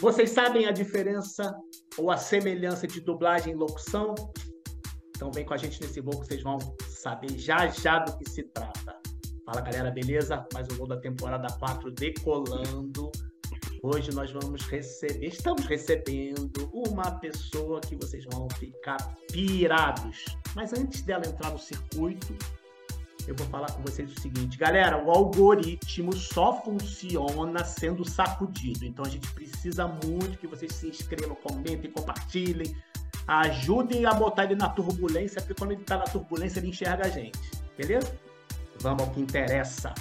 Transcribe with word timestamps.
Vocês 0.00 0.30
sabem 0.30 0.66
a 0.66 0.70
diferença 0.70 1.52
ou 1.96 2.08
a 2.08 2.16
semelhança 2.16 2.86
de 2.86 3.00
dublagem 3.00 3.52
e 3.52 3.56
locução? 3.56 4.14
Então 5.10 5.28
vem 5.32 5.44
com 5.44 5.54
a 5.54 5.56
gente 5.56 5.80
nesse 5.80 6.00
voo 6.00 6.20
que 6.20 6.26
vocês 6.28 6.40
vão 6.40 6.56
saber 6.88 7.36
já 7.36 7.66
já 7.66 7.98
do 7.98 8.16
que 8.16 8.30
se 8.30 8.44
trata. 8.44 8.96
Fala 9.44 9.60
galera, 9.60 9.90
beleza? 9.90 10.46
Mais 10.54 10.68
um 10.70 10.76
voo 10.76 10.86
da 10.86 10.98
temporada 10.98 11.48
4 11.58 11.90
decolando. 11.90 13.10
Hoje 13.82 14.12
nós 14.12 14.30
vamos 14.30 14.62
receber, 14.62 15.26
estamos 15.26 15.66
recebendo 15.66 16.70
uma 16.72 17.18
pessoa 17.18 17.80
que 17.80 17.96
vocês 17.96 18.24
vão 18.32 18.46
ficar 18.50 18.98
pirados. 19.32 20.26
Mas 20.54 20.72
antes 20.72 21.02
dela 21.02 21.26
entrar 21.26 21.50
no 21.50 21.58
circuito, 21.58 22.36
eu 23.28 23.34
vou 23.34 23.46
falar 23.48 23.70
com 23.72 23.82
vocês 23.82 24.10
o 24.10 24.18
seguinte, 24.18 24.56
galera, 24.56 25.04
o 25.04 25.10
algoritmo 25.10 26.14
só 26.14 26.62
funciona 26.62 27.62
sendo 27.62 28.02
sacudido. 28.02 28.86
Então 28.86 29.04
a 29.04 29.08
gente 29.08 29.30
precisa 29.34 29.86
muito 29.86 30.38
que 30.38 30.46
vocês 30.46 30.72
se 30.72 30.88
inscrevam, 30.88 31.36
comentem, 31.36 31.90
compartilhem, 31.90 32.74
ajudem 33.26 34.06
a 34.06 34.14
botar 34.14 34.44
ele 34.44 34.54
na 34.54 34.70
turbulência, 34.70 35.42
porque 35.42 35.52
quando 35.52 35.72
ele 35.72 35.82
está 35.82 35.98
na 35.98 36.04
turbulência 36.04 36.58
ele 36.58 36.68
enxerga 36.68 37.04
a 37.04 37.10
gente, 37.10 37.38
beleza? 37.76 38.10
Vamos 38.80 39.04
ao 39.04 39.10
que 39.10 39.20
interessa. 39.20 39.92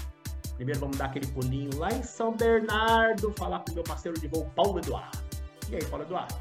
Primeiro 0.55 0.79
vamos 0.79 0.97
dar 0.97 1.07
aquele 1.07 1.27
pulinho 1.27 1.77
lá 1.77 1.91
em 1.91 2.03
São 2.03 2.33
Bernardo, 2.33 3.33
falar 3.37 3.59
com 3.59 3.71
o 3.71 3.75
meu 3.75 3.83
parceiro 3.83 4.17
de 4.17 4.27
voo, 4.29 4.49
Paulo 4.55 4.79
Eduardo. 4.79 5.19
E 5.69 5.75
aí, 5.75 5.85
Paulo 5.85 6.05
Eduardo? 6.05 6.33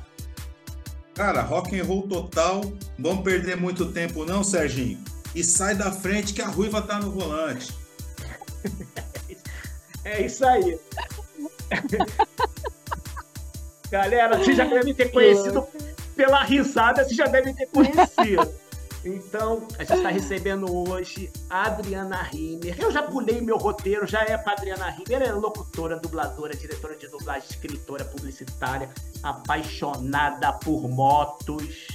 Cara, 1.15 1.43
rock 1.43 1.79
and 1.79 1.85
roll 1.85 2.07
total. 2.07 2.61
Vamos 2.97 3.25
perder 3.25 3.57
muito 3.57 3.91
tempo 3.91 4.25
não, 4.25 4.45
Serginho 4.45 5.16
e 5.37 5.45
sai 5.45 5.75
da 5.75 5.93
frente 5.93 6.33
que 6.33 6.41
a 6.41 6.49
ruiva 6.49 6.81
tá 6.81 6.99
no 6.99 7.11
volante. 7.11 7.77
É 10.03 10.23
isso 10.23 10.47
aí. 10.47 10.81
Galera, 13.91 14.39
vocês 14.39 14.57
já 14.57 14.65
devem 14.65 14.95
ter 14.95 15.11
conhecido 15.11 15.67
pela 16.17 16.43
risada, 16.43 17.05
vocês 17.05 17.17
já 17.17 17.27
devem 17.27 17.55
ter 17.55 17.67
conhecido. 17.67 18.51
Então, 19.05 19.69
a 19.79 19.85
gente 19.85 19.99
está 19.99 20.09
recebendo 20.09 20.75
hoje 20.75 21.31
a 21.51 21.67
Adriana 21.67 22.23
Rimmer. 22.23 22.81
Eu 22.81 22.91
já 22.91 23.03
pulei 23.03 23.41
meu 23.43 23.59
roteiro, 23.59 24.07
já 24.07 24.23
é 24.23 24.39
para 24.39 24.55
Adriana 24.55 24.89
Rimmer. 24.89 25.21
Ela 25.21 25.27
é 25.27 25.33
locutora, 25.33 25.99
dubladora, 25.99 26.57
diretora 26.57 26.97
de 26.97 27.09
dublagem, 27.09 27.47
escritora, 27.51 28.07
publicitária, 28.07 28.89
apaixonada 29.23 30.51
por 30.55 30.89
motos. 30.89 31.89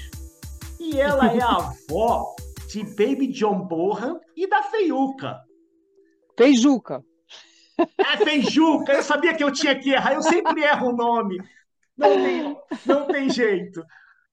E 0.79 1.01
ela 1.01 1.33
é 1.33 1.41
a 1.41 1.55
avó 1.55 2.35
de 2.71 2.83
Baby 2.83 3.27
John 3.27 3.65
Bohan 3.65 4.19
e 4.35 4.47
da 4.47 4.63
Feiuca. 4.63 5.41
Feijuca. 6.37 7.03
É 7.97 8.17
Feijuca, 8.17 8.93
eu 8.93 9.03
sabia 9.03 9.35
que 9.35 9.43
eu 9.43 9.51
tinha 9.51 9.77
que 9.77 9.91
errar, 9.91 10.13
eu 10.13 10.21
sempre 10.21 10.61
erro 10.63 10.89
o 10.89 10.95
nome. 10.95 11.37
Não 11.97 12.09
tem, 12.09 12.57
não 12.85 13.07
tem 13.07 13.29
jeito. 13.29 13.83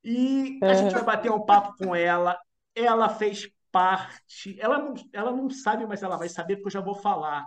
E 0.05 0.59
a 0.63 0.75
gente 0.75 0.93
vai 0.93 1.05
bater 1.05 1.31
um 1.31 1.45
papo 1.45 1.75
com 1.77 1.95
ela. 1.95 2.39
Ela 2.75 3.09
fez 3.09 3.51
parte. 3.73 4.57
Ela 4.61 4.79
não, 4.79 4.95
ela 5.13 5.33
não 5.33 5.51
sabe, 5.51 5.87
mas 5.87 6.03
ela 6.03 6.17
vai 6.17 6.29
saber 6.29 6.57
porque 6.57 6.69
eu 6.69 6.73
já 6.73 6.81
vou 6.81 6.95
falar. 6.95 7.45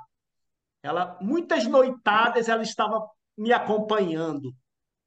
Ela, 0.83 1.17
muitas 1.21 1.65
noitadas 1.65 2.49
ela 2.49 2.63
estava 2.63 3.07
me 3.37 3.53
acompanhando 3.53 4.53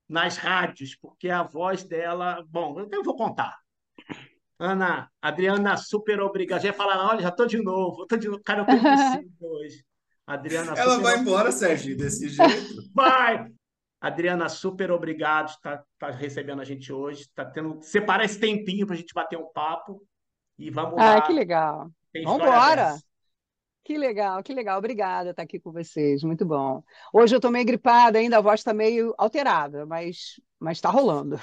nas 0.08 0.36
rádios, 0.36 0.96
porque 0.96 1.28
a 1.28 1.42
voz 1.42 1.84
dela. 1.84 2.44
Bom, 2.48 2.80
eu 2.90 3.02
vou 3.02 3.16
contar. 3.16 3.63
Ana, 4.58 5.10
Adriana, 5.20 5.76
super 5.76 6.20
obrigada. 6.20 6.62
Já 6.62 6.68
ia 6.68 6.74
falar, 6.74 7.10
olha, 7.10 7.22
já 7.22 7.30
tô 7.30 7.46
de 7.46 7.62
novo, 7.62 8.06
tô 8.06 8.16
de 8.16 8.28
novo. 8.28 8.42
Cara, 8.44 8.60
eu 8.60 8.66
tô 8.66 8.72
hoje. 9.58 9.84
Adriana, 10.26 10.72
Ela 10.76 10.98
vai 11.00 11.18
embora, 11.18 11.52
Sérgio, 11.52 11.96
desse 11.96 12.28
jeito. 12.28 12.90
Vai! 12.94 13.46
Adriana, 14.00 14.48
super 14.48 14.90
obrigado, 14.90 15.48
está 15.48 15.82
tá 15.98 16.10
recebendo 16.10 16.60
a 16.60 16.64
gente 16.64 16.92
hoje, 16.92 17.26
tá 17.34 17.44
tendo 17.44 17.80
separar 17.82 18.24
esse 18.24 18.38
tempinho 18.38 18.86
para 18.86 18.94
a 18.94 18.98
gente 18.98 19.14
bater 19.14 19.38
um 19.38 19.50
papo 19.52 20.02
e 20.58 20.70
vamos 20.70 20.98
ah, 20.98 21.16
lá. 21.16 21.22
que 21.22 21.32
legal. 21.32 21.90
Vamos 22.22 22.42
embora. 22.42 22.96
Que 23.82 23.98
legal, 23.98 24.42
que 24.42 24.54
legal. 24.54 24.78
Obrigada 24.78 25.30
estar 25.30 25.42
aqui 25.42 25.58
com 25.58 25.72
vocês. 25.72 26.22
Muito 26.22 26.44
bom. 26.46 26.82
Hoje 27.12 27.34
eu 27.34 27.38
estou 27.38 27.50
meio 27.50 27.66
gripada 27.66 28.18
ainda, 28.18 28.38
a 28.38 28.40
voz 28.40 28.60
está 28.60 28.72
meio 28.72 29.14
alterada, 29.18 29.84
mas 29.84 30.40
mas 30.58 30.78
está 30.78 30.90
rolando. 30.90 31.38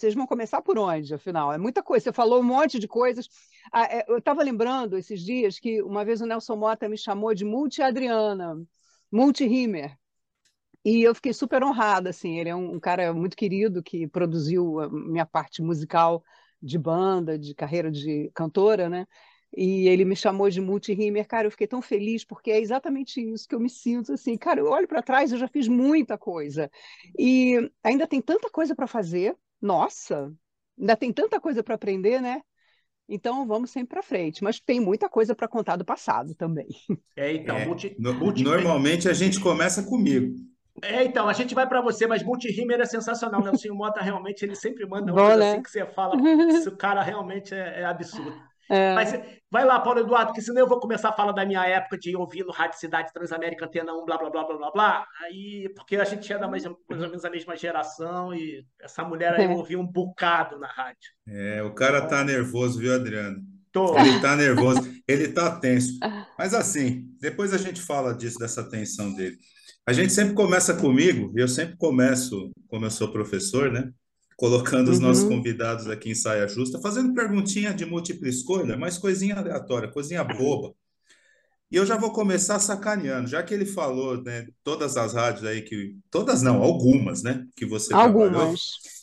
Vocês 0.00 0.14
vão 0.14 0.26
começar 0.26 0.62
por 0.62 0.78
onde, 0.78 1.12
afinal? 1.14 1.52
É 1.52 1.58
muita 1.58 1.82
coisa. 1.82 2.04
Você 2.04 2.12
falou 2.12 2.40
um 2.40 2.42
monte 2.42 2.78
de 2.78 2.88
coisas. 2.88 3.28
Ah, 3.70 3.84
é, 3.84 4.04
eu 4.08 4.16
estava 4.16 4.42
lembrando 4.42 4.96
esses 4.96 5.20
dias 5.20 5.58
que 5.58 5.82
uma 5.82 6.04
vez 6.04 6.22
o 6.22 6.26
Nelson 6.26 6.56
Mota 6.56 6.88
me 6.88 6.96
chamou 6.96 7.34
de 7.34 7.44
multi-Adriana, 7.44 8.56
multi-Rimer. 9.12 9.94
E 10.82 11.02
eu 11.02 11.14
fiquei 11.14 11.34
super 11.34 11.62
honrada, 11.62 12.08
assim. 12.08 12.38
Ele 12.38 12.48
é 12.48 12.56
um, 12.56 12.80
cara 12.80 13.12
muito 13.12 13.36
querido 13.36 13.82
que 13.82 14.06
produziu 14.08 14.80
a 14.80 14.88
minha 14.88 15.26
parte 15.26 15.60
musical 15.60 16.24
de 16.62 16.78
banda, 16.78 17.38
de 17.38 17.54
carreira 17.54 17.90
de 17.90 18.30
cantora, 18.34 18.88
né? 18.88 19.06
E 19.54 19.86
ele 19.86 20.06
me 20.06 20.16
chamou 20.16 20.48
de 20.48 20.62
multi-rimer. 20.62 21.26
Cara, 21.26 21.46
eu 21.46 21.50
fiquei 21.50 21.66
tão 21.66 21.82
feliz 21.82 22.24
porque 22.24 22.50
é 22.50 22.58
exatamente 22.58 23.20
isso 23.20 23.46
que 23.46 23.54
eu 23.54 23.60
me 23.60 23.68
sinto 23.68 24.14
assim. 24.14 24.38
Cara, 24.38 24.60
eu 24.60 24.70
olho 24.70 24.88
para 24.88 25.02
trás, 25.02 25.30
eu 25.30 25.38
já 25.38 25.48
fiz 25.48 25.68
muita 25.68 26.16
coisa. 26.16 26.70
E 27.18 27.70
ainda 27.84 28.06
tem 28.06 28.22
tanta 28.22 28.48
coisa 28.48 28.74
para 28.74 28.86
fazer, 28.86 29.36
nossa, 29.60 30.32
ainda 30.78 30.96
tem 30.96 31.12
tanta 31.12 31.40
coisa 31.40 31.62
para 31.62 31.74
aprender, 31.74 32.20
né? 32.20 32.40
Então 33.08 33.46
vamos 33.46 33.70
sempre 33.70 33.94
para 33.94 34.02
frente, 34.02 34.42
mas 34.42 34.60
tem 34.60 34.78
muita 34.78 35.08
coisa 35.08 35.34
para 35.34 35.48
contar 35.48 35.76
do 35.76 35.84
passado 35.84 36.34
também. 36.34 36.68
É, 37.16 37.32
então, 37.32 37.56
é, 37.56 37.66
multi, 37.66 37.96
no, 37.98 38.14
multi... 38.14 38.42
normalmente 38.42 39.08
a 39.08 39.12
gente 39.12 39.40
começa 39.40 39.82
comigo. 39.82 40.36
É, 40.82 41.04
então, 41.04 41.28
a 41.28 41.32
gente 41.32 41.54
vai 41.54 41.68
para 41.68 41.82
você, 41.82 42.06
mas 42.06 42.22
multi-rimer 42.22 42.80
é 42.80 42.86
sensacional, 42.86 43.42
né? 43.42 43.50
O 43.50 43.58
senhor 43.58 43.74
Mota 43.74 44.00
realmente 44.00 44.44
ele 44.44 44.54
sempre 44.54 44.86
manda 44.86 45.12
Bom, 45.12 45.36
né? 45.36 45.52
assim 45.52 45.62
que 45.62 45.70
você 45.70 45.84
fala, 45.86 46.14
esse 46.56 46.70
cara 46.76 47.02
realmente 47.02 47.52
é, 47.52 47.80
é 47.80 47.84
absurdo. 47.84 48.40
É. 48.70 48.94
Mas 48.94 49.12
vai 49.50 49.64
lá, 49.64 49.80
Paulo 49.80 49.98
Eduardo, 49.98 50.28
porque 50.28 50.40
senão 50.40 50.60
eu 50.60 50.68
vou 50.68 50.78
começar 50.78 51.08
a 51.08 51.12
falar 51.12 51.32
da 51.32 51.44
minha 51.44 51.66
época 51.66 51.98
de 51.98 52.14
ouvir 52.14 52.44
no 52.44 52.52
Rádio 52.52 52.78
Cidade 52.78 53.12
Transamérica 53.12 53.66
Antena 53.66 53.92
1, 53.92 54.04
blá, 54.04 54.16
blá, 54.16 54.30
blá, 54.30 54.44
blá, 54.44 54.56
blá, 54.56 54.70
blá. 54.70 55.06
Aí, 55.24 55.68
porque 55.74 55.96
a 55.96 56.04
gente 56.04 56.32
é 56.32 56.38
da 56.38 56.46
mais, 56.46 56.62
mais 56.64 57.02
ou 57.02 57.08
menos 57.08 57.24
a 57.24 57.30
mesma 57.30 57.56
geração 57.56 58.32
e 58.32 58.64
essa 58.80 59.02
mulher 59.02 59.34
aí 59.34 59.46
é. 59.46 59.48
ouvia 59.48 59.78
um 59.78 59.86
bocado 59.86 60.56
na 60.60 60.68
rádio. 60.68 61.10
É, 61.26 61.62
o 61.64 61.74
cara 61.74 62.06
tá 62.06 62.22
nervoso, 62.22 62.78
viu, 62.78 62.94
Adriano? 62.94 63.40
Tô. 63.72 63.98
Ele 63.98 64.20
tá 64.20 64.36
nervoso, 64.36 64.80
ele 65.06 65.28
tá 65.28 65.58
tenso. 65.58 65.98
Mas 66.38 66.54
assim, 66.54 67.04
depois 67.20 67.52
a 67.52 67.58
gente 67.58 67.82
fala 67.82 68.14
disso, 68.14 68.38
dessa 68.38 68.68
tensão 68.68 69.12
dele. 69.14 69.36
A 69.84 69.92
gente 69.92 70.12
sempre 70.12 70.34
começa 70.34 70.74
comigo, 70.74 71.32
eu 71.34 71.48
sempre 71.48 71.76
começo, 71.76 72.52
como 72.68 72.86
eu 72.86 72.90
sou 72.90 73.10
professor, 73.10 73.72
né? 73.72 73.90
Colocando 74.40 74.90
os 74.90 74.96
uhum. 74.96 75.08
nossos 75.08 75.24
convidados 75.24 75.86
aqui 75.86 76.10
em 76.10 76.14
saia 76.14 76.48
justa, 76.48 76.80
fazendo 76.80 77.12
perguntinha 77.12 77.74
de 77.74 77.84
múltipla 77.84 78.26
escolha, 78.26 78.74
mas 78.74 78.96
coisinha 78.96 79.36
aleatória, 79.36 79.92
coisinha 79.92 80.24
boba. 80.24 80.72
E 81.70 81.76
eu 81.76 81.84
já 81.84 81.98
vou 81.98 82.10
começar 82.10 82.58
sacaneando, 82.58 83.28
já 83.28 83.42
que 83.42 83.52
ele 83.52 83.66
falou, 83.66 84.22
né, 84.22 84.46
todas 84.64 84.96
as 84.96 85.12
rádios 85.12 85.44
aí 85.44 85.60
que, 85.60 85.94
todas 86.10 86.40
não, 86.40 86.62
algumas, 86.62 87.22
né, 87.22 87.46
que 87.54 87.66
você 87.66 87.92
algumas. 87.92 88.30
trabalhou. 88.30 88.54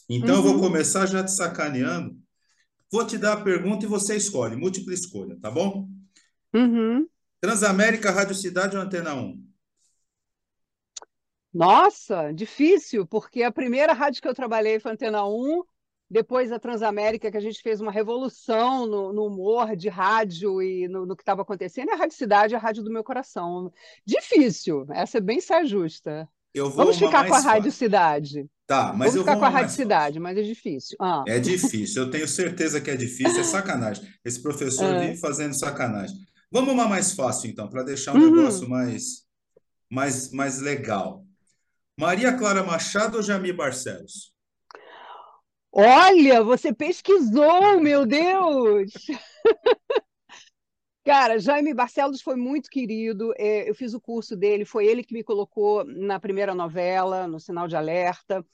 Então 0.09 0.29
uhum. 0.29 0.35
eu 0.37 0.43
vou 0.43 0.53
uhum. 0.55 0.59
começar 0.59 1.05
já 1.05 1.23
te 1.23 1.31
sacaneando. 1.31 2.17
Vou 2.91 3.05
te 3.05 3.15
dar 3.15 3.33
a 3.33 3.41
pergunta 3.41 3.85
e 3.85 3.87
você 3.87 4.15
escolhe, 4.15 4.55
múltipla 4.55 4.91
escolha, 4.91 5.37
tá 5.39 5.51
bom? 5.51 5.87
Uhum. 6.51 7.05
Transamérica, 7.39 8.09
Rádio 8.09 8.33
Cidade 8.33 8.75
ou 8.75 8.81
Antena 8.81 9.13
1? 9.13 9.46
Nossa, 11.53 12.31
difícil, 12.31 13.05
porque 13.05 13.43
a 13.43 13.51
primeira 13.51 13.93
rádio 13.93 14.21
que 14.21 14.27
eu 14.27 14.35
trabalhei 14.35 14.79
foi 14.79 14.91
Antena 14.91 15.25
1, 15.25 15.63
depois 16.09 16.51
a 16.51 16.59
Transamérica, 16.59 17.29
que 17.29 17.37
a 17.37 17.41
gente 17.41 17.61
fez 17.61 17.81
uma 17.81 17.91
revolução 17.91 18.85
no, 18.85 19.11
no 19.11 19.25
humor 19.25 19.75
de 19.75 19.89
rádio 19.89 20.61
e 20.61 20.87
no, 20.87 21.05
no 21.05 21.15
que 21.15 21.21
estava 21.21 21.41
acontecendo, 21.41 21.89
e 21.89 21.93
a 21.93 21.97
Rádio 21.97 22.15
Cidade, 22.15 22.55
a 22.55 22.59
rádio 22.59 22.83
do 22.83 22.91
meu 22.91 23.03
coração. 23.03 23.71
Difícil, 24.05 24.85
essa 24.89 25.17
é 25.17 25.21
bem 25.21 25.41
saia 25.41 25.65
justa. 25.65 26.29
Vamos 26.75 26.97
ficar 26.97 27.27
com 27.27 27.35
a 27.35 27.39
Rádio 27.39 27.71
Cidade. 27.71 28.49
Tá, 28.65 28.93
mas 28.93 29.13
Vamos 29.13 29.15
eu 29.15 29.21
ficar 29.21 29.33
vou 29.33 29.39
com 29.41 29.45
a 29.45 29.49
Rádio 29.49 29.75
Cidade, 29.75 30.19
mas 30.19 30.37
é 30.37 30.41
difícil. 30.41 30.97
Ah. 30.99 31.23
É 31.27 31.39
difícil, 31.39 32.03
eu 32.03 32.11
tenho 32.11 32.27
certeza 32.27 32.81
que 32.81 32.89
é 32.89 32.95
difícil, 32.95 33.39
é 33.39 33.43
sacanagem. 33.43 34.05
Esse 34.25 34.41
professor 34.41 34.85
é. 34.85 35.07
vive 35.07 35.19
fazendo 35.19 35.53
sacanagem. 35.53 36.15
Vamos 36.51 36.73
uma 36.73 36.87
mais 36.87 37.13
fácil, 37.13 37.49
então, 37.49 37.69
para 37.69 37.83
deixar 37.83 38.13
o 38.13 38.17
um 38.17 38.21
uhum. 38.21 38.35
negócio 38.35 38.69
mais, 38.69 39.25
mais, 39.89 40.31
mais 40.31 40.59
legal. 40.59 41.26
Maria 41.99 42.37
Clara 42.37 42.63
Machado 42.63 43.17
ou 43.17 43.23
Jamie 43.23 43.51
Barcelos? 43.51 44.31
Olha, 45.71 46.43
você 46.43 46.71
pesquisou, 46.71 47.79
meu 47.81 48.05
Deus! 48.05 48.91
Cara, 51.03 51.39
Jaime 51.39 51.73
Barcelos 51.73 52.21
foi 52.21 52.35
muito 52.35 52.69
querido. 52.69 53.33
É, 53.37 53.67
eu 53.67 53.73
fiz 53.73 53.95
o 53.95 54.01
curso 54.01 54.35
dele, 54.35 54.63
foi 54.63 54.85
ele 54.85 55.03
que 55.03 55.13
me 55.13 55.23
colocou 55.23 55.83
na 55.85 56.19
primeira 56.19 56.53
novela, 56.53 57.25
no 57.27 57.39
Sinal 57.39 57.67
de 57.67 57.75
Alerta. 57.75 58.45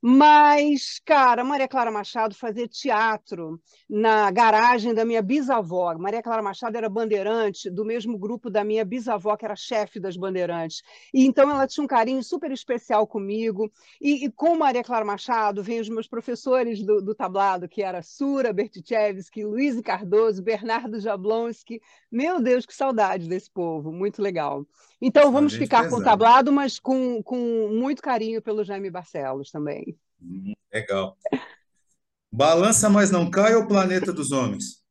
Mas, 0.00 1.00
cara, 1.04 1.44
Maria 1.44 1.68
Clara 1.68 1.90
Machado 1.90 2.34
fazia 2.34 2.68
teatro 2.68 3.60
na 3.88 4.30
garagem 4.30 4.94
da 4.94 5.04
minha 5.04 5.22
bisavó. 5.22 5.96
Maria 5.98 6.22
Clara 6.22 6.42
Machado 6.42 6.76
era 6.76 6.88
bandeirante 6.88 7.70
do 7.70 7.84
mesmo 7.84 8.18
grupo 8.18 8.50
da 8.50 8.64
minha 8.64 8.84
bisavó, 8.84 9.36
que 9.36 9.44
era 9.44 9.56
chefe 9.56 9.98
das 10.00 10.16
bandeirantes. 10.16 10.82
E 11.12 11.26
então 11.26 11.50
ela 11.50 11.66
tinha 11.66 11.84
um 11.84 11.88
carinho 11.88 12.22
super 12.22 12.50
especial 12.50 13.06
comigo. 13.06 13.70
E, 14.00 14.24
e 14.26 14.30
com 14.30 14.56
Maria 14.56 14.84
Clara 14.84 15.04
Machado 15.04 15.62
vem 15.62 15.80
os 15.80 15.88
meus 15.88 16.06
professores 16.06 16.82
do, 16.82 17.00
do 17.00 17.14
tablado, 17.14 17.68
que 17.68 17.82
era 17.82 18.02
Sura 18.02 18.52
Bertichevski, 18.52 19.44
Luiz 19.44 19.80
Cardoso, 19.80 20.42
Bernardo 20.42 21.00
Jablonski. 21.00 21.80
Meu 22.10 22.40
Deus, 22.40 22.66
que 22.66 22.74
saudade 22.74 23.28
desse 23.28 23.50
povo, 23.50 23.92
muito 23.92 24.22
legal. 24.22 24.66
Então 25.00 25.32
vamos 25.32 25.54
ficar 25.54 25.84
pesado. 25.84 25.96
com 25.96 26.00
o 26.02 26.04
tablado, 26.04 26.52
mas 26.52 26.78
com, 26.78 27.22
com 27.22 27.68
muito 27.72 28.02
carinho 28.02 28.42
pelo 28.42 28.62
Jaime 28.62 28.90
Barcelos 28.90 29.50
também. 29.50 29.96
Legal. 30.72 31.16
Balança, 32.30 32.88
mas 32.90 33.10
não 33.10 33.30
cai 33.30 33.54
ou 33.54 33.66
Planeta 33.66 34.12
dos 34.12 34.30
Homens? 34.30 34.82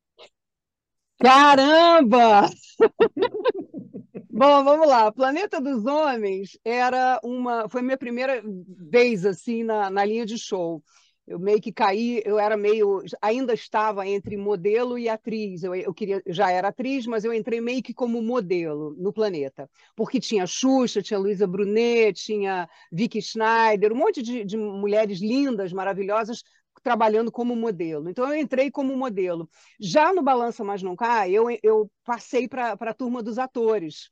Caramba! 1.20 2.50
Bom, 4.32 4.64
vamos 4.64 4.88
lá. 4.88 5.12
Planeta 5.12 5.60
dos 5.62 5.86
Homens 5.86 6.58
era 6.64 7.20
uma, 7.24 7.68
foi 7.70 7.82
minha 7.82 7.98
primeira 7.98 8.42
vez 8.44 9.26
assim 9.26 9.64
na, 9.64 9.90
na 9.90 10.06
linha 10.06 10.26
de 10.26 10.38
show 10.38 10.82
eu 11.30 11.38
meio 11.38 11.62
que 11.62 11.72
caí, 11.72 12.24
eu 12.26 12.40
era 12.40 12.58
meio, 12.58 13.04
ainda 13.22 13.54
estava 13.54 14.08
entre 14.08 14.36
modelo 14.36 14.98
e 14.98 15.08
atriz. 15.08 15.64
Eu, 15.64 15.76
eu 15.76 15.94
queria, 15.94 16.24
já 16.26 16.50
era 16.52 16.70
atriz, 16.70 17.06
mas 17.06 17.24
eu 17.24 17.32
entrei 17.32 17.62
meio 17.62 17.84
que 17.84 17.94
como 17.94 18.20
modelo 18.20 18.96
no 18.98 19.14
planeta, 19.14 19.70
porque 19.96 20.20
tinha 20.20 20.48
Xuxa, 20.48 21.04
tinha 21.04 21.20
Luísa 21.20 21.46
Brunet, 21.46 22.14
tinha 22.14 22.68
Vicky 22.92 23.22
Schneider, 23.22 23.94
um 23.94 23.98
monte 23.98 24.24
de, 24.24 24.44
de 24.44 24.58
mulheres 24.58 25.20
lindas, 25.20 25.72
maravilhosas 25.72 26.44
trabalhando 26.82 27.32
como 27.32 27.56
modelo. 27.56 28.10
Então 28.10 28.28
eu 28.28 28.40
entrei 28.40 28.72
como 28.72 28.98
modelo. 28.98 29.48
Já 29.80 30.12
no 30.12 30.24
Balança 30.24 30.64
Mas 30.64 30.82
Não 30.82 30.96
Cai, 30.96 31.32
eu, 31.32 31.46
eu 31.62 31.92
passei 32.04 32.48
para 32.48 32.72
a 32.74 32.94
turma 32.94 33.22
dos 33.22 33.38
atores. 33.38 34.10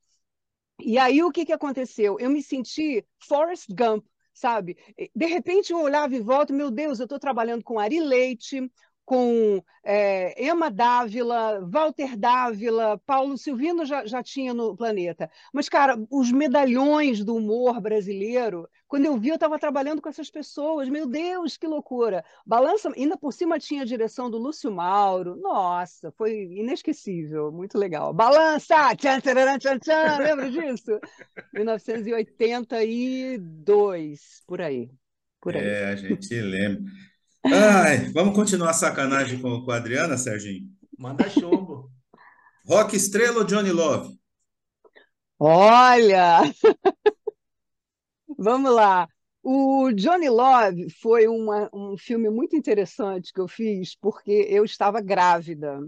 E 0.80 0.98
aí 1.00 1.24
o 1.24 1.32
que, 1.32 1.46
que 1.46 1.54
aconteceu? 1.54 2.18
Eu 2.20 2.30
me 2.30 2.44
senti 2.44 3.04
Forrest 3.20 3.68
Gump 3.70 4.06
sabe? 4.38 4.78
De 5.16 5.26
repente 5.26 5.72
eu 5.74 5.80
olhava 5.82 6.16
e 6.16 6.22
volto, 6.22 6.54
meu 6.54 6.70
Deus, 6.70 7.00
eu 7.00 7.06
estou 7.06 7.20
trabalhando 7.20 7.64
com 7.64 7.80
Ari 7.80 8.00
Leite, 8.00 8.72
com 9.08 9.64
é, 9.86 10.46
Emma 10.46 10.70
Dávila, 10.70 11.66
Walter 11.66 12.18
Dávila, 12.18 13.02
Paulo 13.06 13.38
Silvino 13.38 13.86
já, 13.86 14.06
já 14.06 14.22
tinha 14.22 14.54
no 14.54 14.76
planeta. 14.76 15.32
Mas, 15.54 15.70
cara, 15.70 15.98
os 16.12 16.30
medalhões 16.30 17.24
do 17.24 17.38
humor 17.38 17.80
brasileiro, 17.80 18.68
quando 18.86 19.06
eu 19.06 19.18
vi, 19.18 19.30
eu 19.30 19.36
estava 19.36 19.58
trabalhando 19.58 20.02
com 20.02 20.10
essas 20.10 20.30
pessoas. 20.30 20.90
Meu 20.90 21.08
Deus, 21.08 21.56
que 21.56 21.66
loucura! 21.66 22.22
Balança, 22.46 22.92
ainda 22.98 23.16
por 23.16 23.32
cima 23.32 23.58
tinha 23.58 23.84
a 23.84 23.86
direção 23.86 24.30
do 24.30 24.38
Lúcio 24.38 24.70
Mauro. 24.70 25.38
Nossa, 25.38 26.12
foi 26.12 26.42
inesquecível, 26.52 27.50
muito 27.50 27.78
legal. 27.78 28.14
Balança! 28.14 28.94
Tchan, 28.94 29.22
tchan, 29.22 29.58
tchan, 29.58 29.80
tchan, 29.80 30.18
lembra 30.20 30.52
disso? 30.52 31.00
1982, 31.56 34.44
por 34.46 34.62
aí. 34.62 34.92
Por 35.40 35.56
aí. 35.56 35.66
É, 35.66 35.92
a 35.92 35.96
gente 35.96 36.42
lembra. 36.42 36.84
Ai, 37.46 38.10
vamos 38.12 38.36
continuar 38.36 38.72
a 38.72 38.74
sacanagem 38.74 39.40
com, 39.42 39.64
com 39.64 39.72
a 39.72 39.78
Adriana, 39.78 40.18
Serginho? 40.18 40.68
Manda 40.98 41.30
chumbo. 41.30 41.90
Rock 42.68 42.96
Estrela 42.96 43.40
ou 43.40 43.44
Johnny 43.46 43.72
Love? 43.72 44.18
Olha! 45.40 46.42
Vamos 48.38 48.72
lá. 48.74 49.08
O 49.42 49.92
Johnny 49.94 50.30
Love 50.30 50.90
foi 51.02 51.28
uma, 51.28 51.70
um 51.74 51.98
filme 51.98 52.30
muito 52.30 52.56
interessante 52.56 53.32
que 53.32 53.40
eu 53.40 53.48
fiz 53.48 53.96
porque 53.96 54.46
eu 54.50 54.66
estava 54.66 55.00
grávida. 55.00 55.80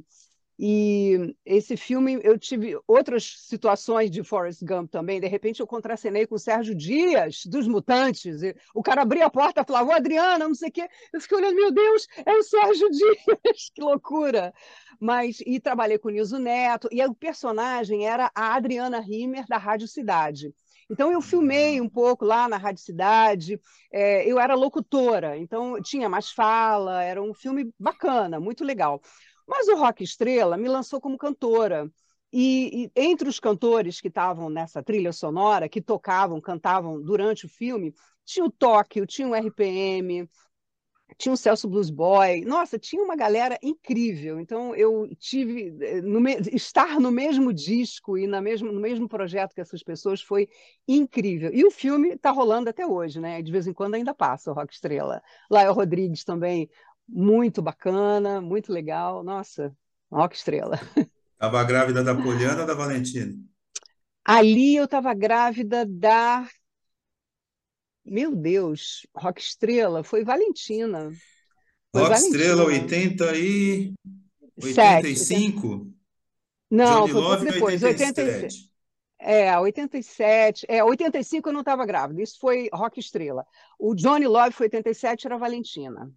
E 0.62 1.34
esse 1.46 1.78
filme, 1.78 2.20
eu 2.22 2.38
tive 2.38 2.78
outras 2.86 3.38
situações 3.48 4.12
de 4.12 4.22
Forrest 4.24 4.62
Gump 4.62 4.92
também. 4.92 5.22
De 5.22 5.28
repente, 5.28 5.62
eu 5.62 5.68
contracenei 5.68 6.28
com 6.28 6.36
o 6.36 6.40
Sérgio 6.40 6.76
Dias, 6.76 7.46
dos 7.46 7.66
Mutantes. 7.66 8.42
o 8.76 8.84
cara 8.84 9.04
abria 9.04 9.28
a 9.28 9.30
porta 9.30 9.62
e 9.62 9.66
falava, 9.66 9.96
Adriana, 9.96 10.50
não 10.50 10.54
sei 10.54 10.68
o 10.68 10.72
quê. 10.74 10.90
Eu 11.14 11.22
fiquei 11.22 11.38
olhando, 11.38 11.56
meu 11.56 11.72
Deus, 11.72 12.06
é 12.26 12.34
o 12.34 12.44
Sérgio 12.44 12.90
Dias, 12.92 13.72
que 13.74 13.82
loucura. 13.82 14.54
Mas, 15.00 15.40
e 15.46 15.62
trabalhei 15.62 15.98
com 15.98 16.10
o 16.10 16.12
Nilson 16.12 16.40
Neto. 16.40 16.90
E 16.92 17.02
o 17.06 17.16
personagem 17.16 18.06
era 18.06 18.30
a 18.36 18.54
Adriana 18.54 19.00
Rimmer, 19.00 19.46
da 19.48 19.58
Rádio 19.58 19.88
Cidade. 19.88 20.54
Então, 20.92 21.12
eu 21.12 21.22
filmei 21.22 21.80
um 21.80 21.88
pouco 21.88 22.26
lá 22.26 22.50
na 22.50 22.58
Rádio 22.58 22.84
Cidade, 22.84 23.62
é, 23.94 24.30
eu 24.30 24.40
era 24.40 24.56
locutora, 24.56 25.38
então 25.38 25.80
tinha 25.84 26.10
mais 26.10 26.32
fala, 26.32 27.04
era 27.04 27.22
um 27.22 27.32
filme 27.32 27.72
bacana, 27.80 28.40
muito 28.40 28.64
legal. 28.64 29.00
Mas 29.50 29.68
o 29.68 29.76
Rock 29.76 30.04
Estrela 30.04 30.56
me 30.56 30.70
lançou 30.70 31.02
como 31.02 31.18
cantora. 31.18 31.92
E, 32.32 32.84
e, 32.86 32.92
entre 32.96 33.28
os 33.28 33.40
cantores 33.40 34.00
que 34.00 34.08
estavam 34.08 34.48
nessa 34.48 34.84
trilha 34.84 35.12
sonora, 35.12 35.68
que 35.68 35.82
tocavam, 35.82 36.40
cantavam 36.40 37.02
durante 37.02 37.48
o 37.48 37.50
filme, 37.50 37.92
tinha 38.24 38.46
o 38.46 38.52
Tóquio, 38.52 39.08
tinha 39.08 39.28
o 39.28 39.34
RPM, 39.34 40.30
tinha 41.18 41.34
o 41.34 41.38
Celso 41.38 41.68
Blues 41.68 41.90
Boy. 41.90 42.42
Nossa, 42.46 42.78
tinha 42.78 43.04
uma 43.04 43.16
galera 43.16 43.58
incrível. 43.64 44.40
Então, 44.40 44.76
eu 44.76 45.10
tive. 45.18 45.76
Eh, 45.82 46.02
no, 46.02 46.20
estar 46.54 47.00
no 47.00 47.12
mesmo 47.12 47.52
disco 47.52 48.18
e 48.18 48.28
na 48.28 48.42
mesmo, 48.42 48.72
no 48.72 48.80
mesmo 48.80 49.08
projeto 49.10 49.56
que 49.56 49.62
essas 49.62 49.82
pessoas 49.82 50.22
foi 50.22 50.48
incrível. 50.88 51.52
E 51.54 51.66
o 51.66 51.72
filme 51.72 52.10
está 52.10 52.30
rolando 52.32 52.70
até 52.70 52.86
hoje, 52.86 53.20
né? 53.20 53.42
De 53.42 53.52
vez 53.52 53.66
em 53.66 53.74
quando 53.74 53.96
ainda 53.96 54.14
passa 54.14 54.52
o 54.52 54.54
Rock 54.54 54.74
Estrela. 54.74 55.22
Lael 55.50 55.74
Rodrigues 55.74 56.24
também 56.24 56.70
muito 57.12 57.62
bacana, 57.62 58.40
muito 58.40 58.72
legal. 58.72 59.24
Nossa, 59.24 59.76
ó 60.10 60.28
que 60.28 60.36
estrela. 60.36 60.80
Estava 61.34 61.64
grávida 61.64 62.04
da 62.04 62.14
Poliana 62.14 62.62
ou 62.62 62.68
da 62.68 62.74
Valentina? 62.74 63.34
Ali 64.26 64.76
eu 64.76 64.86
estava 64.86 65.14
grávida 65.14 65.86
da. 65.86 66.48
Meu 68.06 68.36
Deus, 68.36 69.08
Rock 69.16 69.42
Estrela, 69.42 70.04
foi 70.04 70.24
Valentina. 70.24 71.12
Foi 71.92 72.02
Rock 72.02 72.14
Valentina. 72.14 72.38
Estrela 72.38 72.64
80 72.66 73.38
e 73.38 73.94
85? 74.62 75.94
Não, 76.70 77.02
Johnny 77.02 77.12
foi 77.12 77.22
Love 77.22 77.52
depois, 77.52 77.84
87. 77.84 78.22
87. 78.22 78.70
É, 79.22 79.60
87, 79.60 80.66
é, 80.70 80.84
85 80.84 81.50
eu 81.50 81.54
não 81.54 81.60
estava 81.60 81.86
grávida, 81.86 82.22
isso 82.22 82.40
foi 82.40 82.70
Rock 82.74 83.00
Estrela. 83.00 83.46
O 83.78 83.94
Johnny 83.94 84.28
Love 84.28 84.52
foi 84.52 84.68
87, 84.68 85.28
era 85.28 85.38
Valentina. 85.38 86.10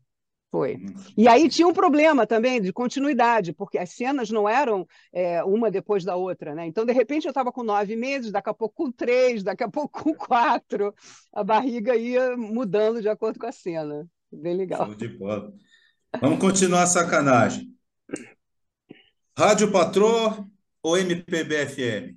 Foi. 0.52 0.74
Uhum. 0.74 0.94
E 1.16 1.26
aí 1.26 1.48
tinha 1.48 1.66
um 1.66 1.72
problema 1.72 2.26
também 2.26 2.60
de 2.60 2.74
continuidade, 2.74 3.54
porque 3.54 3.78
as 3.78 3.88
cenas 3.88 4.28
não 4.28 4.46
eram 4.46 4.86
é, 5.10 5.42
uma 5.42 5.70
depois 5.70 6.04
da 6.04 6.14
outra, 6.14 6.54
né? 6.54 6.66
Então, 6.66 6.84
de 6.84 6.92
repente, 6.92 7.24
eu 7.24 7.30
estava 7.30 7.50
com 7.50 7.62
nove 7.62 7.96
meses, 7.96 8.30
daqui 8.30 8.50
a 8.50 8.54
pouco 8.54 8.74
com 8.84 8.92
três, 8.92 9.42
daqui 9.42 9.64
a 9.64 9.70
pouco 9.70 10.02
com 10.04 10.14
quatro. 10.14 10.94
A 11.32 11.42
barriga 11.42 11.96
ia 11.96 12.36
mudando 12.36 13.00
de 13.00 13.08
acordo 13.08 13.38
com 13.38 13.46
a 13.46 13.52
cena. 13.52 14.06
Bem 14.30 14.54
legal. 14.54 14.84
Show 14.84 14.94
de 14.94 15.08
bola. 15.08 15.54
Vamos 16.20 16.38
continuar 16.38 16.82
a 16.82 16.86
sacanagem. 16.86 17.74
Rádio 19.34 19.72
Patrô 19.72 20.46
ou 20.82 20.98
MPB 20.98 21.66
FM? 21.66 22.16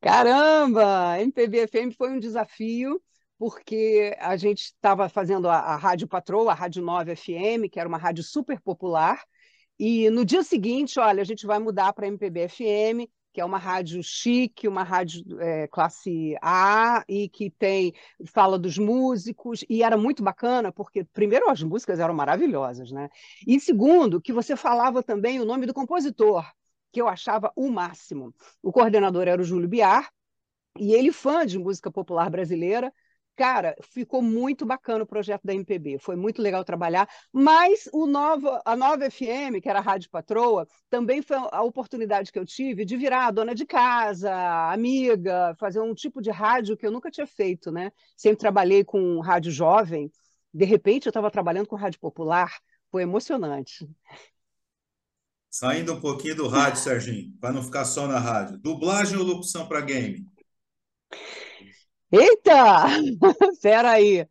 Caramba! 0.00 1.18
MPB 1.18 1.66
FM 1.66 1.96
foi 1.96 2.10
um 2.10 2.20
desafio 2.20 3.02
porque 3.40 4.14
a 4.20 4.36
gente 4.36 4.64
estava 4.64 5.08
fazendo 5.08 5.48
a, 5.48 5.56
a 5.56 5.74
Rádio 5.74 6.06
Patroa, 6.06 6.52
a 6.52 6.54
Rádio 6.54 6.82
9 6.82 7.16
FM, 7.16 7.70
que 7.72 7.80
era 7.80 7.88
uma 7.88 7.96
rádio 7.96 8.22
super 8.22 8.60
popular, 8.60 9.24
e 9.78 10.10
no 10.10 10.26
dia 10.26 10.42
seguinte, 10.42 11.00
olha, 11.00 11.22
a 11.22 11.24
gente 11.24 11.46
vai 11.46 11.58
mudar 11.58 11.94
para 11.94 12.06
MPB 12.06 12.48
FM, 12.48 13.08
que 13.32 13.40
é 13.40 13.44
uma 13.44 13.56
rádio 13.56 14.02
chique, 14.02 14.68
uma 14.68 14.82
rádio 14.82 15.40
é, 15.40 15.66
classe 15.68 16.36
A 16.42 17.02
e 17.08 17.30
que 17.30 17.48
tem 17.48 17.94
fala 18.26 18.58
dos 18.58 18.76
músicos 18.76 19.64
e 19.70 19.82
era 19.82 19.96
muito 19.96 20.22
bacana 20.22 20.70
porque 20.70 21.04
primeiro 21.04 21.48
as 21.48 21.62
músicas 21.62 21.98
eram 21.98 22.12
maravilhosas, 22.12 22.92
né? 22.92 23.08
E 23.46 23.58
segundo 23.58 24.20
que 24.20 24.34
você 24.34 24.54
falava 24.54 25.02
também 25.02 25.40
o 25.40 25.46
nome 25.46 25.64
do 25.64 25.72
compositor, 25.72 26.44
que 26.92 27.00
eu 27.00 27.08
achava 27.08 27.50
o 27.56 27.70
máximo. 27.70 28.34
O 28.62 28.70
coordenador 28.70 29.26
era 29.28 29.40
o 29.40 29.44
Júlio 29.44 29.68
Biar 29.68 30.10
e 30.78 30.92
ele 30.92 31.10
fã 31.10 31.46
de 31.46 31.58
música 31.58 31.90
popular 31.90 32.28
brasileira 32.28 32.92
Cara, 33.36 33.74
ficou 33.80 34.20
muito 34.20 34.66
bacana 34.66 35.04
o 35.04 35.06
projeto 35.06 35.42
da 35.44 35.54
MPB, 35.54 35.98
foi 35.98 36.14
muito 36.14 36.42
legal 36.42 36.62
trabalhar, 36.62 37.08
mas 37.32 37.88
o 37.92 38.06
Nova, 38.06 38.60
a 38.66 38.76
Nova 38.76 39.10
FM, 39.10 39.62
que 39.62 39.68
era 39.68 39.78
a 39.78 39.82
Rádio 39.82 40.10
Patroa, 40.10 40.66
também 40.90 41.22
foi 41.22 41.38
a 41.38 41.62
oportunidade 41.62 42.30
que 42.30 42.38
eu 42.38 42.44
tive 42.44 42.84
de 42.84 42.98
virar 42.98 43.30
dona 43.30 43.54
de 43.54 43.64
casa, 43.64 44.30
amiga, 44.70 45.54
fazer 45.58 45.80
um 45.80 45.94
tipo 45.94 46.20
de 46.20 46.30
rádio 46.30 46.76
que 46.76 46.86
eu 46.86 46.90
nunca 46.90 47.10
tinha 47.10 47.26
feito, 47.26 47.70
né? 47.72 47.90
Sempre 48.14 48.40
trabalhei 48.40 48.84
com 48.84 49.20
rádio 49.20 49.50
jovem, 49.50 50.12
de 50.52 50.64
repente 50.66 51.06
eu 51.06 51.10
estava 51.10 51.30
trabalhando 51.30 51.66
com 51.66 51.76
rádio 51.76 51.98
popular, 51.98 52.58
foi 52.90 53.04
emocionante. 53.04 53.88
Saindo 55.50 55.94
um 55.94 56.00
pouquinho 56.00 56.36
do 56.36 56.48
rádio, 56.48 56.80
Serginho, 56.80 57.32
para 57.40 57.52
não 57.52 57.62
ficar 57.62 57.84
só 57.84 58.06
na 58.06 58.18
rádio. 58.18 58.58
Dublagem 58.58 59.16
ou 59.16 59.24
locução 59.24 59.66
para 59.66 59.80
game? 59.80 60.26
Eita! 62.12 62.86
Espera 63.52 63.92
aí. 63.92 64.26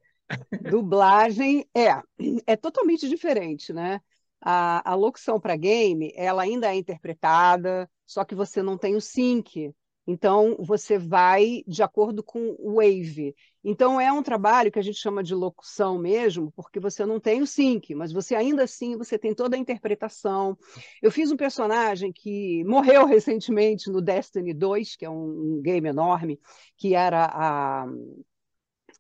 Dublagem 0.70 1.66
é, 1.76 2.02
é 2.48 2.56
totalmente 2.58 3.10
diferente, 3.10 3.74
né? 3.74 4.02
A, 4.42 4.92
a 4.92 4.96
locução 4.96 5.40
para 5.40 5.56
game, 5.58 6.14
ela 6.16 6.44
ainda 6.44 6.74
é 6.74 6.76
interpretada, 6.78 7.90
só 8.06 8.24
que 8.26 8.36
você 8.36 8.62
não 8.64 8.78
tem 8.78 8.96
o 8.96 9.02
sync. 9.02 9.74
Então, 10.12 10.56
você 10.58 10.98
vai 10.98 11.64
de 11.68 11.84
acordo 11.84 12.24
com 12.24 12.56
o 12.58 12.78
wave. 12.78 13.36
Então, 13.64 14.02
é 14.02 14.12
um 14.12 14.24
trabalho 14.24 14.72
que 14.72 14.80
a 14.80 14.82
gente 14.82 14.98
chama 14.98 15.22
de 15.22 15.36
locução 15.36 16.00
mesmo, 16.00 16.52
porque 16.56 16.80
você 16.80 17.06
não 17.06 17.20
tem 17.20 17.44
o 17.44 17.46
sync, 17.46 17.94
mas 17.94 18.12
você 18.12 18.34
ainda 18.34 18.64
assim 18.64 18.98
você 18.98 19.20
tem 19.20 19.36
toda 19.36 19.56
a 19.56 19.60
interpretação. 19.60 20.58
Eu 21.00 21.12
fiz 21.12 21.32
um 21.32 21.38
personagem 21.38 22.12
que 22.12 22.64
morreu 22.64 23.06
recentemente 23.06 23.92
no 23.92 24.02
Destiny 24.02 24.52
2, 24.52 24.96
que 24.96 25.06
é 25.06 25.10
um, 25.12 25.62
game 25.62 25.88
enorme, 25.88 26.40
que 26.76 26.96
era 26.96 27.26
a, 27.32 27.86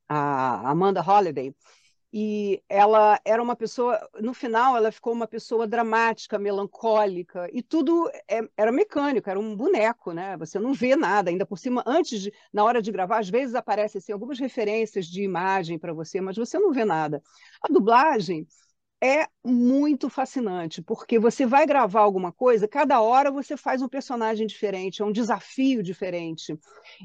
a 0.08 0.70
Amanda 0.70 1.01
Holliday 1.01 1.56
e 2.12 2.63
ela 2.68 3.20
era 3.24 3.42
uma 3.42 3.56
pessoa, 3.56 4.00
no 4.20 4.34
final, 4.34 4.75
ela 4.75 4.92
ficou 4.92 5.13
uma 5.13 5.28
pessoa 5.28 5.68
dramática, 5.68 6.39
melancólica, 6.39 7.48
e 7.54 7.62
tudo 7.62 8.10
é, 8.28 8.42
era 8.58 8.72
mecânico, 8.72 9.30
era 9.30 9.39
um 9.39 9.56
boneco, 9.56 10.12
né? 10.12 10.36
Você 10.38 10.58
não 10.58 10.74
vê 10.74 10.96
nada, 10.96 11.30
ainda 11.30 11.46
por 11.46 11.58
cima, 11.60 11.84
antes 11.86 12.22
de, 12.22 12.34
na 12.51 12.63
hora 12.63 12.82
de 12.82 12.92
gravar, 12.92 13.20
às 13.20 13.30
vezes 13.30 13.54
aparecem 13.54 14.00
assim, 14.00 14.12
algumas 14.12 14.39
referências 14.39 15.06
de 15.06 15.22
imagem 15.24 15.78
para 15.78 15.94
você, 15.94 16.20
mas 16.20 16.36
você 16.36 16.58
não 16.58 16.72
vê 16.72 16.84
nada. 16.84 17.22
A 17.62 17.72
dublagem 17.72 18.48
é 19.01 19.27
muito 19.44 20.10
fascinante, 20.10 20.82
porque 20.82 21.18
você 21.18 21.46
vai 21.46 21.65
gravar 21.65 22.01
alguma 22.01 22.32
coisa, 22.32 22.68
cada 22.68 23.01
hora 23.01 23.32
você 23.32 23.56
faz 23.56 23.82
um 23.82 23.88
personagem 23.88 24.46
diferente, 24.46 25.01
é 25.01 25.06
um 25.06 25.12
desafio 25.12 25.82
diferente. 25.82 26.58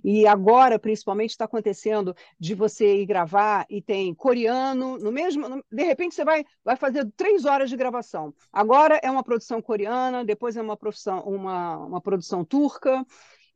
E 0.02 0.26
agora, 0.26 0.78
principalmente, 0.78 1.30
está 1.30 1.44
acontecendo 1.44 2.14
de 2.38 2.54
você 2.54 2.96
ir 3.02 3.06
gravar 3.06 3.64
e 3.70 3.80
tem 3.80 4.12
coreano, 4.12 4.98
no 4.98 5.12
mesmo. 5.12 5.62
De 5.70 5.84
repente, 5.84 6.14
você 6.14 6.24
vai, 6.24 6.44
vai 6.64 6.76
fazer 6.76 7.08
três 7.16 7.44
horas 7.44 7.70
de 7.70 7.76
gravação. 7.76 8.34
Agora 8.52 8.98
é 9.02 9.10
uma 9.10 9.22
produção 9.22 9.62
coreana, 9.62 10.24
depois 10.24 10.56
é 10.56 10.62
uma, 10.62 10.76
profissão, 10.76 11.20
uma, 11.20 11.76
uma 11.78 12.00
produção 12.00 12.44
turca 12.44 13.04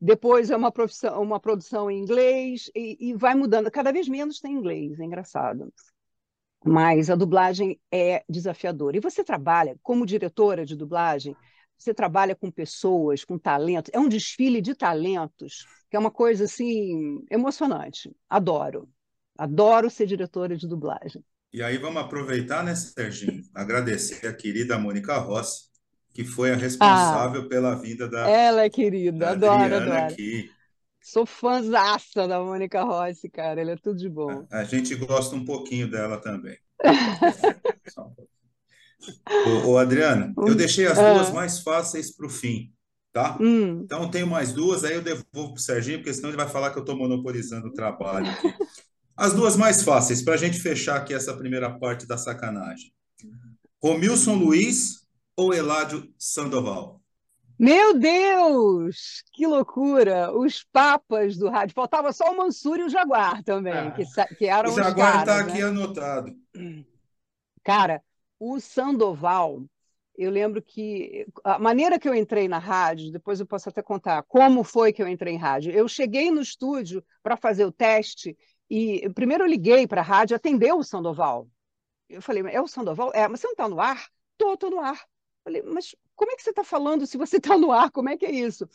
depois 0.01 0.49
é 0.49 0.55
uma, 0.55 0.71
profissão, 0.71 1.21
uma 1.21 1.41
produção 1.41 1.91
em 1.91 1.99
inglês 1.99 2.71
e, 2.73 3.09
e, 3.09 3.13
vai 3.13 3.35
mudando. 3.35 3.69
Cada 3.69 3.91
vez 3.91 4.07
menos 4.07 4.39
tem 4.39 4.53
inglês, 4.53 4.97
é 4.97 5.03
engraçado 5.03 5.73
mas 6.65 7.09
a 7.09 7.15
dublagem 7.15 7.79
é 7.91 8.23
desafiadora. 8.29 8.97
E 8.97 8.99
você 8.99 9.23
trabalha 9.23 9.77
como 9.81 10.05
diretora 10.05 10.65
de 10.65 10.75
dublagem, 10.75 11.35
você 11.77 11.93
trabalha 11.93 12.35
com 12.35 12.51
pessoas, 12.51 13.23
com 13.23 13.37
talentos, 13.37 13.91
é 13.93 13.99
um 13.99 14.09
desfile 14.09 14.61
de 14.61 14.75
talentos, 14.75 15.65
que 15.89 15.95
é 15.95 15.99
uma 15.99 16.11
coisa 16.11 16.43
assim 16.43 17.23
emocionante. 17.31 18.13
Adoro. 18.29 18.89
Adoro 19.37 19.89
ser 19.89 20.05
diretora 20.05 20.57
de 20.57 20.67
dublagem. 20.67 21.23
E 21.53 21.63
aí 21.63 21.77
vamos 21.77 22.01
aproveitar, 22.01 22.63
né, 22.63 22.75
Serginho? 22.75 23.41
Agradecer 23.55 24.27
a 24.27 24.33
querida 24.33 24.77
Mônica 24.77 25.17
Rossi, 25.17 25.69
que 26.13 26.23
foi 26.23 26.51
a 26.51 26.55
responsável 26.55 27.43
ah, 27.43 27.47
pela 27.47 27.75
vinda 27.75 28.07
da. 28.07 28.29
Ela 28.29 28.63
é 28.65 28.69
querida, 28.69 29.31
adoro, 29.31 29.75
adoro. 29.75 29.93
Aqui. 29.93 30.51
Sou 31.09 31.25
fãzaça 31.25 32.27
da 32.27 32.39
Mônica 32.39 32.83
Rossi, 32.83 33.27
cara. 33.29 33.59
Ela 33.59 33.71
é 33.71 33.75
tudo 33.75 33.97
de 33.97 34.07
bom. 34.07 34.45
A, 34.51 34.59
a 34.59 34.63
gente 34.63 34.93
gosta 34.93 35.35
um 35.35 35.43
pouquinho 35.43 35.89
dela 35.89 36.21
também. 36.21 36.55
ô, 39.65 39.71
ô, 39.71 39.77
Adriana, 39.79 40.31
eu 40.37 40.53
deixei 40.53 40.85
as 40.85 40.99
duas 40.99 41.29
ah. 41.29 41.33
mais 41.33 41.61
fáceis 41.61 42.15
para 42.15 42.27
o 42.27 42.29
fim, 42.29 42.71
tá? 43.11 43.35
Hum. 43.41 43.81
Então, 43.83 44.11
tenho 44.11 44.27
mais 44.27 44.53
duas, 44.53 44.83
aí 44.83 44.93
eu 44.93 45.01
devolvo 45.01 45.53
para 45.53 45.53
o 45.55 45.57
Serginho, 45.57 45.97
porque 45.97 46.13
senão 46.13 46.29
ele 46.29 46.37
vai 46.37 46.47
falar 46.47 46.69
que 46.69 46.77
eu 46.77 46.83
estou 46.83 46.95
monopolizando 46.95 47.69
o 47.69 47.73
trabalho 47.73 48.29
aqui. 48.29 48.53
As 49.17 49.33
duas 49.33 49.57
mais 49.57 49.81
fáceis, 49.81 50.21
para 50.21 50.35
a 50.35 50.37
gente 50.37 50.59
fechar 50.59 50.97
aqui 50.97 51.15
essa 51.15 51.35
primeira 51.35 51.71
parte 51.79 52.05
da 52.05 52.19
sacanagem. 52.19 52.93
Romilson 53.81 54.35
Luiz 54.35 55.07
ou 55.35 55.55
Eládio 55.55 56.07
Sandoval? 56.19 56.98
Meu 57.59 57.99
Deus, 57.99 59.21
que 59.33 59.45
loucura! 59.45 60.31
Os 60.31 60.63
papas 60.63 61.35
do 61.35 61.49
rádio. 61.49 61.75
Faltava 61.75 62.13
só 62.13 62.31
o 62.31 62.37
Mansur 62.37 62.79
e 62.79 62.83
o 62.83 62.89
Jaguar 62.89 63.43
também, 63.43 63.73
ah, 63.73 63.91
que, 63.91 64.05
que 64.35 64.45
eram 64.45 64.71
o 64.71 64.75
Jaguar 64.75 65.19
está 65.19 65.41
aqui 65.41 65.57
né? 65.57 65.63
anotado. 65.63 66.33
Cara, 67.61 68.01
o 68.39 68.61
Sandoval, 68.61 69.65
eu 70.17 70.31
lembro 70.31 70.61
que 70.61 71.27
a 71.43 71.59
maneira 71.59 71.99
que 71.99 72.07
eu 72.07 72.15
entrei 72.15 72.47
na 72.47 72.59
rádio, 72.59 73.11
depois 73.11 73.41
eu 73.41 73.45
posso 73.45 73.67
até 73.67 73.81
contar 73.81 74.23
como 74.23 74.63
foi 74.63 74.93
que 74.93 75.03
eu 75.03 75.07
entrei 75.09 75.33
em 75.33 75.37
rádio. 75.37 75.73
Eu 75.73 75.85
cheguei 75.89 76.31
no 76.31 76.41
estúdio 76.41 77.03
para 77.21 77.35
fazer 77.35 77.65
o 77.65 77.73
teste 77.73 78.37
e 78.69 79.09
primeiro 79.13 79.43
eu 79.43 79.49
liguei 79.49 79.85
para 79.85 79.99
a 79.99 80.03
rádio, 80.03 80.33
atendeu 80.33 80.77
o 80.77 80.83
Sandoval. 80.83 81.45
Eu 82.07 82.21
falei, 82.21 82.41
é 82.53 82.61
o 82.61 82.67
Sandoval? 82.67 83.11
É, 83.13 83.27
mas 83.27 83.41
você 83.41 83.47
não 83.47 83.51
está 83.51 83.67
no 83.67 83.81
ar? 83.81 84.07
Tô, 84.37 84.55
tô 84.55 84.69
no 84.69 84.79
ar. 84.79 84.97
Falei, 85.43 85.61
mas 85.61 85.93
como 86.19 86.33
é 86.33 86.35
que 86.35 86.43
você 86.43 86.49
está 86.49 86.65
falando 86.65 87.07
se 87.07 87.17
você 87.17 87.37
está 87.37 87.57
no 87.57 87.71
ar? 87.71 87.89
Como 87.91 88.09
é 88.09 88.17
que 88.17 88.25
é 88.25 88.31
isso? 88.31 88.67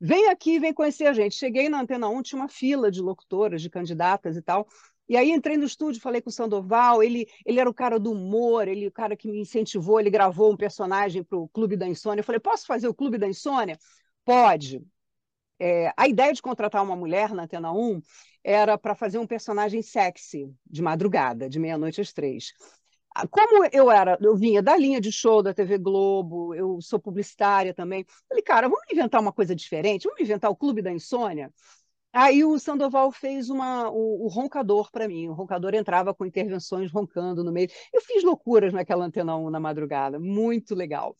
Vem 0.00 0.28
aqui, 0.28 0.60
vem 0.60 0.72
conhecer 0.72 1.06
a 1.06 1.12
gente. 1.12 1.34
Cheguei 1.34 1.68
na 1.68 1.80
Antena 1.80 2.08
1, 2.08 2.22
tinha 2.22 2.40
uma 2.40 2.48
fila 2.48 2.92
de 2.92 3.02
locutoras, 3.02 3.60
de 3.60 3.68
candidatas 3.68 4.36
e 4.36 4.42
tal. 4.42 4.68
E 5.08 5.16
aí 5.16 5.32
entrei 5.32 5.56
no 5.56 5.64
estúdio, 5.64 6.00
falei 6.00 6.22
com 6.22 6.30
o 6.30 6.32
Sandoval, 6.32 7.02
ele, 7.02 7.26
ele 7.44 7.58
era 7.58 7.68
o 7.68 7.74
cara 7.74 7.98
do 7.98 8.12
humor, 8.12 8.68
ele 8.68 8.86
o 8.86 8.92
cara 8.92 9.16
que 9.16 9.28
me 9.28 9.40
incentivou, 9.40 9.98
ele 9.98 10.10
gravou 10.10 10.52
um 10.52 10.56
personagem 10.56 11.24
para 11.24 11.36
o 11.36 11.48
Clube 11.48 11.76
da 11.76 11.88
Insônia. 11.88 12.20
Eu 12.20 12.24
falei, 12.24 12.40
posso 12.40 12.66
fazer 12.66 12.86
o 12.86 12.94
Clube 12.94 13.18
da 13.18 13.26
Insônia? 13.26 13.76
Pode. 14.24 14.80
É, 15.58 15.92
a 15.96 16.06
ideia 16.06 16.32
de 16.32 16.40
contratar 16.40 16.84
uma 16.84 16.94
mulher 16.94 17.34
na 17.34 17.42
Antena 17.42 17.72
1 17.72 18.00
era 18.44 18.78
para 18.78 18.94
fazer 18.94 19.18
um 19.18 19.26
personagem 19.26 19.82
sexy, 19.82 20.54
de 20.64 20.82
madrugada, 20.82 21.48
de 21.48 21.58
meia-noite 21.58 22.00
às 22.00 22.12
três 22.12 22.52
como 23.30 23.64
eu 23.72 23.90
era, 23.90 24.18
eu 24.20 24.36
vinha 24.36 24.62
da 24.62 24.76
linha 24.76 25.00
de 25.00 25.12
show 25.12 25.42
da 25.42 25.52
TV 25.52 25.78
Globo, 25.78 26.54
eu 26.54 26.80
sou 26.80 26.98
publicitária 26.98 27.74
também. 27.74 28.04
Falei, 28.28 28.42
cara, 28.42 28.68
vamos 28.68 28.84
inventar 28.90 29.20
uma 29.20 29.32
coisa 29.32 29.54
diferente, 29.54 30.04
vamos 30.04 30.20
inventar 30.20 30.50
o 30.50 30.56
Clube 30.56 30.82
da 30.82 30.92
Insônia. 30.92 31.52
Aí 32.12 32.44
o 32.44 32.58
Sandoval 32.58 33.10
fez 33.10 33.48
uma, 33.48 33.90
o, 33.90 34.26
o 34.26 34.28
roncador 34.28 34.90
para 34.90 35.08
mim. 35.08 35.28
O 35.28 35.32
roncador 35.32 35.74
entrava 35.74 36.14
com 36.14 36.26
intervenções 36.26 36.90
roncando 36.92 37.42
no 37.42 37.50
meio. 37.52 37.68
Eu 37.92 38.02
fiz 38.02 38.22
loucuras 38.22 38.72
naquela 38.72 39.04
antena 39.04 39.36
1 39.36 39.50
na 39.50 39.60
madrugada, 39.60 40.18
muito 40.18 40.74
legal. 40.74 41.16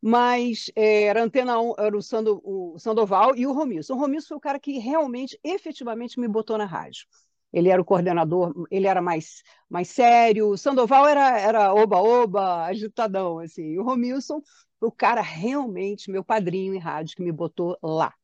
Mas 0.00 0.70
é, 0.74 1.04
era 1.04 1.22
antena 1.22 1.60
1, 1.60 1.74
era 1.78 1.96
o, 1.96 2.02
Sando, 2.02 2.40
o 2.42 2.78
Sandoval 2.78 3.36
e 3.36 3.46
o 3.46 3.52
Romilson. 3.52 3.94
O 3.94 3.98
Romilson 3.98 4.28
foi 4.28 4.36
o 4.38 4.40
cara 4.40 4.58
que 4.58 4.78
realmente, 4.78 5.38
efetivamente, 5.44 6.18
me 6.18 6.26
botou 6.26 6.56
na 6.56 6.64
rádio 6.64 7.06
ele 7.52 7.68
era 7.68 7.80
o 7.80 7.84
coordenador, 7.84 8.52
ele 8.70 8.86
era 8.86 9.02
mais, 9.02 9.42
mais 9.68 9.88
sério, 9.88 10.48
o 10.48 10.58
Sandoval 10.58 11.06
era, 11.06 11.38
era 11.38 11.74
oba-oba, 11.74 12.64
agitadão, 12.64 13.38
assim, 13.38 13.72
e 13.72 13.78
o 13.78 13.82
Romilson, 13.82 14.40
o 14.80 14.90
cara 14.90 15.20
realmente, 15.20 16.10
meu 16.10 16.24
padrinho 16.24 16.74
em 16.74 16.78
rádio, 16.78 17.16
que 17.16 17.22
me 17.22 17.32
botou 17.32 17.76
lá. 17.82 18.14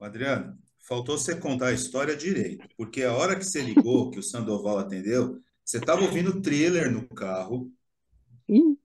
Adriano, 0.00 0.56
faltou 0.78 1.18
você 1.18 1.36
contar 1.36 1.68
a 1.68 1.72
história 1.72 2.16
direito, 2.16 2.66
porque 2.76 3.02
a 3.02 3.12
hora 3.12 3.36
que 3.36 3.44
você 3.44 3.60
ligou, 3.60 4.10
que 4.10 4.18
o 4.18 4.22
Sandoval 4.22 4.78
atendeu, 4.78 5.40
você 5.64 5.78
estava 5.78 6.02
ouvindo 6.02 6.30
o 6.30 6.40
thriller 6.40 6.90
no 6.90 7.06
carro, 7.08 7.70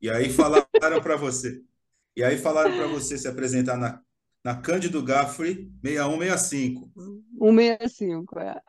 e 0.01 0.09
aí 0.09 0.29
falaram 0.29 1.01
para 1.01 1.15
você, 1.15 1.63
e 2.15 2.23
aí 2.23 2.37
falaram 2.37 2.75
para 2.75 2.87
você 2.87 3.17
se 3.17 3.27
apresentar 3.27 3.77
na 3.77 4.01
na 4.43 4.55
Cândido 4.55 5.01
Gaffrey 5.01 5.71
6165. 5.81 6.91
165, 7.39 8.39
é. 8.39 8.61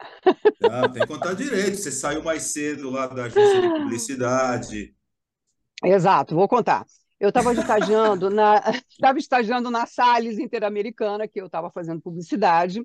Ah, 0.71 0.89
tem 0.89 1.03
que 1.03 1.09
contar 1.09 1.35
direito. 1.35 1.77
Você 1.77 1.91
saiu 1.91 2.23
mais 2.23 2.45
cedo 2.45 2.91
lá 2.91 3.09
da 3.09 3.25
agência 3.25 3.61
de 3.61 3.69
publicidade. 3.69 4.95
Exato, 5.83 6.35
vou 6.35 6.47
contar. 6.47 6.87
Eu 7.19 7.29
estava 7.29 7.53
estagiando 7.53 8.31
na 8.31 8.63
estava 8.89 9.19
estagiando 9.19 9.71
na 9.71 9.87
Salles 9.87 10.39
Interamericana, 10.39 11.27
que 11.27 11.41
eu 11.41 11.47
estava 11.47 11.71
fazendo 11.71 12.01
publicidade, 12.01 12.81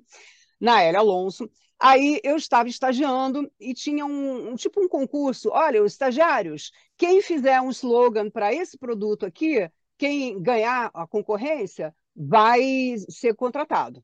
na 0.60 0.82
Hélia 0.82 1.00
Alonso. 1.00 1.48
Aí 1.78 2.20
eu 2.22 2.36
estava 2.36 2.68
estagiando 2.68 3.50
e 3.58 3.72
tinha 3.72 4.04
um, 4.04 4.50
um, 4.50 4.56
tipo 4.56 4.82
um 4.82 4.88
concurso. 4.88 5.48
Olha, 5.50 5.82
os 5.82 5.92
estagiários, 5.92 6.70
quem 6.96 7.22
fizer 7.22 7.60
um 7.60 7.70
slogan 7.70 8.28
para 8.28 8.52
esse 8.52 8.76
produto 8.76 9.24
aqui, 9.24 9.70
quem 9.96 10.42
ganhar 10.42 10.90
a 10.92 11.06
concorrência, 11.06 11.94
vai 12.14 12.96
ser 13.08 13.34
contratado. 13.34 14.02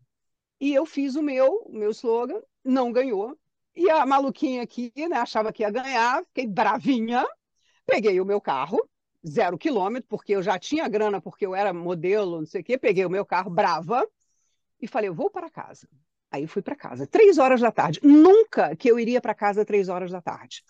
E 0.60 0.74
eu 0.74 0.86
fiz 0.86 1.16
o 1.16 1.22
meu, 1.22 1.62
o 1.66 1.72
meu 1.72 1.90
slogan, 1.90 2.40
não 2.64 2.92
ganhou. 2.92 3.36
E 3.74 3.90
a 3.90 4.06
maluquinha 4.06 4.62
aqui, 4.62 4.92
né, 4.96 5.16
achava 5.16 5.52
que 5.52 5.62
ia 5.62 5.70
ganhar, 5.70 6.24
fiquei 6.24 6.46
bravinha, 6.46 7.26
peguei 7.84 8.20
o 8.20 8.24
meu 8.24 8.40
carro, 8.40 8.88
zero 9.26 9.58
quilômetro, 9.58 10.08
porque 10.08 10.34
eu 10.34 10.42
já 10.42 10.58
tinha 10.58 10.88
grana, 10.88 11.20
porque 11.20 11.44
eu 11.44 11.54
era 11.54 11.74
modelo, 11.74 12.38
não 12.38 12.46
sei 12.46 12.62
o 12.62 12.64
quê, 12.64 12.78
peguei 12.78 13.04
o 13.04 13.10
meu 13.10 13.26
carro 13.26 13.50
brava 13.50 14.06
e 14.80 14.88
falei, 14.88 15.08
eu 15.10 15.14
vou 15.14 15.30
para 15.30 15.50
casa. 15.50 15.86
Aí 16.30 16.46
fui 16.46 16.62
para 16.62 16.74
casa, 16.74 17.06
três 17.06 17.38
horas 17.38 17.60
da 17.60 17.70
tarde. 17.70 18.00
Nunca 18.02 18.74
que 18.76 18.90
eu 18.90 18.98
iria 18.98 19.20
para 19.20 19.34
casa 19.34 19.64
três 19.64 19.88
horas 19.88 20.10
da 20.10 20.20
tarde. 20.20 20.62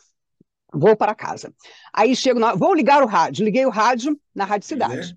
Vou 0.73 0.97
para 0.97 1.15
casa. 1.15 1.55
Aí 1.93 2.15
chego, 2.15 2.39
na... 2.39 2.55
vou 2.55 2.75
ligar 2.75 3.03
o 3.03 3.07
rádio. 3.07 3.45
Liguei 3.45 3.65
o 3.65 3.71
rádio 3.71 4.21
na 4.35 4.45
Rádio 4.45 4.69
Cidade. 4.69 5.17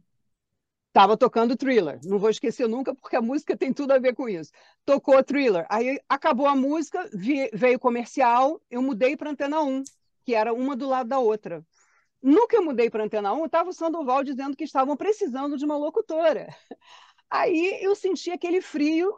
Estava 0.90 1.16
tocando 1.16 1.56
thriller. 1.56 2.00
Não 2.04 2.18
vou 2.18 2.30
esquecer 2.30 2.68
nunca, 2.68 2.94
porque 2.96 3.16
a 3.16 3.22
música 3.22 3.56
tem 3.56 3.72
tudo 3.72 3.94
a 3.94 4.00
ver 4.00 4.16
com 4.16 4.28
isso. 4.28 4.52
Tocou 4.84 5.24
thriller. 5.24 5.66
Aí 5.70 6.00
acabou 6.10 6.48
a 6.48 6.56
música, 6.56 7.08
veio 7.54 7.80
comercial, 7.80 8.60
eu 8.70 8.82
mudei 8.82 9.16
para 9.16 9.30
Antena 9.30 9.62
1, 9.62 9.84
que 10.26 10.34
era 10.34 10.52
uma 10.54 10.76
do 10.76 10.88
lado 10.88 11.08
da 11.08 11.20
outra. 11.20 11.64
Que 12.50 12.58
eu 12.58 12.66
mudei 12.66 12.90
para 12.90 13.04
Antena 13.04 13.32
1, 13.34 13.46
estava 13.46 13.70
o 13.70 13.74
Sandoval 13.74 14.24
dizendo 14.24 14.58
que 14.58 14.64
estavam 14.64 14.98
precisando 14.98 15.56
de 15.58 15.64
uma 15.64 15.78
locutora. 15.78 16.48
Aí 17.30 17.78
eu 17.82 17.96
senti 17.96 18.32
aquele 18.32 18.60
frio 18.60 19.16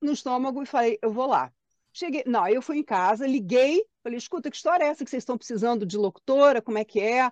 no 0.00 0.12
estômago 0.12 0.62
e 0.62 0.66
falei, 0.66 0.98
eu 1.02 1.12
vou 1.12 1.26
lá. 1.26 1.52
Cheguei, 1.92 2.24
não, 2.26 2.48
eu 2.48 2.62
fui 2.62 2.78
em 2.78 2.84
casa, 2.84 3.26
liguei, 3.26 3.84
falei, 4.02 4.16
escuta, 4.16 4.50
que 4.50 4.56
história 4.56 4.84
é 4.84 4.88
essa 4.88 5.04
que 5.04 5.10
vocês 5.10 5.22
estão 5.22 5.36
precisando 5.36 5.84
de 5.84 5.98
locutora, 5.98 6.62
como 6.62 6.78
é 6.78 6.84
que 6.84 7.00
é? 7.00 7.30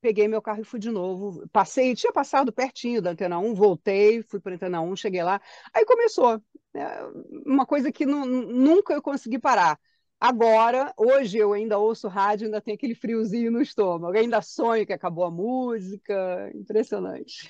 Peguei 0.00 0.28
meu 0.28 0.40
carro 0.40 0.60
e 0.60 0.64
fui 0.64 0.78
de 0.78 0.90
novo. 0.90 1.46
Passei, 1.52 1.94
tinha 1.94 2.12
passado 2.12 2.52
pertinho 2.52 3.02
da 3.02 3.10
Antena 3.10 3.38
1, 3.38 3.54
voltei, 3.54 4.22
fui 4.22 4.38
para 4.38 4.52
a 4.52 4.54
Antena 4.54 4.80
1, 4.80 4.96
cheguei 4.96 5.22
lá. 5.22 5.40
Aí 5.74 5.84
começou. 5.84 6.40
É 6.74 7.02
uma 7.44 7.66
coisa 7.66 7.90
que 7.90 8.06
não, 8.06 8.24
nunca 8.24 8.94
eu 8.94 9.02
consegui 9.02 9.38
parar. 9.38 9.78
Agora, 10.20 10.92
hoje 10.96 11.38
eu 11.38 11.52
ainda 11.52 11.78
ouço 11.78 12.08
rádio, 12.08 12.46
ainda 12.46 12.60
tem 12.60 12.74
aquele 12.74 12.94
friozinho 12.94 13.52
no 13.52 13.62
estômago, 13.62 14.16
eu 14.16 14.20
ainda 14.20 14.42
sonho 14.42 14.84
que 14.84 14.92
acabou 14.92 15.24
a 15.24 15.30
música, 15.30 16.50
impressionante. 16.54 17.48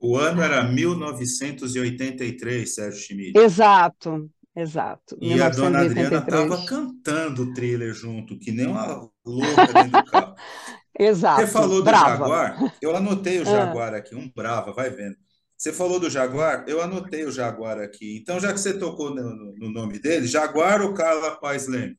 O 0.00 0.16
ano 0.16 0.40
era 0.40 0.62
1983, 0.62 2.72
Sérgio 2.72 3.00
Schmidt. 3.00 3.36
Exato, 3.36 4.30
exato. 4.54 5.18
E 5.20 5.34
1983. 5.34 5.42
a 5.42 5.48
dona 5.50 5.80
Adriana 5.80 6.18
estava 6.18 6.64
cantando 6.66 7.42
o 7.42 7.52
thriller 7.52 7.92
junto, 7.92 8.38
que 8.38 8.52
nem 8.52 8.68
uma 8.68 9.10
louca 9.26 9.72
dentro 9.74 10.00
do 10.00 10.04
carro. 10.04 10.36
Exato. 10.98 11.40
Você 11.40 11.46
falou 11.46 11.78
do 11.78 11.84
brava. 11.84 12.10
Jaguar, 12.10 12.74
eu 12.82 12.96
anotei 12.96 13.38
o 13.38 13.42
ah. 13.42 13.44
Jaguar 13.44 13.94
aqui, 13.94 14.14
um 14.14 14.30
brava, 14.34 14.72
vai 14.72 14.90
vendo. 14.90 15.16
Você 15.56 15.72
falou 15.72 15.98
do 15.98 16.08
Jaguar, 16.08 16.64
eu 16.68 16.80
anotei 16.80 17.24
o 17.24 17.32
Jaguar 17.32 17.78
aqui. 17.78 18.16
Então, 18.16 18.38
já 18.38 18.52
que 18.52 18.60
você 18.60 18.78
tocou 18.78 19.10
no, 19.14 19.54
no 19.56 19.70
nome 19.72 19.98
dele, 19.98 20.26
Jaguar 20.26 20.80
ou 20.80 20.94
Carla 20.94 21.32
Paz 21.32 21.66
Leme? 21.66 21.98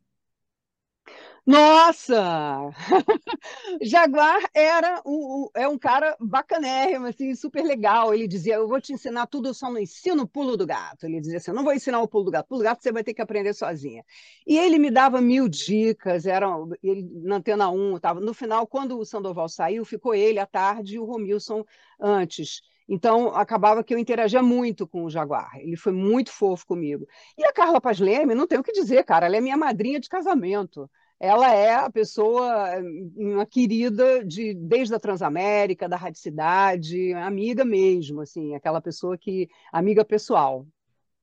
Nossa! 1.45 2.69
Jaguar 3.81 4.39
era 4.53 5.01
um, 5.05 5.49
é 5.55 5.67
um 5.67 5.77
cara 5.77 6.15
bacanérrimo, 6.19 7.07
assim, 7.07 7.33
super 7.35 7.63
legal. 7.63 8.13
Ele 8.13 8.27
dizia: 8.27 8.55
Eu 8.55 8.67
vou 8.67 8.79
te 8.81 8.93
ensinar 8.93 9.27
tudo, 9.27 9.49
eu 9.49 9.53
só 9.53 9.69
não 9.71 9.79
ensino 9.79 10.23
o 10.23 10.27
pulo 10.27 10.57
do 10.57 10.65
gato. 10.65 11.05
Ele 11.05 11.19
dizia 11.19 11.37
assim: 11.37 11.51
Eu 11.51 11.55
não 11.55 11.63
vou 11.63 11.73
ensinar 11.73 12.01
o 12.01 12.07
pulo 12.07 12.25
do 12.25 12.31
gato, 12.31 12.45
o 12.45 12.49
pulo 12.49 12.61
do 12.61 12.63
gato 12.65 12.83
você 12.83 12.91
vai 12.91 13.03
ter 13.03 13.13
que 13.13 13.21
aprender 13.21 13.53
sozinha. 13.53 14.03
E 14.45 14.57
ele 14.57 14.77
me 14.79 14.91
dava 14.91 15.21
mil 15.21 15.47
dicas, 15.49 16.25
era, 16.25 16.47
ele, 16.83 17.03
na 17.23 17.37
Antena 17.37 17.69
1, 17.69 17.99
tava, 17.99 18.19
no 18.19 18.33
final, 18.33 18.67
quando 18.67 18.97
o 18.99 19.05
Sandoval 19.05 19.49
saiu, 19.49 19.85
ficou 19.85 20.13
ele 20.15 20.39
à 20.39 20.45
tarde 20.45 20.95
e 20.95 20.99
o 20.99 21.05
Romilson 21.05 21.63
antes. 21.99 22.61
Então, 22.87 23.27
acabava 23.35 23.83
que 23.83 23.93
eu 23.93 23.99
interagia 23.99 24.41
muito 24.41 24.87
com 24.87 25.03
o 25.05 25.09
Jaguar. 25.11 25.51
Ele 25.59 25.75
foi 25.77 25.91
muito 25.91 26.31
fofo 26.31 26.65
comigo. 26.65 27.07
E 27.37 27.43
a 27.45 27.53
Carla 27.53 27.79
Paz 27.79 27.99
Leme, 27.99 28.33
não 28.33 28.47
tenho 28.47 28.61
o 28.61 28.63
que 28.63 28.71
dizer, 28.71 29.03
cara, 29.03 29.27
ela 29.27 29.37
é 29.37 29.41
minha 29.41 29.55
madrinha 29.57 29.99
de 29.99 30.09
casamento. 30.09 30.89
Ela 31.19 31.53
é 31.53 31.75
a 31.75 31.89
pessoa, 31.89 32.81
uma 33.15 33.45
querida 33.45 34.23
de, 34.23 34.53
desde 34.53 34.95
a 34.95 34.99
Transamérica, 34.99 35.89
da 35.89 35.97
Radicidade, 35.97 37.13
amiga 37.13 37.65
mesmo, 37.65 38.21
assim, 38.21 38.55
aquela 38.55 38.79
pessoa 38.79 39.17
que. 39.17 39.49
amiga 39.71 40.05
pessoal. 40.05 40.65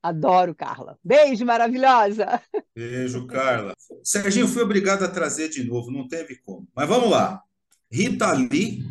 Adoro, 0.01 0.53
Carla. 0.53 0.97
Beijo, 1.03 1.43
maravilhosa. 1.43 2.41
Beijo, 2.75 3.25
Carla. 3.25 3.73
Serginho, 4.03 4.47
fui 4.47 4.61
obrigado 4.61 5.03
a 5.03 5.09
trazer 5.09 5.49
de 5.49 5.63
novo, 5.63 5.91
não 5.91 6.07
teve 6.07 6.37
como. 6.37 6.67
Mas 6.75 6.87
vamos 6.87 7.09
lá. 7.09 7.41
Rita 7.91 8.31
Lee 8.33 8.83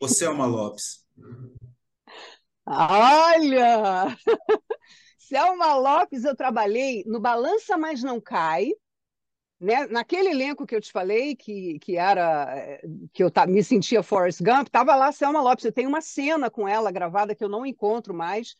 ou 0.00 0.08
Selma 0.08 0.46
Lopes? 0.46 1.06
Olha! 2.66 4.16
Selma 5.18 5.74
Lopes, 5.76 6.24
eu 6.24 6.34
trabalhei 6.34 7.04
no 7.06 7.20
Balança 7.20 7.76
Mas 7.76 8.02
Não 8.02 8.20
Cai, 8.20 8.72
né? 9.62 9.86
naquele 9.86 10.30
elenco 10.30 10.66
que 10.66 10.74
eu 10.74 10.80
te 10.80 10.90
falei, 10.90 11.36
que, 11.36 11.78
que 11.78 11.96
era 11.96 12.80
que 13.12 13.22
eu 13.22 13.30
me 13.46 13.62
sentia 13.62 14.02
Forrest 14.02 14.42
Gump, 14.42 14.66
estava 14.66 14.96
lá 14.96 15.12
Selma 15.12 15.40
Lopes. 15.40 15.64
Eu 15.64 15.72
tenho 15.72 15.88
uma 15.88 16.00
cena 16.00 16.50
com 16.50 16.66
ela 16.66 16.90
gravada 16.90 17.34
que 17.34 17.44
eu 17.44 17.48
não 17.48 17.64
encontro 17.64 18.12
mais, 18.12 18.56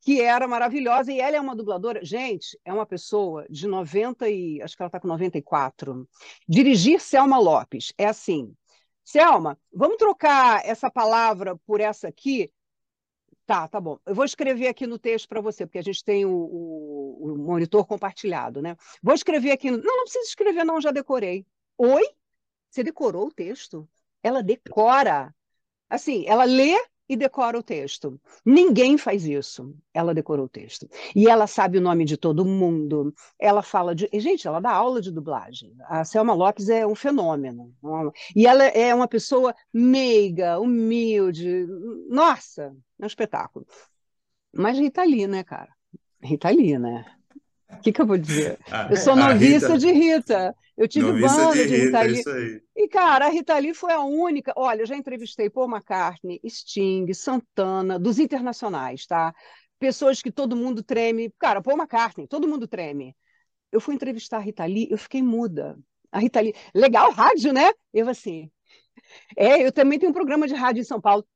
que 0.00 0.20
era 0.20 0.48
maravilhosa, 0.48 1.12
e 1.12 1.20
ela 1.20 1.36
é 1.36 1.40
uma 1.40 1.54
dubladora. 1.54 2.04
Gente, 2.04 2.58
é 2.64 2.72
uma 2.72 2.84
pessoa 2.84 3.46
de 3.48 3.68
90 3.68 4.28
e. 4.28 4.60
acho 4.60 4.76
que 4.76 4.82
ela 4.82 4.88
está 4.88 4.98
com 4.98 5.06
94. 5.06 6.08
Dirigir 6.48 7.00
Selma 7.00 7.38
Lopes 7.38 7.92
é 7.96 8.06
assim. 8.06 8.52
Selma, 9.04 9.56
vamos 9.72 9.98
trocar 9.98 10.66
essa 10.66 10.90
palavra 10.90 11.56
por 11.64 11.80
essa 11.80 12.08
aqui? 12.08 12.50
Tá, 13.50 13.66
tá 13.66 13.80
bom. 13.80 13.98
Eu 14.06 14.14
vou 14.14 14.24
escrever 14.24 14.68
aqui 14.68 14.86
no 14.86 14.96
texto 14.96 15.28
para 15.28 15.40
você, 15.40 15.66
porque 15.66 15.80
a 15.80 15.82
gente 15.82 16.04
tem 16.04 16.24
o, 16.24 16.30
o, 16.30 17.32
o, 17.32 17.36
monitor 17.36 17.84
compartilhado, 17.84 18.62
né? 18.62 18.76
Vou 19.02 19.12
escrever 19.12 19.50
aqui. 19.50 19.72
No... 19.72 19.78
Não, 19.78 19.96
não 19.96 20.04
precisa 20.04 20.24
escrever, 20.24 20.62
não, 20.62 20.80
já 20.80 20.92
decorei. 20.92 21.44
Oi? 21.76 22.08
Você 22.70 22.84
decorou 22.84 23.26
o 23.26 23.32
texto? 23.32 23.88
Ela 24.22 24.40
decora. 24.40 25.34
Assim, 25.88 26.24
ela 26.28 26.44
lê 26.44 26.76
e 27.10 27.16
decora 27.16 27.58
o 27.58 27.62
texto. 27.62 28.20
Ninguém 28.46 28.96
faz 28.96 29.24
isso. 29.24 29.74
Ela 29.92 30.14
decorou 30.14 30.46
o 30.46 30.48
texto. 30.48 30.88
E 31.14 31.28
ela 31.28 31.48
sabe 31.48 31.76
o 31.76 31.80
nome 31.80 32.04
de 32.04 32.16
todo 32.16 32.44
mundo. 32.44 33.12
Ela 33.36 33.62
fala 33.62 33.96
de. 33.96 34.08
Gente, 34.14 34.46
ela 34.46 34.60
dá 34.60 34.70
aula 34.70 35.00
de 35.00 35.10
dublagem. 35.10 35.74
A 35.86 36.04
Selma 36.04 36.32
Lopes 36.32 36.68
é 36.68 36.86
um 36.86 36.94
fenômeno. 36.94 37.74
E 38.36 38.46
ela 38.46 38.62
é 38.62 38.94
uma 38.94 39.08
pessoa 39.08 39.52
meiga, 39.72 40.60
humilde. 40.60 41.66
Nossa, 42.08 42.72
é 43.00 43.04
um 43.04 43.08
espetáculo. 43.08 43.66
Mas 44.52 44.78
Rita 44.78 45.02
Lee, 45.02 45.26
né, 45.26 45.42
cara? 45.42 45.74
Rita 46.22 46.48
Lee, 46.48 46.78
né? 46.78 47.04
O 47.72 47.82
que, 47.82 47.92
que 47.92 48.00
eu 48.00 48.06
vou 48.06 48.18
dizer? 48.18 48.58
Ah, 48.70 48.88
eu 48.90 48.96
sou 48.96 49.16
noviça 49.16 49.74
Rita... 49.74 49.78
de 49.78 49.92
Rita. 49.92 50.56
Eu 50.76 50.88
tive 50.88 51.12
banda 51.12 51.52
de, 51.52 51.66
de 51.66 51.76
Rita, 51.76 52.02
Rita 52.02 52.32
Lee. 52.32 52.62
E, 52.74 52.88
cara, 52.88 53.26
a 53.26 53.28
Rita 53.28 53.58
Lee 53.58 53.74
foi 53.74 53.92
a 53.92 54.00
única. 54.00 54.52
Olha, 54.56 54.80
eu 54.80 54.86
já 54.86 54.96
entrevistei 54.96 55.50
Paul 55.50 55.68
McCartney, 55.68 56.40
Sting, 56.48 57.12
Santana, 57.12 57.98
dos 57.98 58.18
internacionais, 58.18 59.06
tá? 59.06 59.34
Pessoas 59.78 60.22
que 60.22 60.32
todo 60.32 60.56
mundo 60.56 60.82
treme. 60.82 61.30
Cara, 61.38 61.60
Paul 61.60 61.76
McCartney, 61.76 62.26
todo 62.26 62.48
mundo 62.48 62.66
treme. 62.66 63.14
Eu 63.70 63.80
fui 63.80 63.94
entrevistar 63.94 64.38
a 64.38 64.40
Rita 64.40 64.64
Lee, 64.64 64.88
eu 64.90 64.98
fiquei 64.98 65.22
muda. 65.22 65.78
A 66.10 66.18
Rita 66.18 66.40
Lee, 66.40 66.54
legal, 66.74 67.12
rádio, 67.12 67.52
né? 67.52 67.72
Eu 67.92 68.08
assim. 68.08 68.50
É, 69.36 69.64
eu 69.64 69.72
também 69.72 69.98
tenho 69.98 70.10
um 70.10 70.14
programa 70.14 70.48
de 70.48 70.54
rádio 70.54 70.80
em 70.80 70.84
São 70.84 71.00
Paulo. 71.00 71.26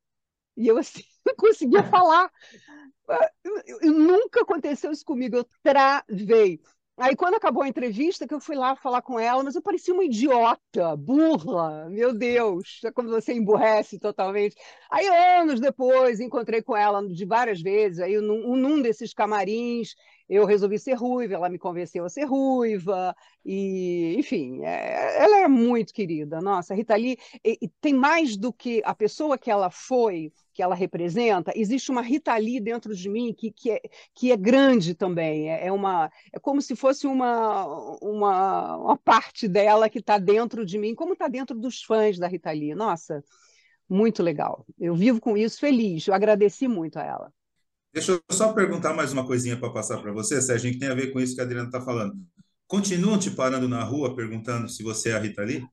E 0.56 0.66
eu 0.66 0.78
assim, 0.78 1.02
não 1.26 1.34
conseguia 1.36 1.82
falar. 1.84 2.30
Nunca 3.82 4.42
aconteceu 4.42 4.90
isso 4.90 5.04
comigo, 5.04 5.36
eu 5.36 5.46
travei. 5.62 6.60
Aí, 6.96 7.16
quando 7.16 7.34
acabou 7.34 7.64
a 7.64 7.68
entrevista, 7.68 8.26
que 8.26 8.32
eu 8.32 8.38
fui 8.40 8.54
lá 8.54 8.76
falar 8.76 9.02
com 9.02 9.18
ela, 9.18 9.42
mas 9.42 9.56
eu 9.56 9.62
parecia 9.62 9.92
uma 9.92 10.04
idiota, 10.04 10.96
burra, 10.96 11.90
meu 11.90 12.16
Deus, 12.16 12.80
é 12.84 12.92
quando 12.92 13.10
você 13.10 13.32
emburrece 13.32 13.98
totalmente. 13.98 14.54
Aí, 14.88 15.04
anos 15.40 15.58
depois, 15.58 16.20
encontrei 16.20 16.62
com 16.62 16.76
ela 16.76 17.04
de 17.08 17.24
várias 17.24 17.60
vezes, 17.60 17.98
aí 17.98 18.16
num, 18.20 18.56
num 18.56 18.80
desses 18.80 19.12
camarins, 19.12 19.96
eu 20.28 20.44
resolvi 20.46 20.78
ser 20.78 20.94
ruiva, 20.94 21.34
ela 21.34 21.48
me 21.48 21.58
convenceu 21.58 22.04
a 22.04 22.08
ser 22.08 22.26
ruiva, 22.26 23.12
e, 23.44 24.14
enfim, 24.16 24.62
é, 24.64 25.24
ela 25.24 25.38
é 25.38 25.48
muito 25.48 25.92
querida. 25.92 26.40
Nossa, 26.40 26.76
Rita 26.76 26.94
Lee 26.94 27.18
e, 27.44 27.58
e 27.60 27.68
tem 27.80 27.92
mais 27.92 28.36
do 28.36 28.52
que 28.52 28.80
a 28.84 28.94
pessoa 28.94 29.36
que 29.36 29.50
ela 29.50 29.68
foi, 29.68 30.32
que 30.54 30.62
ela 30.62 30.74
representa, 30.74 31.52
existe 31.54 31.90
uma 31.90 32.00
Rita 32.00 32.36
Lee 32.36 32.60
dentro 32.60 32.94
de 32.94 33.08
mim 33.08 33.34
que, 33.34 33.50
que, 33.50 33.72
é, 33.72 33.80
que 34.14 34.30
é 34.30 34.36
grande 34.36 34.94
também. 34.94 35.50
É, 35.50 35.66
é 35.66 35.72
uma, 35.72 36.10
é 36.32 36.38
como 36.38 36.62
se 36.62 36.76
fosse 36.76 37.06
uma, 37.06 37.66
uma, 38.00 38.76
uma 38.76 38.96
parte 38.96 39.48
dela 39.48 39.90
que 39.90 39.98
está 39.98 40.16
dentro 40.16 40.64
de 40.64 40.78
mim, 40.78 40.94
como 40.94 41.14
está 41.14 41.26
dentro 41.26 41.58
dos 41.58 41.82
fãs 41.82 42.18
da 42.18 42.28
Rita 42.28 42.52
Lee. 42.52 42.74
Nossa, 42.74 43.22
muito 43.88 44.22
legal. 44.22 44.64
Eu 44.78 44.94
vivo 44.94 45.20
com 45.20 45.36
isso 45.36 45.58
feliz. 45.58 46.06
Eu 46.06 46.14
agradeci 46.14 46.68
muito 46.68 46.98
a 46.98 47.02
ela. 47.02 47.32
Deixa 47.92 48.12
eu 48.12 48.20
só 48.30 48.52
perguntar 48.52 48.94
mais 48.94 49.12
uma 49.12 49.26
coisinha 49.26 49.56
para 49.56 49.70
passar 49.70 49.98
para 49.98 50.12
você, 50.12 50.40
Sérgio, 50.40 50.72
que 50.72 50.78
tem 50.78 50.88
a 50.88 50.94
ver 50.94 51.12
com 51.12 51.20
isso 51.20 51.34
que 51.34 51.40
a 51.40 51.44
Adriana 51.44 51.66
está 51.66 51.80
falando. 51.80 52.14
Continuam 52.66 53.18
te 53.18 53.30
parando 53.30 53.68
na 53.68 53.82
rua 53.82 54.14
perguntando 54.14 54.68
se 54.68 54.82
você 54.82 55.10
é 55.10 55.14
a 55.14 55.18
Rita 55.18 55.42
Lee? 55.42 55.64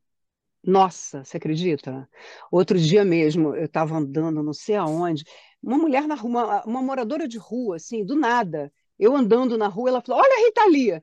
Nossa, 0.63 1.23
você 1.23 1.37
acredita? 1.37 2.07
Outro 2.51 2.77
dia 2.77 3.03
mesmo, 3.03 3.55
eu 3.55 3.65
estava 3.65 3.95
andando, 3.95 4.43
não 4.43 4.53
sei 4.53 4.75
aonde, 4.75 5.23
uma 5.61 5.77
mulher 5.77 6.07
na 6.07 6.15
rua, 6.15 6.29
uma, 6.29 6.63
uma, 6.65 6.81
moradora 6.81 7.27
de 7.27 7.37
rua, 7.37 7.77
assim, 7.77 8.05
do 8.05 8.15
nada. 8.15 8.71
Eu 8.97 9.15
andando 9.15 9.57
na 9.57 9.67
rua, 9.67 9.89
ela 9.89 10.01
falou: 10.01 10.21
Olha 10.21 10.35
a 10.35 10.45
Rita 10.45 10.65
Lee. 10.65 11.01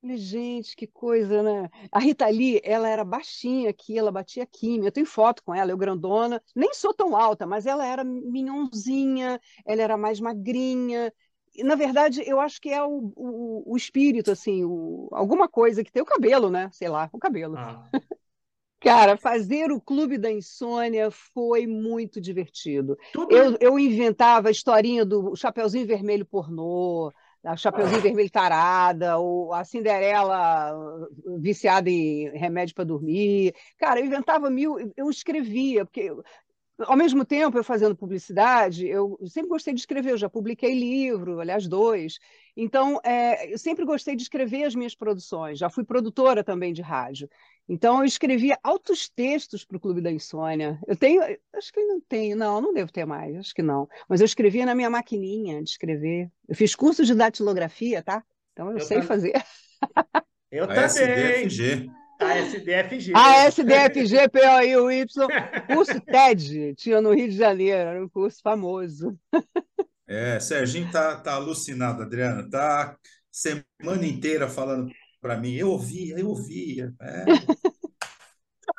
Falei, 0.00 0.18
gente, 0.18 0.76
que 0.76 0.86
coisa, 0.86 1.42
né? 1.42 1.70
A 1.90 1.98
Rita 1.98 2.26
Lee, 2.28 2.60
ela 2.62 2.88
era 2.88 3.04
baixinha 3.04 3.70
aqui, 3.70 3.98
ela 3.98 4.12
batia 4.12 4.42
aqui. 4.42 4.76
Eu 4.78 4.92
tenho 4.92 5.06
foto 5.06 5.42
com 5.42 5.54
ela, 5.54 5.70
eu 5.70 5.78
grandona. 5.78 6.42
Nem 6.54 6.74
sou 6.74 6.92
tão 6.92 7.16
alta, 7.16 7.46
mas 7.46 7.64
ela 7.64 7.86
era 7.86 8.04
minhonzinha, 8.04 9.40
ela 9.64 9.82
era 9.82 9.96
mais 9.96 10.20
magrinha. 10.20 11.12
E, 11.54 11.64
na 11.64 11.74
verdade, 11.74 12.22
eu 12.26 12.38
acho 12.38 12.60
que 12.60 12.68
é 12.68 12.82
o, 12.82 13.12
o, 13.16 13.72
o 13.72 13.76
espírito, 13.76 14.30
assim, 14.30 14.62
o, 14.64 15.08
alguma 15.12 15.48
coisa 15.48 15.82
que 15.82 15.92
tem 15.92 16.02
o 16.02 16.06
cabelo, 16.06 16.50
né? 16.50 16.68
Sei 16.72 16.88
lá, 16.88 17.08
o 17.12 17.18
cabelo. 17.18 17.56
Ah. 17.56 17.88
Cara, 18.84 19.16
fazer 19.16 19.72
o 19.72 19.80
Clube 19.80 20.18
da 20.18 20.30
Insônia 20.30 21.10
foi 21.10 21.66
muito 21.66 22.20
divertido. 22.20 22.98
Eu, 23.30 23.56
eu 23.58 23.78
inventava 23.78 24.48
a 24.48 24.50
historinha 24.50 25.06
do 25.06 25.34
Chapeuzinho 25.34 25.86
Vermelho 25.86 26.26
pornô, 26.26 27.10
a 27.42 27.56
Chapeuzinho 27.56 28.02
Vermelho 28.02 28.30
Tarada, 28.30 29.16
ou 29.18 29.54
a 29.54 29.64
Cinderela 29.64 30.72
viciada 31.38 31.88
em 31.88 32.28
remédio 32.36 32.74
para 32.74 32.84
dormir. 32.84 33.54
Cara, 33.78 34.00
eu 34.00 34.06
inventava 34.06 34.50
mil, 34.50 34.76
eu 34.96 35.08
escrevia, 35.08 35.84
porque 35.86 36.10
ao 36.80 36.96
mesmo 36.96 37.24
tempo, 37.24 37.56
eu 37.56 37.64
fazendo 37.64 37.94
publicidade, 37.94 38.86
eu 38.86 39.18
sempre 39.26 39.48
gostei 39.48 39.72
de 39.72 39.80
escrever, 39.80 40.10
eu 40.10 40.16
já 40.16 40.28
publiquei 40.28 40.74
livro, 40.74 41.40
aliás, 41.40 41.68
dois. 41.68 42.18
Então, 42.56 43.00
é, 43.04 43.52
eu 43.52 43.58
sempre 43.58 43.84
gostei 43.84 44.16
de 44.16 44.22
escrever 44.22 44.64
as 44.64 44.74
minhas 44.74 44.94
produções, 44.94 45.58
já 45.58 45.70
fui 45.70 45.84
produtora 45.84 46.42
também 46.42 46.72
de 46.72 46.82
rádio. 46.82 47.28
Então, 47.68 48.00
eu 48.00 48.04
escrevia 48.04 48.58
altos 48.62 49.08
textos 49.08 49.64
para 49.64 49.76
o 49.76 49.80
Clube 49.80 50.00
da 50.00 50.10
Insônia. 50.10 50.78
Eu 50.86 50.96
tenho, 50.96 51.22
acho 51.54 51.72
que 51.72 51.80
não 51.80 52.00
tenho, 52.00 52.36
não, 52.36 52.60
não 52.60 52.74
devo 52.74 52.92
ter 52.92 53.06
mais, 53.06 53.36
acho 53.36 53.54
que 53.54 53.62
não. 53.62 53.88
Mas 54.08 54.20
eu 54.20 54.26
escrevia 54.26 54.66
na 54.66 54.74
minha 54.74 54.90
maquininha 54.90 55.62
de 55.62 55.70
escrever. 55.70 56.30
Eu 56.48 56.54
fiz 56.54 56.74
curso 56.74 57.04
de 57.04 57.14
datilografia, 57.14 58.02
tá? 58.02 58.22
Então, 58.52 58.70
eu, 58.70 58.78
eu 58.78 58.80
sei 58.80 59.00
fazer. 59.00 59.32
Eu 60.50 60.64
a 60.64 60.68
também. 60.68 60.84
SDFG. 60.84 61.90
A 62.20 62.38
SDFG. 62.38 63.12
A 63.14 63.46
SDFG, 63.46 64.28
POI-Y, 64.28 65.06
curso 65.66 66.00
TED, 66.00 66.74
tinha 66.76 67.00
no 67.00 67.12
Rio 67.12 67.28
de 67.28 67.36
Janeiro, 67.36 67.90
era 67.90 68.04
um 68.04 68.08
curso 68.08 68.40
famoso. 68.42 69.18
É, 70.06 70.38
Serginho 70.38 70.90
tá, 70.92 71.16
tá 71.16 71.34
alucinado, 71.34 72.02
Adriana, 72.02 72.48
tá 72.48 72.96
semana 73.30 74.06
inteira 74.06 74.48
falando 74.48 74.92
para 75.20 75.36
mim, 75.36 75.54
eu 75.54 75.70
ouvia, 75.70 76.18
eu 76.18 76.28
ouvia. 76.28 76.92
É. 77.00 77.24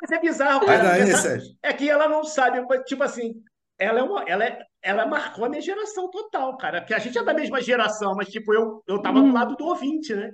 Mas 0.00 0.10
é 0.12 0.20
bizarro, 0.20 0.64
cara. 0.64 0.82
Daí, 0.82 1.10
essa, 1.10 1.38
é 1.62 1.72
que 1.72 1.88
ela 1.88 2.08
não 2.08 2.24
sabe, 2.24 2.64
tipo 2.84 3.02
assim, 3.02 3.34
ela 3.78 3.98
é 3.98 4.02
uma, 4.02 4.22
ela 4.22 4.44
é, 4.44 4.58
ela 4.82 5.06
marcou 5.06 5.44
a 5.44 5.48
minha 5.48 5.60
geração 5.60 6.10
total, 6.10 6.56
cara. 6.56 6.80
Porque 6.80 6.94
a 6.94 6.98
gente 6.98 7.18
é 7.18 7.24
da 7.24 7.34
mesma 7.34 7.60
geração, 7.60 8.14
mas 8.14 8.28
tipo, 8.28 8.54
eu, 8.54 8.82
eu 8.86 9.02
tava 9.02 9.18
hum. 9.18 9.28
do 9.28 9.34
lado 9.34 9.56
do 9.56 9.64
ouvinte, 9.64 10.14
né? 10.14 10.30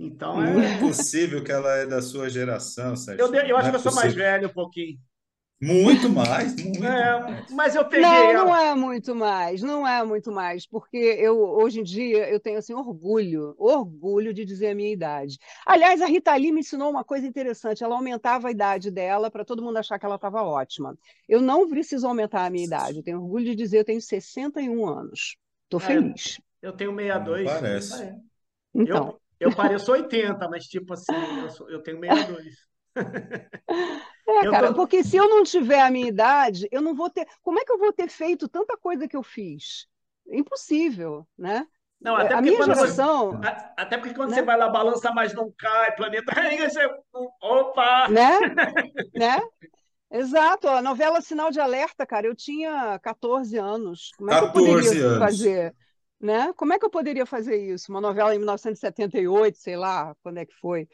Então 0.00 0.42
é. 0.42 0.54
Não 0.54 0.62
é 0.62 0.78
possível 0.78 1.44
que 1.44 1.52
ela 1.52 1.70
é 1.76 1.84
da 1.84 2.00
sua 2.00 2.30
geração, 2.30 2.96
Sérgio. 2.96 3.22
Eu, 3.22 3.34
eu 3.34 3.56
acho 3.58 3.68
é 3.68 3.70
que 3.70 3.76
eu 3.76 3.80
sou 3.80 3.94
mais 3.94 4.14
velho 4.14 4.48
um 4.48 4.52
pouquinho. 4.52 4.98
Muito 5.62 6.08
mais, 6.08 6.56
muito 6.56 6.82
é, 6.82 7.20
mais. 7.20 7.50
Mas 7.50 7.74
eu 7.74 7.84
peguei. 7.84 8.00
Não, 8.00 8.30
ela... 8.30 8.44
não 8.44 8.56
é 8.56 8.74
muito 8.74 9.14
mais, 9.14 9.60
não 9.60 9.86
é 9.86 10.02
muito 10.02 10.32
mais, 10.32 10.66
porque 10.66 10.96
eu 10.96 11.38
hoje 11.38 11.80
em 11.80 11.82
dia 11.82 12.30
eu 12.30 12.40
tenho 12.40 12.56
assim 12.56 12.72
orgulho, 12.72 13.54
orgulho 13.58 14.32
de 14.32 14.46
dizer 14.46 14.68
a 14.68 14.74
minha 14.74 14.90
idade. 14.90 15.38
Aliás, 15.66 16.00
a 16.00 16.06
Rita 16.06 16.34
Lee 16.34 16.50
me 16.50 16.60
ensinou 16.60 16.90
uma 16.90 17.04
coisa 17.04 17.26
interessante, 17.26 17.84
ela 17.84 17.94
aumentava 17.94 18.48
a 18.48 18.50
idade 18.50 18.90
dela 18.90 19.30
para 19.30 19.44
todo 19.44 19.62
mundo 19.62 19.76
achar 19.76 19.98
que 19.98 20.06
ela 20.06 20.14
estava 20.14 20.42
ótima. 20.42 20.96
Eu 21.28 21.42
não 21.42 21.68
preciso 21.68 22.06
aumentar 22.06 22.46
a 22.46 22.50
minha 22.50 22.64
idade, 22.64 22.96
eu 22.96 23.02
tenho 23.02 23.20
orgulho 23.20 23.44
de 23.44 23.54
dizer 23.54 23.80
eu 23.80 23.84
tenho 23.84 24.00
61 24.00 24.88
anos. 24.88 25.36
Estou 25.64 25.78
é, 25.78 25.84
feliz. 25.84 26.40
Eu 26.62 26.72
tenho 26.72 26.96
62. 26.96 27.44
Não 27.44 27.52
parece. 27.52 28.14
Então, 28.74 29.19
eu 29.40 29.54
pareço 29.54 29.90
80, 29.90 30.48
mas 30.48 30.66
tipo 30.66 30.92
assim, 30.92 31.14
eu, 31.42 31.50
sou, 31.50 31.70
eu 31.70 31.82
tenho 31.82 31.98
62. 31.98 32.70
É, 34.28 34.48
cara, 34.48 34.68
tô... 34.68 34.74
porque 34.74 35.02
se 35.02 35.16
eu 35.16 35.28
não 35.28 35.42
tiver 35.42 35.80
a 35.80 35.90
minha 35.90 36.06
idade, 36.06 36.68
eu 36.70 36.80
não 36.80 36.94
vou 36.94 37.10
ter. 37.10 37.26
Como 37.42 37.58
é 37.58 37.64
que 37.64 37.72
eu 37.72 37.78
vou 37.78 37.92
ter 37.92 38.08
feito 38.08 38.48
tanta 38.48 38.76
coisa 38.76 39.08
que 39.08 39.16
eu 39.16 39.22
fiz? 39.22 39.88
Impossível, 40.28 41.26
né? 41.36 41.66
Não, 42.00 42.16
até 42.16 42.34
a 42.34 42.40
minha 42.40 42.62
geração. 42.62 43.32
Você, 43.32 43.48
até 43.76 43.98
porque 43.98 44.14
quando 44.14 44.30
né? 44.30 44.36
você 44.36 44.42
vai 44.42 44.56
lá, 44.56 44.68
balança 44.68 45.12
mais 45.12 45.34
não 45.34 45.52
cai, 45.58 45.94
planeta. 45.96 46.32
Aí 46.38 46.58
você. 46.58 46.88
Opa! 47.42 48.08
Né? 48.08 48.38
né? 49.14 49.40
Exato, 50.12 50.66
a 50.66 50.82
novela 50.82 51.20
Sinal 51.20 51.50
de 51.50 51.60
Alerta, 51.60 52.04
cara, 52.04 52.26
eu 52.26 52.34
tinha 52.34 52.98
14 53.00 53.56
anos. 53.56 54.10
Como 54.16 54.30
é 54.30 54.38
que 54.38 54.44
eu 54.44 54.52
poderia 54.52 55.06
anos. 55.06 55.18
fazer? 55.18 55.74
Né? 56.20 56.52
Como 56.54 56.72
é 56.72 56.78
que 56.78 56.84
eu 56.84 56.90
poderia 56.90 57.24
fazer 57.24 57.56
isso? 57.56 57.90
Uma 57.90 58.00
novela 58.00 58.34
em 58.34 58.38
1978, 58.38 59.56
sei 59.56 59.76
lá, 59.76 60.14
quando 60.22 60.38
é 60.38 60.44
que 60.44 60.54
foi. 60.60 60.86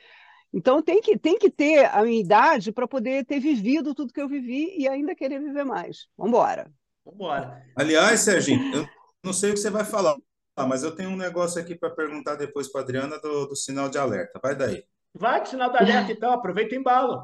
Então 0.53 0.81
tem 0.81 1.01
que, 1.01 1.19
tem 1.19 1.39
que 1.39 1.51
ter 1.51 1.87
a 1.87 2.03
minha 2.03 2.21
idade 2.21 2.71
para 2.71 2.87
poder 2.87 3.25
ter 3.27 3.41
vivido 3.41 3.95
tudo 3.95 4.13
que 4.13 4.21
eu 4.21 4.29
vivi 4.29 4.75
e 4.79 4.89
ainda 4.89 5.15
querer 5.15 5.41
viver 5.41 5.65
mais. 5.65 6.07
Vamos 6.17 6.31
embora. 6.31 6.71
Vambora. 7.07 7.63
Aliás, 7.77 8.21
Serginho, 8.21 8.75
eu 8.75 8.89
não 9.23 9.33
sei 9.33 9.51
o 9.51 9.55
que 9.55 9.61
você 9.61 9.71
vai 9.71 9.85
falar, 9.85 10.17
mas 10.57 10.83
eu 10.83 10.95
tenho 10.95 11.11
um 11.11 11.17
negócio 11.17 11.61
aqui 11.61 11.75
para 11.75 11.91
perguntar 11.91 12.35
depois 12.35 12.71
para 12.71 12.81
a 12.81 12.85
Adriana 12.85 13.19
do, 13.21 13.47
do, 13.47 13.57
sinal 13.57 13.89
de 13.89 13.97
alerta. 13.97 14.41
Vai 14.43 14.57
daí. 14.57 14.85
Vai 15.15 15.41
do 15.41 15.49
sinal 15.49 15.71
de 15.71 15.79
alerta, 15.79 16.13
então. 16.13 16.33
Aproveita 16.33 16.75
e 16.75 16.79
embala. 16.79 17.23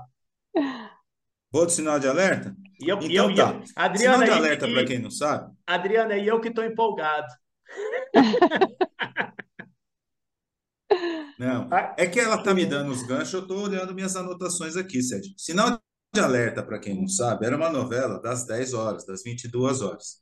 Vou 1.51 1.67
do 1.67 1.73
sinal 1.73 1.99
de 1.99 2.07
alerta? 2.07 2.55
E 2.81 2.88
eu, 2.88 2.97
então 2.99 3.11
e 3.11 3.17
eu, 3.17 3.35
tá. 3.35 3.61
Adriana, 3.75 4.25
sinal 4.25 4.25
de 4.25 4.31
alerta, 4.31 4.69
para 4.69 4.85
quem 4.85 4.99
não 4.99 5.11
sabe. 5.11 5.53
Adriana, 5.67 6.17
e 6.17 6.27
eu 6.27 6.41
que 6.41 6.49
estou 6.49 6.65
empolgado. 6.65 7.33
Não, 11.39 11.69
é 11.97 12.07
que 12.07 12.21
ela 12.21 12.43
tá 12.43 12.55
me 12.55 12.67
dando 12.67 12.93
os 12.93 13.03
ganchos, 13.03 13.33
eu 13.33 13.47
tô 13.47 13.63
olhando 13.63 13.95
minhas 13.95 14.15
anotações 14.15 14.77
aqui, 14.77 15.03
Sérgio. 15.03 15.33
Sinal 15.37 15.81
de 16.15 16.21
alerta, 16.21 16.63
para 16.63 16.79
quem 16.79 16.95
não 16.95 17.09
sabe, 17.09 17.47
era 17.47 17.57
uma 17.57 17.71
novela 17.71 18.21
das 18.21 18.47
10 18.47 18.75
horas, 18.75 19.07
das 19.07 19.23
22 19.23 19.81
horas. 19.81 20.19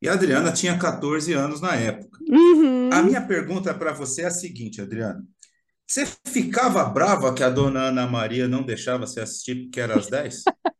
E 0.00 0.08
a 0.08 0.12
Adriana 0.12 0.52
tinha 0.52 0.78
14 0.78 1.32
anos 1.32 1.60
na 1.60 1.74
época. 1.74 2.18
Uhum. 2.28 2.90
A 2.92 3.02
minha 3.02 3.20
pergunta 3.26 3.74
para 3.74 3.92
você 3.92 4.22
é 4.22 4.26
a 4.26 4.30
seguinte, 4.30 4.80
Adriana. 4.80 5.22
Você 5.86 6.06
ficava 6.26 6.84
brava 6.84 7.32
que 7.34 7.42
a 7.42 7.50
dona 7.50 7.88
Ana 7.88 8.06
Maria 8.06 8.48
não 8.48 8.62
deixava 8.62 9.06
você 9.06 9.20
assistir 9.20 9.64
porque 9.64 9.80
era 9.80 9.98
às 9.98 10.08
10? 10.08 10.42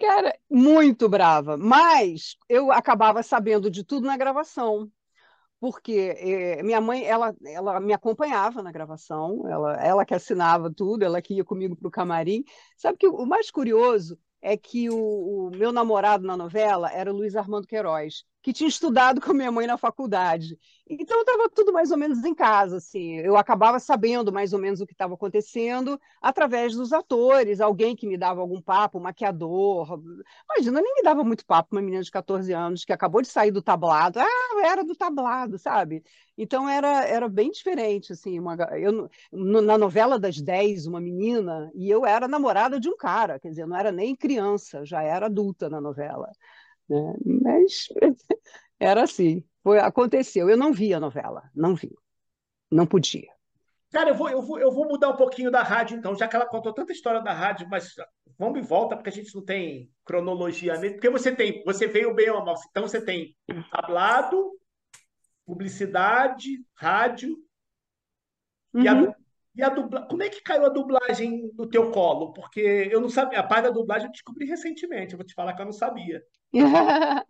Cara, 0.00 0.34
muito 0.50 1.08
brava. 1.08 1.56
Mas 1.56 2.36
eu 2.48 2.72
acabava 2.72 3.22
sabendo 3.22 3.70
de 3.70 3.84
tudo 3.84 4.06
na 4.06 4.16
gravação 4.16 4.90
porque 5.60 6.14
eh, 6.18 6.62
minha 6.62 6.80
mãe 6.80 7.04
ela, 7.04 7.36
ela 7.44 7.78
me 7.80 7.92
acompanhava 7.92 8.62
na 8.62 8.72
gravação, 8.72 9.46
ela, 9.46 9.74
ela 9.84 10.06
que 10.06 10.14
assinava 10.14 10.72
tudo, 10.72 11.04
ela 11.04 11.20
que 11.20 11.34
ia 11.34 11.44
comigo 11.44 11.76
para 11.76 11.86
o 11.88 11.90
camarim. 11.90 12.42
Sabe 12.78 12.96
que 12.96 13.06
o 13.06 13.26
mais 13.26 13.50
curioso 13.50 14.18
é 14.40 14.56
que 14.56 14.88
o, 14.88 14.96
o, 14.96 15.50
meu 15.50 15.70
namorado 15.70 16.26
na 16.26 16.36
novela 16.36 16.90
era 16.90 17.12
o 17.12 17.16
Luiz 17.16 17.36
Armando 17.36 17.66
Queiroz 17.66 18.24
que 18.42 18.52
tinha 18.52 18.68
estudado 18.68 19.20
com 19.20 19.34
minha 19.34 19.52
mãe 19.52 19.66
na 19.66 19.76
faculdade. 19.76 20.58
Então 20.88 21.20
estava 21.20 21.48
tudo 21.50 21.72
mais 21.72 21.90
ou 21.90 21.98
menos 21.98 22.24
em 22.24 22.34
casa, 22.34 22.78
assim. 22.78 23.18
Eu 23.18 23.36
acabava 23.36 23.78
sabendo 23.78 24.32
mais 24.32 24.52
ou 24.52 24.58
menos 24.58 24.80
o 24.80 24.86
que 24.86 24.92
estava 24.92 25.14
acontecendo 25.14 26.00
através 26.20 26.74
dos 26.74 26.92
atores, 26.92 27.60
alguém 27.60 27.94
que 27.94 28.06
me 28.06 28.16
dava 28.16 28.40
algum 28.40 28.60
papo, 28.60 28.98
um 28.98 29.02
maquiador. 29.02 30.00
Imagina, 30.50 30.80
nem 30.80 30.94
me 30.94 31.02
dava 31.02 31.22
muito 31.22 31.44
papo 31.46 31.76
uma 31.76 31.82
menina 31.82 32.02
de 32.02 32.10
14 32.10 32.52
anos 32.52 32.84
que 32.84 32.92
acabou 32.92 33.22
de 33.22 33.28
sair 33.28 33.50
do 33.50 33.62
tablado. 33.62 34.18
Ah, 34.18 34.62
era 34.64 34.82
do 34.82 34.96
tablado, 34.96 35.58
sabe? 35.58 36.02
Então 36.36 36.68
era, 36.68 37.04
era 37.06 37.28
bem 37.28 37.50
diferente, 37.50 38.12
assim. 38.12 38.38
Uma, 38.38 38.54
eu, 38.78 39.10
na 39.30 39.76
novela 39.76 40.18
das 40.18 40.40
10, 40.40 40.86
uma 40.86 41.00
menina, 41.00 41.70
e 41.74 41.90
eu 41.90 42.06
era 42.06 42.26
namorada 42.26 42.80
de 42.80 42.88
um 42.88 42.96
cara, 42.96 43.38
quer 43.38 43.50
dizer, 43.50 43.66
não 43.66 43.76
era 43.76 43.92
nem 43.92 44.16
criança, 44.16 44.84
já 44.84 45.02
era 45.02 45.26
adulta 45.26 45.68
na 45.68 45.80
novela. 45.80 46.30
Né? 46.90 47.14
Mas 47.24 47.86
era 48.78 49.04
assim, 49.04 49.44
foi, 49.62 49.78
aconteceu. 49.78 50.50
Eu 50.50 50.56
não 50.56 50.72
vi 50.72 50.92
a 50.92 51.00
novela, 51.00 51.48
não 51.54 51.74
vi, 51.74 51.96
não 52.70 52.86
podia. 52.86 53.30
Cara, 53.92 54.10
eu 54.10 54.14
vou, 54.14 54.28
eu, 54.28 54.42
vou, 54.42 54.58
eu 54.58 54.70
vou 54.70 54.86
mudar 54.86 55.08
um 55.08 55.16
pouquinho 55.16 55.50
da 55.50 55.62
rádio, 55.62 55.96
então, 55.96 56.14
já 56.14 56.28
que 56.28 56.36
ela 56.36 56.46
contou 56.46 56.72
tanta 56.72 56.92
história 56.92 57.20
da 57.20 57.32
rádio, 57.32 57.68
mas 57.68 57.94
vamos 58.38 58.58
e 58.58 58.62
volta, 58.62 58.96
porque 58.96 59.08
a 59.08 59.12
gente 59.12 59.34
não 59.34 59.44
tem 59.44 59.90
cronologia 60.04 60.78
mesmo. 60.78 60.96
Porque 60.96 61.10
você 61.10 61.34
tem, 61.34 61.62
você 61.64 61.86
veio 61.86 62.14
bem 62.14 62.30
ou 62.30 62.44
mal, 62.44 62.54
então 62.70 62.86
você 62.86 63.04
tem 63.04 63.36
tablado, 63.70 64.52
publicidade, 65.44 66.64
rádio, 66.76 67.36
uhum. 68.72 68.82
e 68.82 68.88
a, 68.88 68.94
uhum. 68.94 69.14
E 69.54 69.62
a 69.62 69.68
dublagem, 69.68 70.08
como 70.08 70.22
é 70.22 70.28
que 70.28 70.42
caiu 70.42 70.64
a 70.64 70.68
dublagem 70.68 71.50
no 71.56 71.68
teu 71.68 71.90
colo? 71.90 72.32
Porque 72.32 72.88
eu 72.90 73.00
não 73.00 73.08
sabia, 73.08 73.40
a 73.40 73.42
parte 73.42 73.64
da 73.64 73.70
dublagem 73.70 74.06
eu 74.06 74.12
descobri 74.12 74.46
recentemente, 74.46 75.12
eu 75.12 75.18
vou 75.18 75.26
te 75.26 75.34
falar 75.34 75.54
que 75.54 75.62
eu 75.62 75.66
não 75.66 75.72
sabia. 75.72 76.22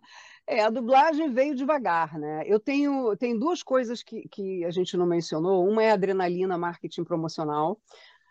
É, 0.47 0.63
a 0.63 0.71
dublagem 0.71 1.31
veio 1.31 1.55
devagar, 1.55 2.17
né? 2.17 2.43
Eu 2.45 2.59
tenho, 2.59 3.15
tem 3.15 3.37
duas 3.37 3.61
coisas 3.61 4.01
que, 4.01 4.27
que 4.29 4.65
a 4.65 4.71
gente 4.71 4.97
não 4.97 5.05
mencionou. 5.05 5.65
Uma 5.65 5.83
é 5.83 5.91
a 5.91 5.93
adrenalina 5.93 6.57
marketing 6.57 7.03
promocional, 7.03 7.79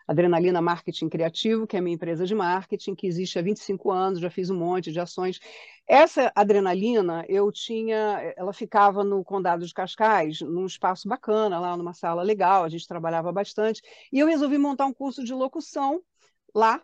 Adrenalina 0.07 0.61
Marketing 0.61 1.09
Criativo, 1.09 1.65
que 1.67 1.75
é 1.75 1.79
a 1.79 1.81
minha 1.81 1.95
empresa 1.95 2.25
de 2.25 2.35
marketing, 2.35 2.95
que 2.95 3.07
existe 3.07 3.37
há 3.37 3.41
25 3.41 3.91
anos, 3.91 4.19
já 4.19 4.29
fiz 4.29 4.49
um 4.49 4.57
monte 4.57 4.91
de 4.91 4.99
ações. 4.99 5.39
Essa 5.87 6.31
adrenalina, 6.35 7.25
eu 7.27 7.51
tinha, 7.51 8.33
ela 8.37 8.53
ficava 8.53 9.03
no 9.03 9.23
Condado 9.23 9.65
de 9.65 9.73
Cascais, 9.73 10.41
num 10.41 10.65
espaço 10.65 11.07
bacana, 11.07 11.59
lá 11.59 11.75
numa 11.75 11.93
sala 11.93 12.23
legal, 12.23 12.63
a 12.63 12.69
gente 12.69 12.87
trabalhava 12.87 13.31
bastante, 13.31 13.81
e 14.11 14.19
eu 14.19 14.27
resolvi 14.27 14.57
montar 14.57 14.85
um 14.85 14.93
curso 14.93 15.23
de 15.23 15.33
locução 15.33 16.01
lá 16.55 16.81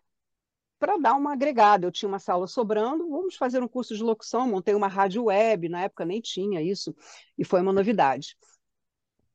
para 0.80 0.98
dar 0.98 1.16
uma 1.16 1.34
agregada. 1.34 1.86
Eu 1.86 1.92
tinha 1.92 2.10
uma 2.10 2.20
sala 2.20 2.48
sobrando, 2.48 3.10
vamos 3.10 3.36
fazer 3.36 3.62
um 3.64 3.68
curso 3.68 3.96
de 3.96 4.04
locução, 4.04 4.48
montei 4.48 4.76
uma 4.76 4.88
rádio 4.88 5.26
web, 5.26 5.70
na 5.70 5.84
época 5.84 6.06
nem 6.06 6.22
tinha 6.22 6.62
isso, 6.62 6.96
e 7.38 7.44
foi 7.44 7.62
uma 7.62 7.74
novidade. 7.74 8.38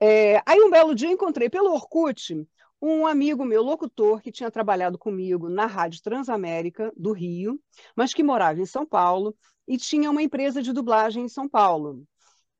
É, 0.00 0.42
aí 0.44 0.60
um 0.60 0.70
belo 0.70 0.94
dia 0.94 1.10
encontrei 1.10 1.48
pelo 1.48 1.72
Orkut 1.72 2.46
um 2.82 3.06
amigo 3.06 3.44
meu, 3.44 3.62
locutor, 3.62 4.20
que 4.20 4.32
tinha 4.32 4.50
trabalhado 4.50 4.98
comigo 4.98 5.48
na 5.48 5.66
Rádio 5.66 6.02
Transamérica 6.02 6.92
do 6.96 7.12
Rio, 7.12 7.60
mas 7.96 8.12
que 8.12 8.24
morava 8.24 8.60
em 8.60 8.66
São 8.66 8.84
Paulo 8.84 9.36
e 9.68 9.76
tinha 9.76 10.10
uma 10.10 10.20
empresa 10.20 10.60
de 10.60 10.72
dublagem 10.72 11.24
em 11.24 11.28
São 11.28 11.48
Paulo. 11.48 12.04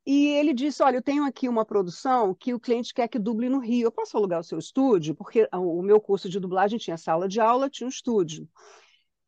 E 0.07 0.29
ele 0.29 0.55
disse: 0.55 0.83
Olha, 0.83 0.97
eu 0.97 1.03
tenho 1.03 1.25
aqui 1.25 1.49
uma 1.49 1.65
produção 1.65 2.35
que 2.35 2.55
o 2.55 2.61
cliente 2.61 2.95
quer 2.95 3.09
que 3.09 3.19
duble 3.19 3.49
no 3.49 3.59
Rio. 3.59 3.87
Eu 3.87 3.93
posso 3.93 4.17
alugar 4.17 4.41
o 4.41 4.45
seu 4.45 4.59
estúdio? 4.59 5.15
Porque 5.15 5.49
o 5.53 5.83
meu 5.83 6.01
curso 6.01 6.29
de 6.29 6.39
dublagem 6.39 6.79
tinha 6.79 6.97
sala 6.97 7.29
de 7.29 7.41
aula, 7.41 7.69
tinha 7.69 7.87
um 7.87 7.91
estúdio. 7.91 8.49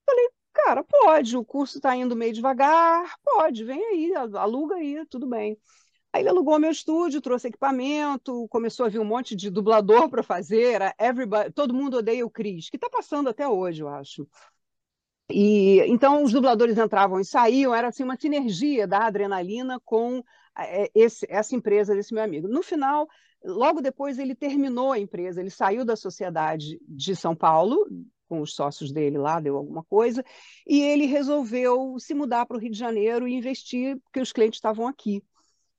Falei, 0.07 0.29
cara, 0.53 0.85
pode, 0.85 1.37
o 1.37 1.45
curso 1.45 1.79
está 1.79 1.97
indo 1.97 2.17
meio 2.17 2.33
devagar, 2.33 3.15
pode, 3.25 3.65
vem 3.65 3.85
aí, 3.85 4.15
aluga 4.15 4.77
aí, 4.77 5.05
tudo 5.09 5.27
bem. 5.29 5.59
Aí 6.15 6.23
ele 6.23 6.29
alugou 6.29 6.61
meu 6.61 6.71
estúdio, 6.71 7.21
trouxe 7.21 7.49
equipamento, 7.49 8.47
começou 8.49 8.87
a 8.87 8.89
vir 8.89 9.01
um 9.01 9.05
monte 9.05 9.35
de 9.35 9.51
dublador 9.51 10.09
para 10.09 10.23
fazer, 10.23 10.75
era 10.75 10.95
everybody, 10.97 11.51
todo 11.51 11.75
mundo 11.75 11.97
odeia 11.97 12.25
o 12.25 12.31
Cris, 12.31 12.71
que 12.71 12.77
está 12.77 12.89
passando 12.89 13.29
até 13.29 13.49
hoje, 13.49 13.83
eu 13.83 13.89
acho. 13.89 14.25
E 15.29 15.81
então 15.89 16.23
os 16.23 16.31
dubladores 16.31 16.79
entravam 16.79 17.19
e 17.19 17.25
saíam, 17.25 17.75
era 17.75 17.89
assim 17.89 18.05
uma 18.05 18.17
sinergia 18.17 18.87
da 18.87 19.07
adrenalina 19.07 19.81
com 19.85 20.23
é, 20.57 20.89
esse, 20.95 21.27
essa 21.29 21.57
empresa 21.57 21.97
desse 21.97 22.15
meu 22.15 22.23
amigo. 22.23 22.47
No 22.47 22.63
final, 22.63 23.09
logo 23.45 23.81
depois 23.81 24.17
ele 24.17 24.37
terminou 24.37 24.93
a 24.93 24.99
empresa, 25.01 25.41
ele 25.41 25.51
saiu 25.51 25.85
da 25.85 25.97
sociedade 25.97 26.79
de 26.87 27.17
São 27.17 27.35
Paulo 27.35 27.89
com 28.29 28.41
os 28.41 28.55
sócios 28.55 28.93
dele 28.93 29.19
lá, 29.19 29.41
deu 29.41 29.57
alguma 29.57 29.83
coisa, 29.83 30.25
e 30.65 30.81
ele 30.81 31.07
resolveu 31.07 31.99
se 31.99 32.15
mudar 32.15 32.47
para 32.47 32.57
o 32.57 32.61
Rio 32.61 32.71
de 32.71 32.79
Janeiro 32.79 33.27
e 33.27 33.35
investir, 33.35 33.99
porque 34.05 34.21
os 34.21 34.33
clientes 34.33 34.59
estavam 34.59 34.87
aqui. 34.87 35.21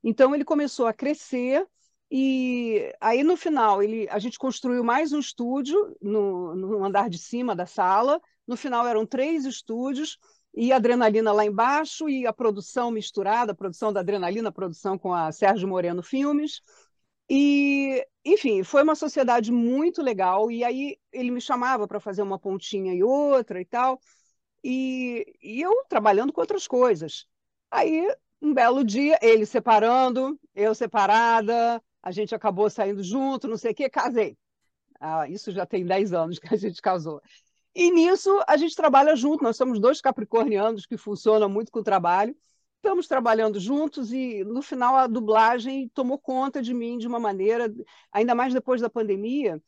Então 0.08 0.36
ele 0.36 0.46
começou 0.46 0.86
a 0.86 0.94
crescer 0.94 1.68
e 2.12 2.94
aí 3.02 3.24
no 3.24 3.36
final 3.36 3.82
ele, 3.82 4.08
a 4.12 4.20
gente 4.20 4.38
construiu 4.38 4.84
mais 4.84 5.12
um 5.12 5.18
estúdio 5.18 5.98
no, 6.00 6.56
no 6.56 6.86
andar 6.86 7.10
de 7.10 7.18
cima 7.18 7.56
da 7.56 7.66
sala. 7.66 8.22
No 8.46 8.56
final 8.56 8.86
eram 8.86 9.04
três 9.04 9.46
estúdios 9.46 10.20
e 10.54 10.72
adrenalina 10.72 11.32
lá 11.32 11.44
embaixo 11.44 12.08
e 12.08 12.28
a 12.28 12.32
produção 12.32 12.92
misturada, 12.92 13.52
a 13.52 13.56
produção 13.56 13.92
da 13.92 14.02
adrenalina, 14.02 14.50
a 14.50 14.52
produção 14.52 14.96
com 14.96 15.12
a 15.12 15.32
Sérgio 15.32 15.68
Moreno 15.68 16.04
Filmes. 16.04 16.62
E, 17.28 18.06
enfim, 18.24 18.62
foi 18.64 18.84
uma 18.84 18.94
sociedade 18.94 19.52
muito 19.52 20.04
legal. 20.04 20.52
E 20.52 20.64
aí 20.64 21.00
ele 21.12 21.32
me 21.32 21.42
chamava 21.42 21.88
para 21.88 22.00
fazer 22.00 22.22
uma 22.22 22.38
pontinha 22.38 22.94
e 22.94 23.02
outra 23.04 23.60
e 23.60 23.66
tal. 23.66 24.00
E, 24.64 25.26
e 25.42 25.62
eu 25.62 25.84
trabalhando 25.90 26.32
com 26.32 26.42
outras 26.42 26.68
coisas. 26.68 27.28
Aí 27.72 28.08
um 28.46 28.54
belo 28.54 28.84
dia, 28.84 29.18
ele 29.22 29.46
separando, 29.46 30.40
eu 30.54 30.76
separada, 30.76 31.82
a 32.02 32.12
gente 32.12 32.36
acabou 32.36 32.70
saindo 32.70 33.04
junto, 33.04 33.48
não 33.48 33.58
sei 33.58 33.72
o 33.72 33.76
quê, 33.76 33.90
casei. 33.90 34.38
Ah, 35.00 35.28
isso 35.28 35.52
já 35.52 35.66
tem 35.66 35.84
10 35.84 36.14
anos 36.14 36.38
que 36.38 36.54
a 36.54 36.58
gente 36.58 36.80
casou. 36.82 37.22
E 37.74 37.92
nisso 37.92 38.40
a 38.48 38.56
gente 38.56 38.76
trabalha 38.76 39.16
junto, 39.16 39.44
nós 39.44 39.58
somos 39.58 39.80
dois 39.80 40.00
capricornianos 40.00 40.86
que 40.86 40.96
funcionam 40.96 41.50
muito 41.50 41.72
com 41.72 41.80
o 41.80 41.84
trabalho. 41.84 42.36
Estamos 42.76 43.08
trabalhando 43.08 43.60
juntos 43.60 44.14
e 44.14 44.44
no 44.44 44.62
final 44.62 44.96
a 44.96 45.08
dublagem 45.08 45.90
tomou 45.90 46.20
conta 46.20 46.62
de 46.62 46.74
mim 46.74 47.00
de 47.00 47.08
uma 47.08 47.20
maneira, 47.20 47.74
ainda 48.12 48.36
mais 48.36 48.54
depois 48.54 48.80
da 48.80 48.90
pandemia. 48.90 49.62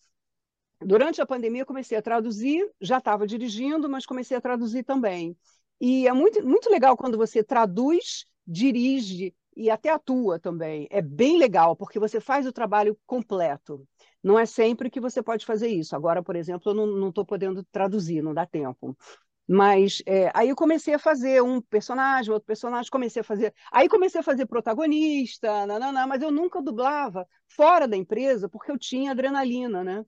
Durante 0.80 1.20
a 1.20 1.26
pandemia 1.26 1.66
comecei 1.66 1.98
a 1.98 2.02
traduzir, 2.02 2.64
já 2.80 3.00
estava 3.00 3.26
dirigindo, 3.26 3.90
mas 3.90 4.06
comecei 4.06 4.38
a 4.38 4.42
traduzir 4.42 4.84
também. 4.84 5.36
E 5.82 6.08
é 6.08 6.14
muito, 6.14 6.46
muito 6.46 6.70
legal 6.70 6.96
quando 6.96 7.18
você 7.18 7.44
traduz 7.44 8.26
dirige 8.48 9.36
e 9.56 9.70
até 9.70 9.90
atua 9.90 10.40
também. 10.40 10.88
É 10.90 11.02
bem 11.02 11.38
legal, 11.38 11.76
porque 11.76 12.00
você 12.00 12.22
faz 12.22 12.46
o 12.46 12.54
trabalho 12.54 12.98
completo. 13.06 13.86
Não 14.24 14.38
é 14.38 14.46
sempre 14.46 14.90
que 14.90 15.02
você 15.02 15.22
pode 15.22 15.46
fazer 15.46 15.68
isso. 15.68 15.96
Agora, 15.96 16.22
por 16.22 16.36
exemplo, 16.36 16.72
eu 16.72 16.76
não 16.76 17.10
estou 17.10 17.26
podendo 17.26 17.64
traduzir, 17.72 18.22
não 18.22 18.34
dá 18.34 18.46
tempo. 18.46 18.96
Mas 19.50 20.04
é, 20.06 20.30
aí 20.34 20.50
eu 20.50 20.56
comecei 20.56 20.94
a 20.94 21.00
fazer 21.00 21.42
um 21.42 21.62
personagem, 21.62 22.34
outro 22.34 22.46
personagem, 22.46 22.92
comecei 22.92 23.22
a 23.22 23.24
fazer. 23.24 23.54
Aí 23.72 23.88
comecei 23.88 24.20
a 24.20 24.24
fazer 24.24 24.46
protagonista, 24.46 25.66
nananã, 25.66 26.06
mas 26.06 26.22
eu 26.22 26.30
nunca 26.30 26.62
dublava 26.62 27.26
fora 27.48 27.88
da 27.88 27.96
empresa 27.96 28.50
porque 28.50 28.70
eu 28.70 28.78
tinha 28.78 29.12
adrenalina, 29.12 29.86
né? 29.86 30.06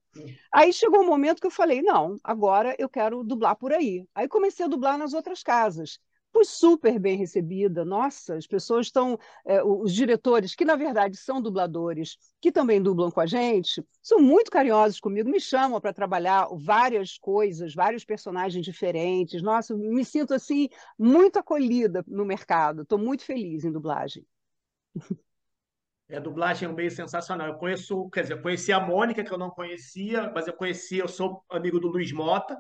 Aí 0.54 0.74
chegou 0.74 1.02
um 1.02 1.08
momento 1.08 1.40
que 1.40 1.48
eu 1.48 1.52
falei: 1.52 1.82
não, 1.82 2.18
agora 2.22 2.76
eu 2.78 2.90
quero 2.90 3.24
dublar 3.24 3.56
por 3.56 3.72
aí. 3.72 4.06
Aí 4.14 4.28
comecei 4.28 4.66
a 4.66 4.70
dublar 4.70 4.98
nas 4.98 5.14
outras 5.14 5.42
casas 5.42 6.00
fui 6.32 6.46
super 6.46 7.00
bem 7.00 7.18
recebida. 7.18 7.84
Nossa, 7.84 8.36
as 8.36 8.48
pessoas 8.48 8.88
estão, 8.88 9.18
é, 9.46 9.64
os 9.64 9.94
diretores, 9.94 10.56
que 10.56 10.66
na 10.66 10.76
verdade 10.76 11.18
são 11.18 11.42
dubladores, 11.42 12.18
que 12.42 12.52
também 12.52 12.82
dublam 12.82 13.12
com 13.12 13.20
a 13.20 13.26
gente, 13.26 13.84
são 14.02 14.20
muito 14.20 14.52
carinhosos 14.52 15.00
comigo, 15.00 15.30
me 15.30 15.40
chamam 15.40 15.82
para 15.82 15.94
trabalhar 15.94 16.48
várias 16.54 17.18
coisas, 17.18 17.74
vários 17.74 18.06
personagens 18.06 18.66
diferentes. 18.66 19.42
Nossa, 19.42 19.76
me 19.76 20.06
sinto 20.06 20.34
assim 20.34 20.70
muito 20.98 21.38
acolhida 21.40 22.04
no 22.08 22.26
mercado. 22.26 22.84
Estou 22.84 22.98
muito 22.98 23.24
feliz 23.24 23.64
em 23.66 23.72
dublagem. 23.72 24.26
É, 26.08 26.20
dublagem 26.20 26.68
é 26.68 26.72
um 26.72 26.74
meio 26.74 26.90
sensacional. 26.90 27.48
Eu 27.48 27.56
conheço, 27.56 28.10
quer 28.10 28.22
dizer, 28.22 28.34
eu 28.34 28.42
conheci 28.42 28.72
a 28.72 28.80
Mônica, 28.80 29.24
que 29.24 29.32
eu 29.32 29.38
não 29.38 29.52
conhecia, 29.52 30.32
mas 30.34 30.48
eu 30.48 30.54
conheci, 30.54 30.98
eu 30.98 31.08
sou 31.08 31.46
amigo 31.48 31.80
do 31.80 31.88
Luiz 31.88 32.12
Mota. 32.12 32.58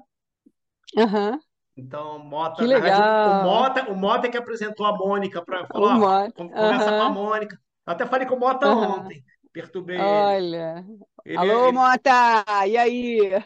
Uhum. 0.95 1.39
Então, 1.79 2.19
Mota, 2.19 2.61
que 2.61 2.67
legal. 2.67 3.41
o 3.41 3.43
Mota, 3.43 3.91
o 3.91 3.95
Mota 3.95 4.27
é 4.27 4.29
que 4.29 4.37
apresentou 4.37 4.85
a 4.85 4.97
Mônica 4.97 5.43
para 5.43 5.65
falar, 5.67 5.99
ó, 5.99 6.31
conversa 6.31 6.91
uhum. 6.91 6.97
com 6.97 7.03
a 7.03 7.09
Mônica. 7.09 7.57
Eu 7.87 7.93
até 7.93 8.05
falei 8.05 8.27
com 8.27 8.35
o 8.35 8.39
Mota 8.39 8.67
uhum. 8.67 8.99
ontem, 8.99 9.23
perturbei 9.53 9.97
Olha. 9.97 10.85
ele. 11.25 11.37
Alô, 11.37 11.67
ele... 11.67 11.71
Mota, 11.71 12.45
e 12.67 12.77
aí? 12.77 13.43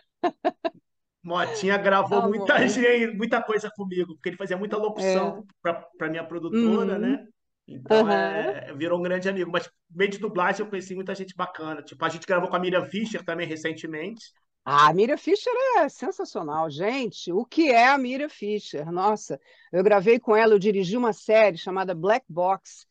Motinha 1.23 1.77
gravou 1.77 2.27
muita 2.27 2.67
gente, 2.67 3.15
muita 3.15 3.41
coisa 3.41 3.71
comigo, 3.75 4.15
porque 4.15 4.29
ele 4.29 4.37
fazia 4.37 4.57
muita 4.57 4.75
locução 4.75 5.45
é. 5.65 5.73
para 5.97 6.09
minha 6.09 6.23
produtora, 6.23 6.95
uhum. 6.95 6.99
né? 6.99 7.25
Então, 7.65 8.11
é, 8.11 8.73
virou 8.73 8.99
um 8.99 9.03
grande 9.03 9.29
amigo. 9.29 9.49
Mas 9.51 9.69
meio 9.89 10.11
de 10.11 10.17
dublagem 10.17 10.65
eu 10.65 10.69
conheci 10.69 10.93
muita 10.93 11.15
gente 11.15 11.33
bacana. 11.35 11.81
Tipo, 11.81 12.03
a 12.03 12.09
gente 12.09 12.27
gravou 12.27 12.49
com 12.49 12.55
a 12.55 12.59
Miriam 12.59 12.85
Fischer 12.85 13.23
também 13.23 13.47
recentemente. 13.47 14.33
Ah, 14.65 14.87
a 14.87 14.93
Miriam 14.93 15.17
Fischer 15.17 15.53
é 15.77 15.89
sensacional, 15.89 16.69
gente. 16.69 17.31
O 17.33 17.45
que 17.45 17.69
é 17.69 17.87
a 17.89 17.97
Miriam 17.97 18.29
Fischer? 18.29 18.89
Nossa, 18.91 19.39
eu 19.73 19.83
gravei 19.83 20.19
com 20.19 20.35
ela, 20.35 20.53
eu 20.53 20.59
dirigi 20.59 20.95
uma 20.95 21.11
série 21.11 21.57
chamada 21.57 21.93
Black 21.93 22.25
Box, 22.29 22.87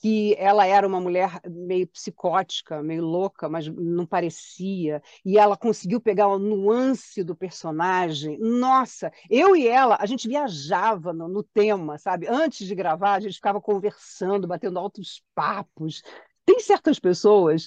que 0.00 0.36
ela 0.38 0.66
era 0.66 0.86
uma 0.86 1.00
mulher 1.00 1.40
meio 1.44 1.88
psicótica, 1.88 2.80
meio 2.80 3.02
louca, 3.04 3.48
mas 3.48 3.66
não 3.66 4.06
parecia, 4.06 5.02
e 5.24 5.36
ela 5.36 5.56
conseguiu 5.56 6.00
pegar 6.00 6.26
a 6.26 6.38
nuance 6.38 7.24
do 7.24 7.34
personagem. 7.34 8.38
Nossa, 8.38 9.10
eu 9.28 9.56
e 9.56 9.66
ela, 9.66 9.96
a 9.98 10.06
gente 10.06 10.28
viajava 10.28 11.12
no, 11.12 11.26
no 11.26 11.42
tema, 11.42 11.98
sabe? 11.98 12.28
Antes 12.28 12.68
de 12.68 12.74
gravar, 12.74 13.14
a 13.14 13.20
gente 13.20 13.34
ficava 13.34 13.60
conversando, 13.60 14.46
batendo 14.46 14.78
altos 14.78 15.24
papos. 15.34 16.02
Tem 16.44 16.60
certas 16.60 17.00
pessoas 17.00 17.66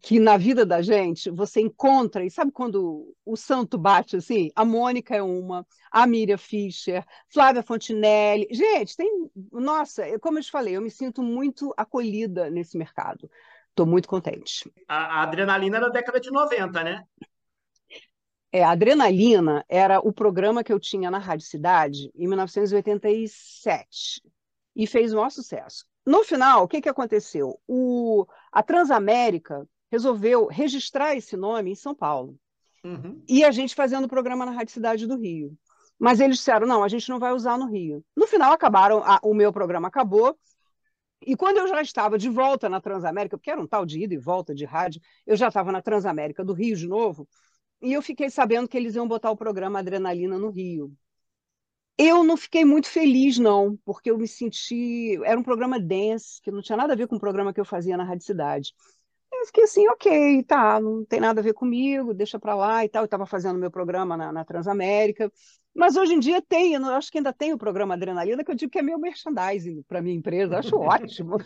que 0.00 0.20
na 0.20 0.36
vida 0.36 0.64
da 0.64 0.80
gente 0.80 1.30
você 1.30 1.60
encontra, 1.60 2.24
e 2.24 2.30
sabe 2.30 2.52
quando 2.52 3.14
o 3.24 3.36
santo 3.36 3.76
bate 3.76 4.16
assim? 4.16 4.50
A 4.54 4.64
Mônica 4.64 5.16
é 5.16 5.22
uma, 5.22 5.66
a 5.90 6.06
Miriam 6.06 6.38
Fischer, 6.38 7.04
Flávia 7.28 7.62
Fontinelli. 7.62 8.46
Gente, 8.50 8.96
tem. 8.96 9.30
Nossa, 9.52 10.04
como 10.20 10.38
eu 10.38 10.42
te 10.42 10.50
falei, 10.50 10.76
eu 10.76 10.82
me 10.82 10.90
sinto 10.90 11.22
muito 11.22 11.74
acolhida 11.76 12.48
nesse 12.48 12.78
mercado. 12.78 13.28
Estou 13.70 13.86
muito 13.86 14.08
contente. 14.08 14.70
A, 14.88 15.20
a 15.20 15.22
adrenalina 15.22 15.76
era 15.76 15.86
da 15.86 15.92
década 15.92 16.20
de 16.20 16.30
90, 16.30 16.84
né? 16.84 17.04
É, 18.50 18.64
a 18.64 18.70
Adrenalina 18.70 19.62
era 19.68 20.00
o 20.00 20.10
programa 20.10 20.64
que 20.64 20.72
eu 20.72 20.80
tinha 20.80 21.10
na 21.10 21.18
Rádio 21.18 21.46
Cidade 21.46 22.10
em 22.14 22.26
1987 22.26 24.22
e 24.74 24.86
fez 24.86 25.12
o 25.12 25.16
maior 25.16 25.30
sucesso. 25.30 25.84
No 26.08 26.24
final, 26.24 26.64
o 26.64 26.68
que, 26.68 26.80
que 26.80 26.88
aconteceu? 26.88 27.60
O, 27.68 28.26
a 28.50 28.62
Transamérica 28.62 29.68
resolveu 29.92 30.46
registrar 30.46 31.14
esse 31.14 31.36
nome 31.36 31.72
em 31.72 31.74
São 31.74 31.94
Paulo. 31.94 32.34
Uhum. 32.82 33.22
E 33.28 33.44
a 33.44 33.50
gente 33.50 33.74
fazendo 33.74 34.06
o 34.06 34.08
programa 34.08 34.46
na 34.46 34.52
Rádio 34.52 34.72
Cidade 34.72 35.06
do 35.06 35.18
Rio. 35.18 35.54
Mas 35.98 36.18
eles 36.18 36.38
disseram: 36.38 36.66
não, 36.66 36.82
a 36.82 36.88
gente 36.88 37.10
não 37.10 37.18
vai 37.18 37.34
usar 37.34 37.58
no 37.58 37.66
Rio. 37.66 38.02
No 38.16 38.26
final, 38.26 38.50
acabaram, 38.52 39.02
a, 39.04 39.20
o 39.22 39.34
meu 39.34 39.52
programa 39.52 39.88
acabou. 39.88 40.34
E 41.20 41.36
quando 41.36 41.58
eu 41.58 41.68
já 41.68 41.82
estava 41.82 42.16
de 42.16 42.30
volta 42.30 42.70
na 42.70 42.80
Transamérica, 42.80 43.36
porque 43.36 43.50
era 43.50 43.60
um 43.60 43.66
tal 43.66 43.84
de 43.84 44.02
ida 44.02 44.14
e 44.14 44.18
volta 44.18 44.54
de 44.54 44.64
rádio, 44.64 45.02
eu 45.26 45.36
já 45.36 45.48
estava 45.48 45.70
na 45.70 45.82
Transamérica 45.82 46.42
do 46.42 46.54
Rio 46.54 46.74
de 46.74 46.88
novo, 46.88 47.28
e 47.82 47.92
eu 47.92 48.00
fiquei 48.00 48.30
sabendo 48.30 48.66
que 48.66 48.78
eles 48.78 48.94
iam 48.94 49.06
botar 49.06 49.30
o 49.30 49.36
programa 49.36 49.80
Adrenalina 49.80 50.38
no 50.38 50.48
Rio. 50.48 50.90
Eu 51.98 52.22
não 52.22 52.36
fiquei 52.36 52.64
muito 52.64 52.88
feliz, 52.88 53.38
não, 53.38 53.76
porque 53.84 54.08
eu 54.10 54.16
me 54.16 54.28
senti. 54.28 55.18
Era 55.24 55.38
um 55.38 55.42
programa 55.42 55.80
dance, 55.80 56.40
que 56.40 56.50
não 56.50 56.62
tinha 56.62 56.76
nada 56.76 56.92
a 56.92 56.96
ver 56.96 57.08
com 57.08 57.16
o 57.16 57.20
programa 57.20 57.52
que 57.52 57.60
eu 57.60 57.64
fazia 57.64 57.96
na 57.96 58.04
Rádio 58.04 58.24
Cidade. 58.24 58.72
Eu 59.32 59.46
fiquei 59.46 59.64
assim, 59.64 59.88
ok, 59.88 60.42
tá, 60.44 60.80
não 60.80 61.04
tem 61.04 61.20
nada 61.20 61.40
a 61.40 61.44
ver 61.44 61.54
comigo, 61.54 62.14
deixa 62.14 62.38
para 62.38 62.54
lá 62.54 62.84
e 62.84 62.88
tal. 62.88 63.02
Eu 63.02 63.06
estava 63.06 63.26
fazendo 63.26 63.58
meu 63.58 63.70
programa 63.70 64.16
na, 64.16 64.32
na, 64.32 64.44
Transamérica. 64.44 65.30
Mas 65.74 65.96
hoje 65.96 66.14
em 66.14 66.20
dia 66.20 66.40
tem, 66.40 66.74
eu 66.74 66.84
acho 66.86 67.10
que 67.10 67.18
ainda 67.18 67.32
tem 67.32 67.52
o 67.52 67.58
programa 67.58 67.94
Adrenalina, 67.94 68.44
que 68.44 68.50
eu 68.50 68.54
digo 68.54 68.70
que 68.70 68.78
é 68.78 68.82
meu 68.82 68.98
merchandising 68.98 69.82
para 69.82 70.00
minha 70.00 70.16
empresa, 70.16 70.58
acho 70.58 70.76
ótimo. 70.78 71.36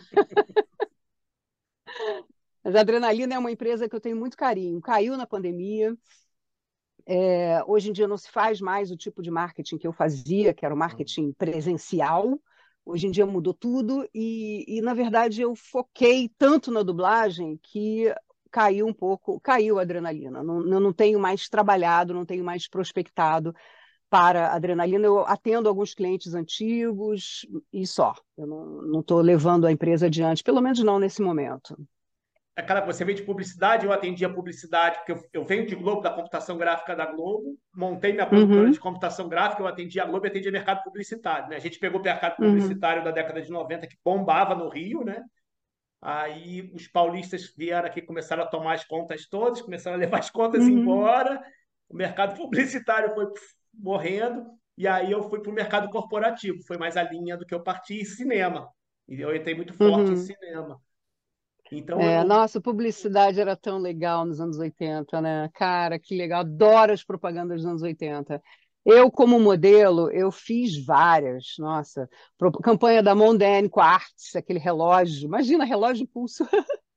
Mas 2.63 2.75
a 2.75 2.81
Adrenalina 2.81 3.35
é 3.35 3.39
uma 3.39 3.51
empresa 3.51 3.89
que 3.89 3.95
eu 3.95 3.99
tenho 3.99 4.15
muito 4.15 4.37
carinho. 4.37 4.79
Caiu 4.81 5.17
na 5.17 5.27
pandemia, 5.27 5.95
é, 7.05 7.63
hoje 7.67 7.89
em 7.89 7.93
dia 7.93 8.07
não 8.07 8.17
se 8.17 8.29
faz 8.31 8.61
mais 8.61 8.91
o 8.91 8.97
tipo 8.97 9.21
de 9.21 9.31
marketing 9.31 9.77
que 9.77 9.87
eu 9.87 9.93
fazia, 9.93 10.53
que 10.53 10.65
era 10.65 10.73
o 10.73 10.77
marketing 10.77 11.31
presencial, 11.33 12.39
Hoje 12.85 13.07
em 13.07 13.11
dia 13.11 13.25
mudou 13.25 13.53
tudo 13.53 14.07
e, 14.13 14.65
e, 14.67 14.81
na 14.81 14.93
verdade, 14.93 15.41
eu 15.41 15.55
foquei 15.55 16.29
tanto 16.37 16.69
na 16.69 16.83
dublagem 16.83 17.57
que 17.63 18.13
caiu 18.51 18.85
um 18.85 18.93
pouco, 18.93 19.39
caiu 19.39 19.79
a 19.79 19.83
adrenalina. 19.83 20.43
Não, 20.43 20.67
eu 20.67 20.79
não 20.79 20.91
tenho 20.91 21.17
mais 21.19 21.47
trabalhado, 21.47 22.13
não 22.13 22.25
tenho 22.25 22.43
mais 22.43 22.67
prospectado 22.67 23.55
para 24.09 24.53
adrenalina. 24.53 25.05
Eu 25.05 25.21
atendo 25.21 25.69
alguns 25.69 25.93
clientes 25.93 26.33
antigos 26.33 27.47
e 27.71 27.87
só. 27.87 28.13
Eu 28.37 28.45
não 28.45 28.99
estou 28.99 29.21
levando 29.21 29.65
a 29.65 29.71
empresa 29.71 30.07
adiante, 30.07 30.43
pelo 30.43 30.61
menos 30.61 30.79
não 30.83 30.99
nesse 30.99 31.21
momento 31.21 31.77
aquela 32.55 32.81
você 32.81 33.03
veio 33.03 33.17
de 33.17 33.23
publicidade, 33.23 33.85
eu 33.85 33.91
atendia 33.91 34.31
publicidade, 34.31 34.97
porque 34.97 35.11
eu, 35.11 35.29
eu 35.33 35.45
venho 35.45 35.65
de 35.65 35.75
Globo, 35.75 36.01
da 36.01 36.11
computação 36.11 36.57
gráfica 36.57 36.95
da 36.95 37.05
Globo, 37.05 37.57
montei 37.75 38.13
minha 38.13 38.25
produtora 38.25 38.65
uhum. 38.65 38.71
de 38.71 38.79
computação 38.79 39.27
gráfica, 39.27 39.61
eu 39.61 39.67
atendia 39.67 40.03
a 40.03 40.05
Globo 40.05 40.25
e 40.25 40.29
atendia 40.29 40.51
mercado 40.51 40.83
publicitário. 40.83 41.49
Né? 41.49 41.55
A 41.55 41.59
gente 41.59 41.79
pegou 41.79 41.99
o 41.99 42.03
mercado 42.03 42.39
uhum. 42.39 42.49
publicitário 42.49 42.99
uhum. 42.99 43.05
da 43.05 43.11
década 43.11 43.41
de 43.41 43.49
90, 43.49 43.87
que 43.87 43.97
bombava 44.03 44.53
no 44.53 44.69
Rio, 44.69 45.03
né? 45.03 45.23
Aí 46.01 46.69
os 46.73 46.87
paulistas 46.87 47.53
vieram 47.57 47.87
aqui, 47.87 48.01
começaram 48.01 48.43
a 48.43 48.47
tomar 48.47 48.73
as 48.73 48.83
contas 48.83 49.25
todas, 49.27 49.61
começaram 49.61 49.95
a 49.95 49.99
levar 50.01 50.19
as 50.19 50.29
contas 50.29 50.63
uhum. 50.63 50.69
embora, 50.69 51.41
o 51.89 51.95
mercado 51.95 52.35
publicitário 52.37 53.13
foi 53.15 53.25
morrendo, 53.73 54.45
e 54.77 54.87
aí 54.87 55.11
eu 55.11 55.23
fui 55.29 55.41
para 55.41 55.51
o 55.51 55.55
mercado 55.55 55.89
corporativo, 55.89 56.61
foi 56.67 56.77
mais 56.77 56.97
a 56.97 57.03
linha 57.03 57.35
do 57.37 57.45
que 57.45 57.53
eu 57.53 57.63
parti 57.63 58.01
em 58.01 58.05
cinema. 58.05 58.69
E 59.07 59.19
eu 59.19 59.35
entrei 59.35 59.55
muito 59.55 59.73
forte 59.73 60.11
em 60.11 60.13
uhum. 60.13 60.17
cinema. 60.17 60.81
Então, 61.71 61.99
é, 61.99 62.19
eu... 62.19 62.25
Nossa, 62.25 62.61
publicidade 62.61 63.39
era 63.39 63.55
tão 63.55 63.77
legal 63.77 64.25
nos 64.25 64.39
anos 64.39 64.57
80, 64.57 65.21
né? 65.21 65.49
Cara, 65.53 65.97
que 65.97 66.15
legal. 66.15 66.41
Adoro 66.41 66.93
as 66.93 67.03
propagandas 67.03 67.61
dos 67.61 67.65
anos 67.65 67.81
80. 67.81 68.41
Eu, 68.85 69.09
como 69.09 69.39
modelo, 69.39 70.11
eu 70.11 70.31
fiz 70.31 70.83
várias. 70.85 71.53
Nossa, 71.57 72.09
campanha 72.61 73.01
da 73.01 73.15
Mondane 73.15 73.69
Quartz, 73.69 74.35
aquele 74.35 74.59
relógio. 74.59 75.25
Imagina, 75.25 75.63
relógio 75.63 76.07
pulso. 76.07 76.45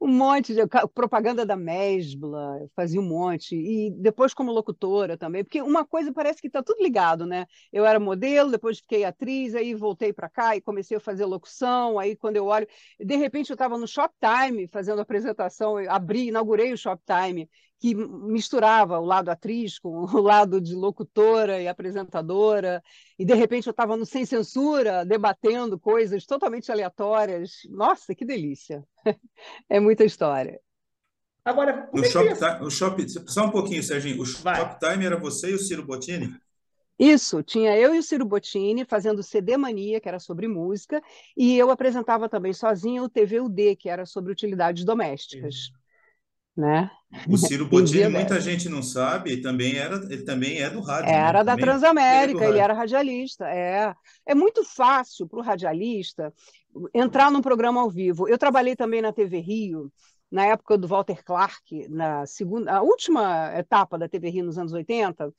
um 0.00 0.08
monte 0.08 0.54
de 0.54 0.60
propaganda 0.94 1.44
da 1.44 1.56
Mesbla, 1.56 2.58
eu 2.60 2.70
fazia 2.74 3.00
um 3.00 3.04
monte. 3.06 3.54
E 3.56 3.90
depois 3.92 4.34
como 4.34 4.52
locutora 4.52 5.16
também, 5.16 5.44
porque 5.44 5.62
uma 5.62 5.84
coisa 5.84 6.12
parece 6.12 6.40
que 6.40 6.46
está 6.46 6.62
tudo 6.62 6.82
ligado, 6.82 7.26
né? 7.26 7.46
Eu 7.72 7.84
era 7.84 7.98
modelo, 8.00 8.50
depois 8.50 8.78
fiquei 8.78 9.04
atriz, 9.04 9.54
aí 9.54 9.74
voltei 9.74 10.12
para 10.12 10.28
cá 10.28 10.56
e 10.56 10.60
comecei 10.60 10.96
a 10.96 11.00
fazer 11.00 11.24
locução. 11.24 11.98
Aí 11.98 12.16
quando 12.16 12.36
eu 12.36 12.46
olho, 12.46 12.66
de 12.98 13.16
repente 13.16 13.50
eu 13.50 13.54
estava 13.54 13.76
no 13.78 13.86
Shoptime 13.86 14.66
fazendo 14.68 15.00
apresentação, 15.00 15.80
eu 15.80 15.90
abri, 15.90 16.28
inaugurei 16.28 16.72
o 16.72 16.78
Shoptime 16.78 17.48
que 17.78 17.94
misturava 17.94 18.98
o 18.98 19.04
lado 19.04 19.28
atriz 19.28 19.78
com 19.78 20.04
o 20.04 20.20
lado 20.20 20.60
de 20.60 20.74
locutora 20.74 21.60
e 21.60 21.68
apresentadora, 21.68 22.82
e 23.18 23.24
de 23.24 23.34
repente 23.34 23.66
eu 23.66 23.70
estava 23.70 23.96
no 23.96 24.04
Sem 24.04 24.26
Censura, 24.26 25.04
debatendo 25.04 25.78
coisas 25.78 26.26
totalmente 26.26 26.70
aleatórias. 26.70 27.60
Nossa, 27.70 28.14
que 28.14 28.24
delícia! 28.24 28.84
É 29.68 29.78
muita 29.80 30.04
história. 30.04 30.60
Agora, 31.44 31.88
o 31.92 32.02
Shop, 32.04 32.28
é 32.28 32.62
o 32.62 32.70
Shop, 32.70 33.08
só 33.30 33.46
um 33.46 33.50
pouquinho, 33.50 33.82
Serginho. 33.82 34.20
O 34.20 34.26
Shoptime 34.26 35.06
era 35.06 35.16
você 35.16 35.50
e 35.50 35.54
o 35.54 35.58
Ciro 35.58 35.86
Bottini? 35.86 36.34
Isso, 36.98 37.42
tinha 37.42 37.76
eu 37.76 37.94
e 37.94 37.98
o 37.98 38.02
Ciro 38.02 38.24
Bottini 38.24 38.84
fazendo 38.84 39.22
CD 39.22 39.56
Mania, 39.56 40.00
que 40.00 40.08
era 40.08 40.18
sobre 40.18 40.48
música, 40.48 41.00
e 41.36 41.56
eu 41.56 41.70
apresentava 41.70 42.28
também 42.28 42.52
sozinha 42.52 43.02
o 43.02 43.08
TVUD, 43.08 43.76
que 43.76 43.88
era 43.88 44.04
sobre 44.04 44.32
utilidades 44.32 44.84
domésticas 44.84 45.70
né? 46.58 46.90
O 47.28 47.36
Ciro 47.38 47.66
Bottini, 47.70 48.08
muita 48.08 48.40
gente 48.40 48.68
não 48.68 48.82
sabe, 48.82 49.30
ele 49.30 49.42
também 49.42 49.76
era, 49.76 49.94
ele 50.12 50.24
também 50.24 50.58
é 50.58 50.68
do 50.68 50.80
rádio. 50.80 51.10
Né? 51.10 51.16
Era 51.16 51.38
né? 51.38 51.44
da 51.44 51.52
também 51.52 51.64
Transamérica, 51.64 52.44
é 52.44 52.48
ele 52.48 52.58
era 52.58 52.74
radialista. 52.74 53.46
É, 53.46 53.94
é 54.26 54.34
muito 54.34 54.64
fácil 54.64 55.28
para 55.28 55.38
o 55.38 55.42
radialista 55.42 56.34
entrar 56.92 57.30
num 57.30 57.40
programa 57.40 57.80
ao 57.80 57.88
vivo. 57.88 58.28
Eu 58.28 58.36
trabalhei 58.36 58.74
também 58.74 59.00
na 59.00 59.12
TV 59.12 59.38
Rio, 59.38 59.90
na 60.30 60.46
época 60.46 60.76
do 60.76 60.88
Walter 60.88 61.24
Clark, 61.24 61.88
na 61.88 62.26
segunda, 62.26 62.72
a 62.72 62.82
última 62.82 63.56
etapa 63.56 63.96
da 63.96 64.08
TV 64.08 64.28
Rio 64.28 64.44
nos 64.44 64.58
anos 64.58 64.72
80, 64.72 65.32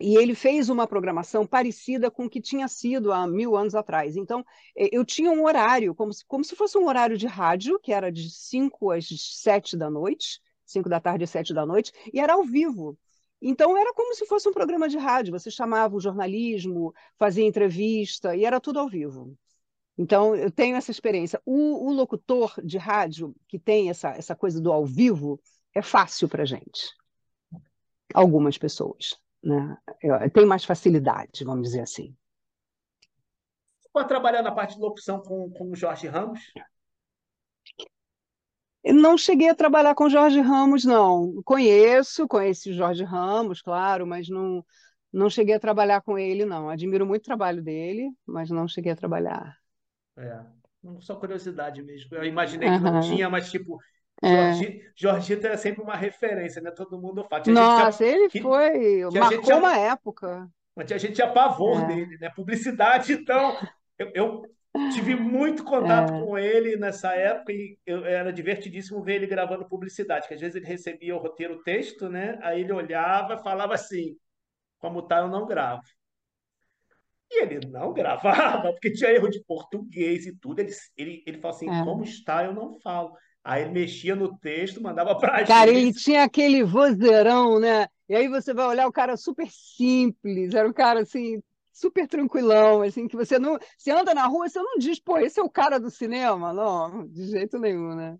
e 0.00 0.16
ele 0.16 0.34
fez 0.34 0.68
uma 0.68 0.86
programação 0.86 1.44
parecida 1.44 2.10
com 2.10 2.26
o 2.26 2.30
que 2.30 2.40
tinha 2.40 2.68
sido 2.68 3.12
há 3.12 3.26
mil 3.26 3.56
anos 3.56 3.74
atrás. 3.74 4.16
Então, 4.16 4.44
eu 4.76 5.04
tinha 5.04 5.30
um 5.30 5.44
horário, 5.44 5.94
como 5.94 6.12
se, 6.12 6.24
como 6.24 6.44
se 6.44 6.54
fosse 6.54 6.78
um 6.78 6.86
horário 6.86 7.18
de 7.18 7.26
rádio, 7.26 7.80
que 7.80 7.92
era 7.92 8.10
de 8.12 8.30
5 8.30 8.92
às 8.92 9.08
7 9.08 9.76
da 9.76 9.90
noite, 9.90 10.40
5 10.64 10.88
da 10.88 11.00
tarde 11.00 11.24
às 11.24 11.30
7 11.30 11.52
da 11.52 11.66
noite, 11.66 11.92
e 12.12 12.20
era 12.20 12.34
ao 12.34 12.44
vivo. 12.44 12.96
Então, 13.42 13.76
era 13.76 13.92
como 13.92 14.14
se 14.14 14.24
fosse 14.26 14.48
um 14.48 14.52
programa 14.52 14.88
de 14.88 14.98
rádio. 14.98 15.32
Você 15.32 15.50
chamava 15.50 15.96
o 15.96 16.00
jornalismo, 16.00 16.94
fazia 17.18 17.44
entrevista, 17.44 18.36
e 18.36 18.44
era 18.44 18.60
tudo 18.60 18.78
ao 18.78 18.88
vivo. 18.88 19.36
Então, 19.96 20.36
eu 20.36 20.50
tenho 20.50 20.76
essa 20.76 20.92
experiência. 20.92 21.40
O, 21.44 21.88
o 21.88 21.92
locutor 21.92 22.54
de 22.62 22.78
rádio, 22.78 23.34
que 23.48 23.58
tem 23.58 23.90
essa, 23.90 24.10
essa 24.10 24.36
coisa 24.36 24.60
do 24.60 24.72
ao 24.72 24.86
vivo, 24.86 25.40
é 25.74 25.82
fácil 25.82 26.28
para 26.28 26.44
gente. 26.44 26.94
Algumas 28.14 28.56
pessoas 28.56 29.18
né? 29.42 29.76
tem 30.32 30.46
mais 30.46 30.64
facilidade, 30.64 31.44
vamos 31.44 31.68
dizer 31.68 31.80
assim. 31.80 32.16
Pode 33.92 34.08
trabalhar 34.08 34.42
na 34.42 34.52
parte 34.52 34.74
de 34.74 34.80
locução 34.80 35.20
com, 35.20 35.50
com 35.50 35.70
o 35.70 35.76
Jorge 35.76 36.06
Ramos? 36.06 36.40
não 38.84 39.18
cheguei 39.18 39.48
a 39.48 39.54
trabalhar 39.54 39.94
com 39.94 40.08
Jorge 40.08 40.40
Ramos, 40.40 40.84
não. 40.84 41.42
Conheço, 41.44 42.26
conheci 42.26 42.70
o 42.70 42.74
Jorge 42.74 43.04
Ramos, 43.04 43.60
claro, 43.60 44.06
mas 44.06 44.28
não, 44.28 44.64
não 45.12 45.28
cheguei 45.28 45.54
a 45.54 45.60
trabalhar 45.60 46.00
com 46.00 46.18
ele, 46.18 46.44
não. 46.44 46.68
Admiro 46.68 47.06
muito 47.06 47.22
o 47.22 47.26
trabalho 47.26 47.62
dele, 47.62 48.10
mas 48.26 48.50
não 48.50 48.68
cheguei 48.68 48.92
a 48.92 48.96
trabalhar. 48.96 49.56
É, 50.16 50.40
só 51.00 51.16
curiosidade 51.16 51.82
mesmo. 51.82 52.14
Eu 52.14 52.24
imaginei 52.24 52.68
que 52.68 52.78
não 52.78 53.00
tinha, 53.00 53.28
mas 53.28 53.50
tipo, 53.50 53.78
é. 54.22 54.52
Jorgito 54.96 55.46
era 55.46 55.56
sempre 55.56 55.82
uma 55.82 55.96
referência, 55.96 56.60
né? 56.60 56.70
Todo 56.70 57.00
mundo 57.00 57.24
fala. 57.24 57.42
Tinha 57.42 57.54
Nossa, 57.54 58.04
gente, 58.04 58.16
ele 58.16 58.28
que, 58.28 58.40
foi, 58.40 59.04
marcou 59.12 59.30
gente, 59.30 59.52
uma 59.52 59.76
época. 59.76 60.48
Tinha 60.86 60.98
gente 60.98 61.22
a 61.22 61.28
pavor 61.28 61.82
é. 61.82 61.86
dele, 61.86 62.18
né? 62.18 62.30
Publicidade, 62.30 63.12
então, 63.12 63.56
eu, 63.98 64.10
eu 64.14 64.42
tive 64.92 65.14
muito 65.14 65.64
contato 65.64 66.14
é. 66.14 66.20
com 66.20 66.38
ele 66.38 66.76
nessa 66.76 67.14
época 67.14 67.52
e 67.52 67.78
eu, 67.86 68.04
era 68.04 68.32
divertidíssimo 68.32 69.02
ver 69.02 69.16
ele 69.16 69.26
gravando 69.26 69.68
publicidade, 69.68 70.26
que 70.28 70.34
às 70.34 70.40
vezes 70.40 70.56
ele 70.56 70.66
recebia 70.66 71.16
o 71.16 71.18
roteiro, 71.18 71.54
o 71.54 71.62
texto, 71.62 72.08
né? 72.08 72.38
Aí 72.42 72.60
ele 72.60 72.72
olhava 72.72 73.34
e 73.34 73.42
falava 73.42 73.74
assim, 73.74 74.16
como 74.78 75.02
tá, 75.02 75.18
eu 75.18 75.28
não 75.28 75.46
gravo. 75.46 75.82
E 77.30 77.42
ele 77.42 77.66
não 77.68 77.92
gravava, 77.92 78.72
porque 78.72 78.92
tinha 78.92 79.10
erro 79.10 79.28
de 79.28 79.42
português 79.44 80.26
e 80.26 80.36
tudo. 80.38 80.60
Ele, 80.60 80.72
ele, 80.96 81.22
ele 81.26 81.40
falou 81.40 81.56
assim, 81.56 81.70
é. 81.70 81.84
como 81.84 82.02
está, 82.02 82.44
eu 82.44 82.54
não 82.54 82.78
falo. 82.80 83.12
Aí 83.44 83.62
ele 83.62 83.72
mexia 83.72 84.14
no 84.14 84.36
texto, 84.38 84.82
mandava 84.82 85.16
para 85.16 85.38
gente. 85.38 85.48
Cara, 85.48 85.70
ele 85.70 85.92
tinha 85.92 86.24
aquele 86.24 86.62
vozeirão, 86.64 87.58
né? 87.58 87.86
E 88.08 88.14
aí 88.14 88.28
você 88.28 88.52
vai 88.52 88.66
olhar 88.66 88.86
o 88.86 88.92
cara 88.92 89.16
super 89.16 89.48
simples, 89.50 90.54
era 90.54 90.68
um 90.68 90.72
cara 90.72 91.00
assim, 91.00 91.42
super 91.72 92.06
tranquilão, 92.06 92.82
assim, 92.82 93.06
que 93.06 93.16
você 93.16 93.38
não. 93.38 93.58
Você 93.76 93.90
anda 93.90 94.14
na 94.14 94.26
rua, 94.26 94.48
você 94.48 94.58
não 94.58 94.78
diz, 94.78 94.98
pô, 95.00 95.18
esse 95.18 95.38
é 95.38 95.42
o 95.42 95.50
cara 95.50 95.78
do 95.78 95.90
cinema. 95.90 96.52
Não, 96.52 97.06
de 97.06 97.26
jeito 97.26 97.58
nenhum, 97.58 97.94
né? 97.94 98.16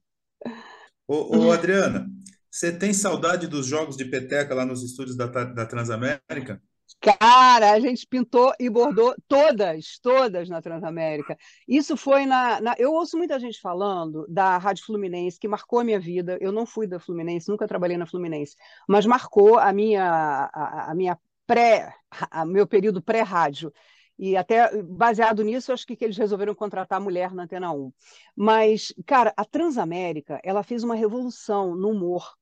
Ô, 1.07 1.38
ô 1.38 1.52
Adriana, 1.52 2.07
você 2.50 2.70
tem 2.70 2.92
saudade 2.92 3.46
dos 3.46 3.66
jogos 3.66 3.96
de 3.96 4.04
peteca 4.04 4.54
lá 4.54 4.64
nos 4.64 4.83
estúdios 4.83 5.16
da, 5.16 5.26
da 5.26 5.66
Transamérica? 5.66 6.62
Cara, 7.00 7.72
a 7.72 7.80
gente 7.80 8.06
pintou 8.06 8.52
e 8.58 8.68
bordou 8.68 9.14
todas, 9.28 10.00
todas 10.02 10.48
na 10.48 10.61
Transamérica. 10.61 11.37
Isso 11.66 11.96
foi 11.96 12.26
na, 12.26 12.61
na, 12.61 12.74
Eu 12.76 12.92
ouço 12.92 13.16
muita 13.16 13.38
gente 13.38 13.61
falando 13.61 14.26
da 14.28 14.58
Rádio 14.58 14.84
Fluminense, 14.84 15.38
que 15.38 15.46
marcou 15.46 15.78
a 15.78 15.84
minha 15.84 16.00
vida. 16.00 16.37
Eu 16.40 16.50
não 16.50 16.66
fui 16.66 16.88
da 16.88 16.98
Fluminense, 16.98 17.48
nunca 17.48 17.68
trabalhei 17.68 17.96
na 17.96 18.06
Fluminense, 18.06 18.56
mas 18.88 19.06
marcou 19.06 19.58
a 19.58 19.72
minha, 19.72 20.50
a, 20.52 20.90
a 20.90 20.94
minha 20.94 21.16
pré, 21.46 21.94
a, 22.30 22.44
meu 22.44 22.66
período 22.66 23.00
pré-rádio. 23.00 23.72
E 24.18 24.37
até 24.37 24.82
baseado 24.82 25.44
nisso, 25.44 25.72
acho 25.72 25.87
que, 25.87 25.94
que 25.94 26.04
eles 26.04 26.16
resolveram 26.16 26.54
contratar 26.54 26.98
a 26.98 27.00
mulher 27.00 27.32
na 27.32 27.44
Antena 27.44 27.72
1. 27.72 27.92
Mas, 28.34 28.92
cara, 29.06 29.32
a 29.37 29.44
Transamérica, 29.44 30.40
ela 30.42 30.64
fez 30.64 30.82
uma 30.82 30.96
revolução 30.96 31.76
no 31.76 31.90
humor 31.90 32.38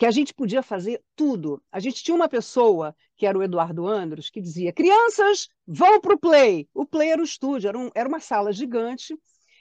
que 0.00 0.06
a 0.06 0.10
gente 0.10 0.32
podia 0.32 0.62
fazer 0.62 1.04
tudo. 1.14 1.62
A 1.70 1.78
gente 1.78 2.02
tinha 2.02 2.14
uma 2.14 2.26
pessoa, 2.26 2.96
que 3.18 3.26
era 3.26 3.36
o 3.36 3.42
Eduardo 3.42 3.86
Andros, 3.86 4.30
que 4.30 4.40
dizia: 4.40 4.72
crianças, 4.72 5.46
vão 5.66 6.00
para 6.00 6.14
o 6.14 6.18
play. 6.18 6.66
O 6.72 6.86
play 6.86 7.10
era 7.10 7.20
o 7.20 7.24
estúdio, 7.24 7.68
era, 7.68 7.78
um, 7.78 7.90
era 7.94 8.08
uma 8.08 8.18
sala 8.18 8.50
gigante 8.50 9.14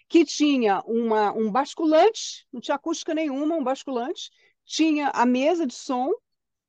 que 0.08 0.23
tinha 0.23 0.82
uma, 0.86 1.34
um 1.34 1.52
basculante, 1.52 2.48
não 2.54 2.62
tinha 2.62 2.75
acústica 2.75 3.13
nenhuma, 3.13 3.58
um 3.58 3.63
basculante, 3.63 4.31
tinha 4.63 5.10
a 5.10 5.25
mesa 5.25 5.67
de 5.67 5.73
som 5.73 6.10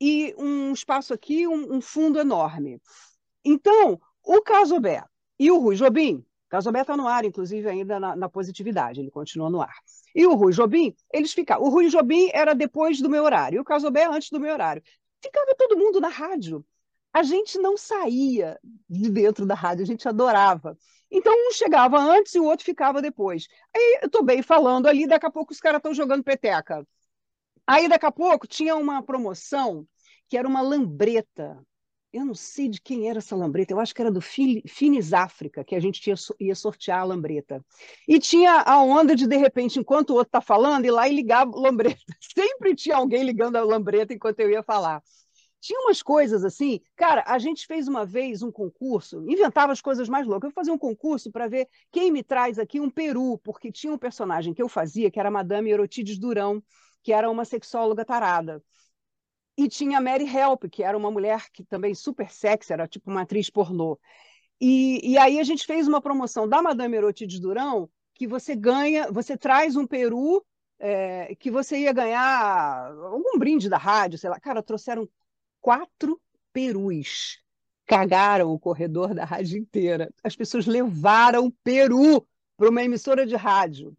e 0.01 0.35
um 0.37 0.73
espaço 0.73 1.15
aqui, 1.15 1.47
um, 1.47 1.77
um 1.77 1.81
fundo 1.81 2.19
enorme. 2.19 2.83
Então, 3.45 4.01
o 4.25 4.43
Casobé 4.43 5.05
e 5.39 5.49
o 5.49 5.59
Rui 5.61 5.77
Jobim 5.77 6.27
Casobé 6.51 6.81
está 6.81 6.97
no 6.97 7.07
ar, 7.07 7.25
inclusive, 7.25 7.69
ainda 7.69 8.01
na, 8.01 8.17
na, 8.17 8.29
positividade, 8.29 9.01
ele 9.01 9.11
continua 9.11 9.49
no 9.49 9.63
ar. 9.63 9.77
E 10.13 10.27
o 10.27 10.35
Rui 10.35 10.53
Jobim, 10.53 10.95
eles 11.13 11.33
ficavam. 11.33 11.65
O 11.65 11.71
Rui 11.71 11.89
Jobim 11.89 12.29
era 12.35 12.55
depois 12.55 13.01
do 13.01 13.09
meu 13.09 13.23
horário, 13.23 13.57
e 13.57 13.61
o 13.61 13.65
Casobé 13.65 14.05
antes 14.05 14.31
do 14.31 14.41
meu 14.41 14.53
horário. 14.53 14.83
Ficava 15.23 15.55
todo 15.57 15.79
mundo 15.79 16.01
na 16.01 16.09
rádio. 16.09 16.67
a 17.13 17.23
gente 17.23 17.59
não 17.59 17.77
saía 17.77 18.59
de 18.89 19.11
dentro 19.11 19.47
da 19.47 19.55
rádio, 19.55 19.83
a 19.85 19.87
gente 19.87 20.09
adorava. 20.09 20.77
Então, 21.11 21.33
um 21.33 21.53
chegava 21.53 21.99
antes 21.99 22.35
e 22.35 22.41
o 22.41 22.45
outro 22.45 22.65
ficava 22.65 23.01
depois. 23.01 23.49
Aí 23.75 23.99
eu 24.03 24.07
estou 24.07 24.23
bem 24.25 24.43
falando 24.43 24.87
ali, 24.87 25.07
daqui 25.07 25.27
a 25.27 25.31
pouco 25.31 25.53
os 25.53 25.61
caras 25.61 25.79
estão 25.79 25.95
jogando 25.95 26.25
peteca. 26.25 26.87
Aí, 27.67 27.89
daqui 27.89 28.07
a 28.07 28.13
pouco, 28.13 28.47
tinha 28.47 28.75
uma 28.77 29.03
promoção 29.03 29.87
que 30.29 30.37
era 30.37 30.49
uma 30.49 30.63
lambreta. 30.63 31.65
Eu 32.13 32.25
não 32.25 32.35
sei 32.35 32.69
de 32.69 32.81
quem 32.81 33.09
era 33.09 33.19
essa 33.19 33.37
lambreta, 33.37 33.73
eu 33.73 33.79
acho 33.79 33.95
que 33.95 34.03
era 34.03 34.11
do 34.11 34.21
Finis 34.21 35.13
África, 35.13 35.63
que 35.63 35.77
a 35.77 35.81
gente 35.81 36.05
ia, 36.09 36.15
ia 36.41 36.55
sortear 36.57 37.01
a 37.01 37.05
lambreta. 37.05 37.65
E 38.09 38.19
tinha 38.19 38.63
a 38.63 38.83
onda 38.83 39.15
de, 39.15 39.29
de 39.29 39.37
repente, 39.37 39.79
enquanto 39.79 40.11
o 40.11 40.15
outro 40.15 40.29
está 40.29 40.41
falando, 40.41 40.85
ir 40.85 40.91
lá 40.91 41.09
e 41.09 41.15
ligar 41.15 41.47
a 41.47 41.51
lambreta. 41.51 42.01
Sempre 42.21 42.75
tinha 42.75 42.97
alguém 42.97 43.23
ligando 43.23 43.55
a 43.57 43.63
lambreta 43.63 44.13
enquanto 44.13 44.41
eu 44.41 44.51
ia 44.51 44.63
falar. 44.63 45.01
Tinha 45.61 45.79
umas 45.83 46.03
coisas 46.03 46.43
assim, 46.43 46.81
cara, 46.97 47.23
a 47.27 47.39
gente 47.39 47.67
fez 47.67 47.87
uma 47.87 48.05
vez 48.05 48.43
um 48.43 48.51
concurso, 48.51 49.23
inventava 49.31 49.73
as 49.73 49.81
coisas 49.81 50.09
mais 50.09 50.27
loucas. 50.27 50.49
Eu 50.49 50.55
fazia 50.55 50.73
um 50.73 50.79
concurso 50.79 51.31
para 51.31 51.47
ver 51.47 51.69
quem 51.93 52.11
me 52.11 52.25
traz 52.25 52.59
aqui 52.59 52.81
um 52.81 52.91
peru, 52.91 53.39
porque 53.45 53.71
tinha 53.71 53.93
um 53.93 53.99
personagem 53.99 54.53
que 54.53 54.63
eu 54.63 54.69
fazia, 54.69 55.11
que 55.11 55.21
era 55.21 55.31
Madame 55.31 55.71
Erotides 55.71 56.19
Durão, 56.19 56.61
que 57.05 57.13
era 57.13 57.31
uma 57.31 57.45
sexóloga 57.45 58.05
tarada. 58.05 58.61
E 59.57 59.69
tinha 59.69 60.01
Mary 60.01 60.25
Help, 60.25 60.65
que 60.71 60.83
era 60.83 60.97
uma 60.97 61.11
mulher 61.11 61.51
que 61.53 61.65
também 61.65 61.95
super 61.95 62.31
sexy, 62.31 62.73
era 62.73 62.89
tipo 62.89 63.11
uma 63.11 63.23
atriz 63.23 63.51
pornô. 63.51 63.99
E, 64.61 65.13
e 65.13 65.19
aí 65.19 65.39
a 65.39 65.43
gente 65.43 65.67
fez 65.67 65.89
uma 65.89 66.01
promoção 66.01 66.49
da 66.49 66.63
Madame 66.63 66.97
Erotides 66.97 67.41
Durão, 67.41 67.89
que 68.15 68.27
você 68.27 68.55
ganha, 68.55 69.11
você 69.11 69.37
traz 69.37 69.77
um 69.77 69.87
peru 69.87 70.45
é, 70.79 71.35
que 71.37 71.51
você 71.51 71.79
ia 71.79 71.93
ganhar 71.93 72.93
algum 72.93 73.39
brinde 73.39 73.69
da 73.69 73.79
rádio, 73.79 74.19
sei 74.19 74.31
lá. 74.31 74.41
Cara, 74.41 74.63
trouxeram 74.63 75.09
quatro 75.61 76.21
perus. 76.53 77.43
Cagaram 77.87 78.53
o 78.53 78.59
corredor 78.59 79.15
da 79.15 79.25
rádio 79.25 79.59
inteira. 79.59 80.13
As 80.23 80.37
pessoas 80.37 80.67
levaram 80.67 81.51
peru 81.65 82.27
para 82.57 82.71
uma 82.71 82.83
emissora 82.85 83.27
de 83.27 83.35
rádio. 83.37 83.97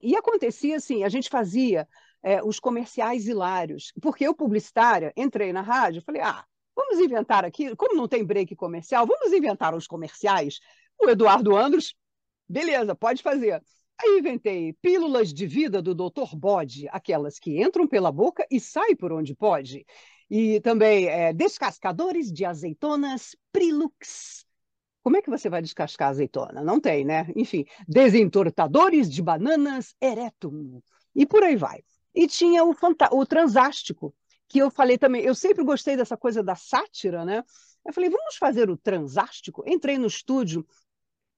E 0.00 0.16
acontecia 0.16 0.76
assim: 0.76 1.04
a 1.04 1.08
gente 1.08 1.28
fazia 1.28 1.86
é, 2.22 2.42
os 2.42 2.60
comerciais 2.60 3.26
hilários, 3.26 3.92
porque 4.00 4.26
eu, 4.26 4.34
publicitária, 4.34 5.12
entrei 5.16 5.52
na 5.52 5.62
rádio 5.62 6.02
falei: 6.02 6.22
ah, 6.22 6.44
vamos 6.74 6.98
inventar 6.98 7.44
aqui, 7.44 7.74
como 7.76 7.96
não 7.96 8.08
tem 8.08 8.24
break 8.24 8.54
comercial, 8.56 9.06
vamos 9.06 9.32
inventar 9.32 9.74
os 9.74 9.86
comerciais. 9.86 10.60
O 11.00 11.08
Eduardo 11.08 11.56
Andros, 11.56 11.94
beleza, 12.48 12.94
pode 12.94 13.22
fazer. 13.22 13.62
Aí 14.00 14.18
inventei 14.18 14.72
pílulas 14.74 15.32
de 15.32 15.46
vida 15.46 15.80
do 15.80 15.94
Dr. 15.94 16.34
Bode, 16.34 16.88
aquelas 16.90 17.38
que 17.38 17.62
entram 17.62 17.86
pela 17.86 18.10
boca 18.10 18.46
e 18.50 18.58
saem 18.58 18.96
por 18.96 19.12
onde 19.12 19.34
pode. 19.34 19.84
E 20.30 20.60
também 20.60 21.06
é, 21.06 21.32
descascadores 21.32 22.32
de 22.32 22.44
azeitonas 22.44 23.36
Prilux. 23.52 24.44
Como 25.02 25.16
é 25.16 25.22
que 25.22 25.30
você 25.30 25.48
vai 25.48 25.60
descascar 25.60 26.08
azeitona? 26.10 26.62
Não 26.62 26.80
tem, 26.80 27.04
né? 27.04 27.26
Enfim, 27.36 27.64
desentortadores 27.86 29.10
de 29.10 29.22
bananas 29.22 29.94
Eretum. 30.00 30.80
E 31.14 31.26
por 31.26 31.42
aí 31.42 31.56
vai. 31.56 31.82
E 32.14 32.26
tinha 32.26 32.64
o, 32.64 32.74
o 33.12 33.26
transástico, 33.26 34.14
que 34.48 34.58
eu 34.58 34.70
falei 34.70 34.98
também. 34.98 35.22
Eu 35.22 35.34
sempre 35.34 35.64
gostei 35.64 35.96
dessa 35.96 36.16
coisa 36.16 36.42
da 36.42 36.54
sátira, 36.54 37.24
né? 37.24 37.42
Eu 37.84 37.92
falei, 37.92 38.10
vamos 38.10 38.36
fazer 38.36 38.70
o 38.70 38.76
transástico? 38.76 39.64
Entrei 39.66 39.98
no 39.98 40.06
estúdio 40.06 40.66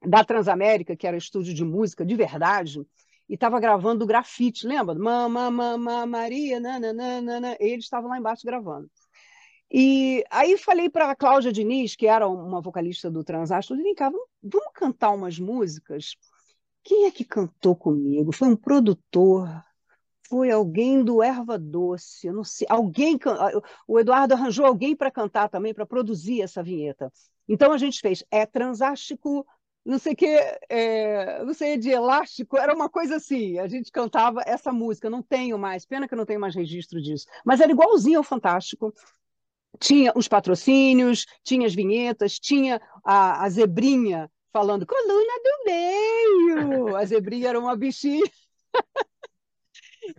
da 0.04 0.24
Transamérica, 0.24 0.96
que 0.96 1.06
era 1.06 1.16
estúdio 1.16 1.54
de 1.54 1.64
música 1.64 2.04
de 2.04 2.14
verdade, 2.14 2.80
e 3.28 3.34
estava 3.34 3.58
gravando 3.58 4.06
grafite, 4.06 4.66
lembra? 4.66 4.94
Mama, 4.94 5.50
mama, 5.50 6.06
Maria, 6.06 6.60
nananana. 6.60 7.56
Eles 7.58 7.84
estavam 7.84 8.10
lá 8.10 8.18
embaixo 8.18 8.44
gravando. 8.44 8.90
E 9.70 10.24
aí 10.30 10.56
falei 10.58 10.90
para 10.90 11.10
a 11.10 11.16
Cláudia 11.16 11.52
Diniz, 11.52 11.96
que 11.96 12.06
era 12.06 12.28
uma 12.28 12.60
vocalista 12.60 13.10
do 13.10 13.24
Transastro, 13.24 13.76
vem 13.76 13.94
cá, 13.94 14.10
vamos, 14.10 14.28
vamos 14.42 14.72
cantar 14.74 15.10
umas 15.10 15.38
músicas? 15.38 16.14
Quem 16.82 17.06
é 17.06 17.10
que 17.10 17.24
cantou 17.24 17.74
comigo? 17.74 18.30
Foi 18.30 18.48
um 18.48 18.56
produtor, 18.56 19.48
foi 20.34 20.50
alguém 20.50 21.04
do 21.04 21.22
Erva 21.22 21.56
Doce, 21.56 22.26
eu 22.26 22.32
não 22.32 22.42
sei, 22.42 22.66
alguém, 22.68 23.16
o 23.86 24.00
Eduardo 24.00 24.34
arranjou 24.34 24.66
alguém 24.66 24.96
para 24.96 25.08
cantar 25.08 25.48
também, 25.48 25.72
para 25.72 25.86
produzir 25.86 26.42
essa 26.42 26.60
vinheta. 26.60 27.12
Então 27.48 27.70
a 27.70 27.78
gente 27.78 28.00
fez 28.00 28.24
É 28.32 28.44
Transástico 28.44 29.46
não 29.84 29.96
sei 29.96 30.16
que, 30.16 30.26
é, 30.26 31.44
não 31.44 31.54
sei, 31.54 31.76
de 31.76 31.90
elástico, 31.90 32.56
era 32.56 32.74
uma 32.74 32.88
coisa 32.88 33.16
assim. 33.16 33.58
A 33.58 33.68
gente 33.68 33.92
cantava 33.92 34.42
essa 34.44 34.72
música, 34.72 35.08
não 35.10 35.22
tenho 35.22 35.56
mais, 35.56 35.84
pena 35.84 36.08
que 36.08 36.14
eu 36.14 36.18
não 36.18 36.24
tenho 36.24 36.40
mais 36.40 36.54
registro 36.56 37.00
disso, 37.00 37.26
mas 37.44 37.60
era 37.60 37.70
igualzinho 37.70 38.18
ao 38.18 38.24
Fantástico. 38.24 38.92
Tinha 39.78 40.12
os 40.16 40.26
patrocínios, 40.26 41.26
tinha 41.44 41.66
as 41.66 41.74
vinhetas, 41.74 42.40
tinha 42.40 42.80
a, 43.04 43.44
a 43.44 43.48
zebrinha 43.50 44.28
falando 44.52 44.86
coluna 44.86 45.32
do 45.44 45.64
meio. 45.64 46.96
A 46.96 47.04
zebrinha 47.04 47.50
era 47.50 47.60
uma 47.60 47.76
bichinha. 47.76 48.24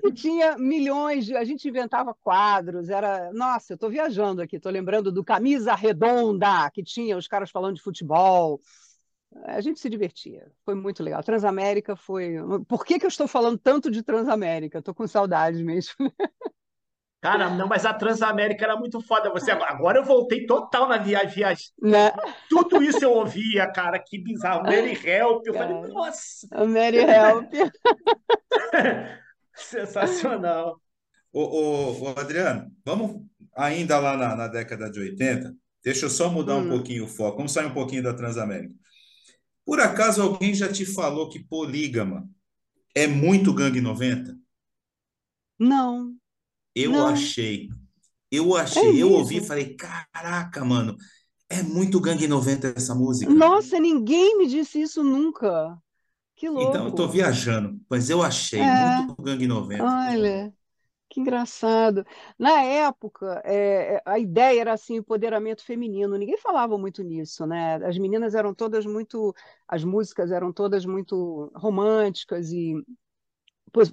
e 0.03 0.11
tinha 0.11 0.57
milhões 0.57 1.25
de. 1.25 1.35
A 1.35 1.43
gente 1.43 1.67
inventava 1.67 2.13
quadros, 2.13 2.89
era. 2.89 3.31
Nossa, 3.33 3.73
eu 3.73 3.75
estou 3.75 3.89
viajando 3.89 4.41
aqui, 4.41 4.57
estou 4.57 4.71
lembrando 4.71 5.11
do 5.11 5.23
Camisa 5.23 5.75
Redonda, 5.75 6.69
que 6.71 6.83
tinha 6.83 7.17
os 7.17 7.27
caras 7.27 7.51
falando 7.51 7.75
de 7.75 7.81
futebol 7.81 8.59
a 9.43 9.59
gente 9.61 9.79
se 9.79 9.89
divertia, 9.89 10.49
foi 10.63 10.75
muito 10.75 11.03
legal. 11.03 11.21
Transamérica 11.23 11.95
foi. 11.95 12.35
Por 12.67 12.85
que, 12.85 12.99
que 12.99 13.05
eu 13.05 13.09
estou 13.09 13.27
falando 13.27 13.57
tanto 13.57 13.91
de 13.91 14.01
Transamérica? 14.01 14.79
Estou 14.79 14.93
com 14.93 15.05
saudade 15.07 15.63
mesmo. 15.63 15.93
Cara, 17.21 17.49
não, 17.49 17.67
mas 17.67 17.85
a 17.87 17.93
Transamérica 17.93 18.63
era 18.63 18.77
muito 18.77 19.01
foda. 19.01 19.31
Você 19.31 19.49
agora 19.51 19.97
eu 19.97 20.03
voltei 20.03 20.45
total 20.45 20.87
na 20.87 20.97
viagem. 20.97 21.41
Né? 21.81 22.13
Tudo 22.47 22.83
isso 22.83 23.03
eu 23.03 23.13
ouvia, 23.13 23.65
cara, 23.71 23.97
que 23.97 24.19
bizarro. 24.19 24.63
Mary 24.63 24.93
Help, 24.93 25.45
eu 25.47 25.53
cara, 25.53 25.73
falei, 25.73 25.91
nossa. 25.91 26.47
Mary 26.65 26.97
Help. 26.97 27.51
Sensacional. 29.69 30.79
Ô, 31.31 31.41
ô, 31.41 32.01
ô, 32.03 32.07
Adriano, 32.19 32.71
vamos 32.83 33.25
ainda 33.55 33.99
lá 33.99 34.15
na, 34.15 34.35
na, 34.35 34.47
década 34.47 34.89
de 34.89 34.99
80. 34.99 35.55
Deixa 35.83 36.05
eu 36.05 36.09
só 36.09 36.29
mudar 36.29 36.57
hum. 36.57 36.65
um 36.65 36.69
pouquinho 36.69 37.05
o 37.05 37.07
foco. 37.07 37.37
Vamos 37.37 37.51
sair 37.51 37.65
um 37.65 37.73
pouquinho 37.73 38.03
da 38.03 38.13
Transamérica. 38.13 38.73
Por 39.65 39.79
acaso 39.79 40.21
alguém 40.21 40.53
já 40.53 40.71
te 40.71 40.85
falou 40.85 41.29
que 41.29 41.43
polígama 41.43 42.29
é 42.93 43.07
muito 43.07 43.53
gangue 43.53 43.81
90? 43.81 44.37
Não. 45.59 46.15
Eu 46.75 46.91
não. 46.91 47.07
achei. 47.07 47.69
Eu 48.31 48.55
achei, 48.55 48.99
é 48.99 49.03
eu 49.03 49.11
ouvi 49.11 49.37
e 49.37 49.45
falei, 49.45 49.75
caraca, 49.75 50.65
mano, 50.65 50.97
é 51.49 51.61
muito 51.63 51.99
gangue 51.99 52.27
90 52.27 52.73
essa 52.75 52.93
música. 52.93 53.31
Nossa, 53.31 53.79
ninguém 53.79 54.37
me 54.37 54.47
disse 54.47 54.81
isso 54.81 55.03
nunca. 55.03 55.77
Que 56.35 56.49
louco. 56.49 56.69
Então 56.69 56.85
eu 56.85 56.91
tô 56.91 57.07
viajando, 57.07 57.79
mas 57.89 58.09
eu 58.09 58.21
achei 58.21 58.59
é. 58.59 58.97
muito 58.97 59.21
gangue 59.21 59.47
90. 59.47 59.83
Olha. 59.83 60.53
Que 61.07 61.21
engraçado. 61.21 62.05
Na 62.37 62.61
época, 62.63 63.41
é, 63.45 63.95
é, 63.95 64.01
a 64.05 64.19
ideia 64.19 64.59
era 64.59 64.73
assim, 64.73 64.95
empoderamento 64.97 65.63
feminino. 65.63 66.17
Ninguém 66.17 66.37
falava 66.37 66.77
muito 66.77 67.03
nisso, 67.03 67.45
né? 67.45 67.75
As 67.85 67.97
meninas 67.97 68.35
eram 68.35 68.53
todas 68.53 68.85
muito, 68.85 69.33
as 69.67 69.83
músicas 69.83 70.31
eram 70.31 70.51
todas 70.51 70.85
muito 70.85 71.51
românticas 71.55 72.51
e 72.51 72.73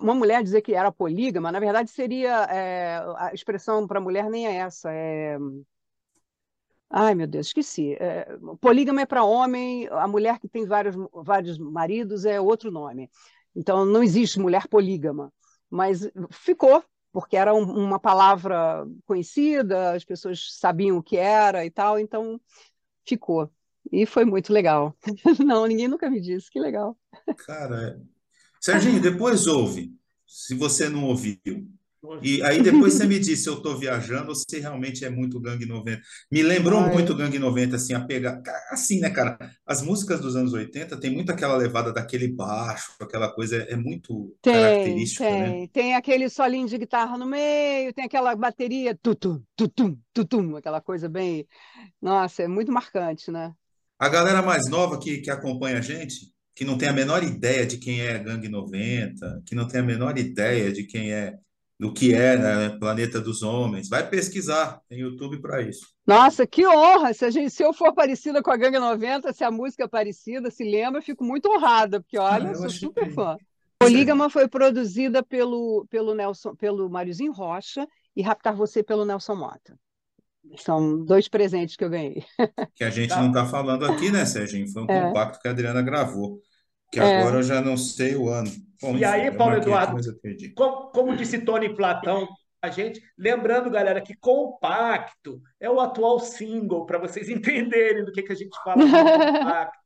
uma 0.01 0.15
mulher 0.15 0.43
dizer 0.43 0.63
que 0.63 0.75
era 0.75 0.93
polígama, 0.93 1.51
na 1.51 1.59
verdade 1.59 1.91
seria 1.91 2.45
é, 2.45 2.99
a 3.17 3.33
expressão 3.35 3.87
para 3.87 4.01
mulher 4.01 4.31
nem 4.31 4.47
é 4.47 4.57
essa. 4.57 4.91
É... 4.93 5.37
Ai, 6.95 7.15
meu 7.15 7.27
Deus, 7.27 7.47
esqueci. 7.47 7.95
É, 7.95 8.37
polígama 8.61 9.01
é 9.01 9.07
para 9.07 9.25
homem, 9.25 9.89
a 9.91 10.07
mulher 10.07 10.39
que 10.39 10.47
tem 10.47 10.67
vários, 10.67 10.95
vários 11.13 11.59
maridos 11.59 12.27
é 12.27 12.39
outro 12.39 12.71
nome. 12.71 13.11
Então, 13.57 13.87
não 13.87 14.03
existe 14.03 14.39
mulher 14.39 14.69
polígama. 14.69 15.33
Mas 15.71 16.07
ficou 16.31 16.85
porque 17.13 17.37
era 17.37 17.55
um, 17.55 17.63
uma 17.63 18.01
palavra 18.01 18.87
conhecida, 19.05 19.93
as 19.93 20.05
pessoas 20.05 20.57
sabiam 20.59 20.97
o 20.97 21.03
que 21.03 21.17
era 21.17 21.65
e 21.65 21.71
tal, 21.71 21.99
então 21.99 22.41
ficou. 23.07 23.51
E 23.91 24.07
foi 24.07 24.25
muito 24.25 24.53
legal. 24.53 24.97
Não, 25.45 25.67
ninguém 25.67 25.89
nunca 25.89 26.09
me 26.09 26.21
disse, 26.21 26.51
que 26.51 26.59
legal. 26.59 26.97
Cara. 27.47 28.01
Serginho, 28.61 29.03
depois 29.03 29.47
ouve, 29.47 29.93
se 30.25 30.55
você 30.55 30.89
não 30.89 31.09
ouviu. 31.09 31.69
E 32.21 32.43
aí 32.43 32.61
depois 32.61 32.95
você 32.95 33.07
me 33.07 33.19
disse 33.19 33.45
se 33.45 33.49
eu 33.49 33.55
estou 33.55 33.79
viajando 33.79 34.31
ou 34.31 34.35
se 34.35 34.59
realmente 34.59 35.05
é 35.05 35.11
muito 35.11 35.39
Gangue 35.39 35.67
90. 35.67 36.03
Me 36.31 36.43
lembrou 36.43 36.81
ah, 36.81 36.89
muito 36.89 37.13
é. 37.13 37.17
Gangue 37.17 37.39
90, 37.39 37.77
assim, 37.77 37.95
a 37.95 38.01
pegar. 38.01 38.43
Assim, 38.71 38.99
né, 38.99 39.09
cara? 39.09 39.39
As 39.65 39.83
músicas 39.83 40.21
dos 40.21 40.35
anos 40.35 40.53
80 40.53 40.99
tem 40.99 41.13
muito 41.13 41.31
aquela 41.31 41.57
levada 41.57 41.93
daquele 41.93 42.27
baixo, 42.27 42.93
aquela 43.01 43.33
coisa, 43.33 43.57
é 43.57 43.77
muito 43.77 44.37
tem, 44.43 44.53
característico, 44.53 45.23
tem. 45.23 45.61
né? 45.61 45.69
Tem 45.73 45.95
aquele 45.95 46.29
solinho 46.29 46.67
de 46.67 46.77
guitarra 46.77 47.17
no 47.17 47.27
meio, 47.27 47.93
tem 47.93 48.05
aquela 48.05 48.35
bateria, 48.35 48.99
tutum, 49.01 49.41
tutum, 49.55 49.97
tutum, 50.13 50.57
aquela 50.57 50.81
coisa 50.81 51.09
bem. 51.09 51.47
Nossa, 52.01 52.43
é 52.43 52.49
muito 52.49 52.73
marcante, 52.73 53.31
né? 53.31 53.53
A 53.97 54.09
galera 54.09 54.43
mais 54.43 54.69
nova 54.69 54.99
que, 54.99 55.19
que 55.19 55.31
acompanha 55.31 55.79
a 55.79 55.81
gente, 55.81 56.33
que 56.53 56.65
não 56.65 56.77
tem 56.77 56.89
a 56.89 56.93
menor 56.93 57.23
ideia 57.23 57.65
de 57.65 57.79
quem 57.79 58.01
é 58.01 58.19
Gangue 58.19 58.49
90, 58.49 59.43
que 59.47 59.55
não 59.55 59.69
tem 59.69 59.81
a 59.81 59.85
menor 59.85 60.19
ideia 60.19 60.73
de 60.73 60.83
quem 60.83 61.13
é 61.13 61.37
do 61.83 61.93
que 61.93 62.15
é, 62.15 62.37
né? 62.37 62.69
Planeta 62.79 63.21
dos 63.21 63.43
Homens. 63.43 63.89
Vai 63.89 64.09
pesquisar, 64.09 64.81
tem 64.89 65.01
YouTube 65.01 65.41
para 65.41 65.61
isso. 65.63 65.89
Nossa, 66.07 66.47
que 66.47 66.65
honra! 66.65 67.13
Se, 67.13 67.25
a 67.25 67.31
gente, 67.31 67.51
se 67.51 67.65
eu 67.65 67.73
for 67.73 67.93
parecida 67.93 68.41
com 68.41 68.53
a 68.53 68.57
Gangue 68.57 68.79
90, 68.79 69.33
se 69.33 69.43
a 69.43 69.51
música 69.51 69.83
é 69.83 69.89
parecida, 69.89 70.49
se 70.49 70.63
lembra, 70.63 71.01
eu 71.01 71.05
fico 71.05 71.25
muito 71.25 71.51
honrada, 71.51 72.01
porque 72.01 72.17
olha, 72.17 72.51
ah, 72.51 72.53
eu 72.53 72.55
sou 72.55 72.71
super 72.71 73.09
que... 73.09 73.11
fã. 73.11 73.37
Polígama 73.81 74.31
foi 74.31 74.47
produzida 74.47 75.25
pelo, 75.25 75.85
pelo, 75.91 76.15
Nelson, 76.15 76.55
pelo 76.55 76.89
Mariozinho 76.89 77.33
Rocha 77.33 77.85
e 78.15 78.23
Raptar 78.23 78.55
Você 78.55 78.81
pelo 78.81 79.05
Nelson 79.05 79.35
Mota. 79.35 79.77
São 80.59 81.05
dois 81.05 81.27
presentes 81.27 81.75
que 81.75 81.83
eu 81.83 81.91
ganhei. 81.91 82.25
Que 82.77 82.85
a 82.85 82.91
gente 82.91 83.09
tá. 83.09 83.21
não 83.21 83.27
está 83.27 83.45
falando 83.45 83.85
aqui, 83.87 84.09
né, 84.09 84.25
Serginho? 84.25 84.69
Foi 84.69 84.83
um 84.83 84.87
é. 84.89 85.09
compacto 85.09 85.41
que 85.41 85.49
a 85.49 85.51
Adriana 85.51 85.83
gravou. 85.83 86.41
Que 86.93 87.01
é. 87.01 87.21
agora 87.21 87.37
eu 87.39 87.43
já 87.43 87.61
não 87.63 87.77
sei 87.77 88.15
o 88.15 88.29
ano. 88.29 88.51
Bom, 88.81 88.97
e 88.97 89.05
aí, 89.05 89.31
Paulo 89.31 89.57
Eduardo, 89.57 89.97
como, 90.55 90.91
como 90.91 91.17
disse 91.17 91.39
Tony 91.39 91.75
Platão, 91.75 92.29
a 92.61 92.69
gente, 92.69 93.03
lembrando, 93.17 93.71
galera, 93.71 94.01
que 94.01 94.15
compacto 94.15 95.41
é 95.59 95.71
o 95.71 95.81
atual 95.81 96.21
single, 96.21 96.85
para 96.85 96.99
vocês 96.99 97.29
entenderem 97.31 98.05
do 98.05 98.13
que, 98.13 98.23
que 98.23 98.33
a 98.33 98.37
gente 98.37 98.55
fala 98.63 98.83
compacto. 98.85 99.79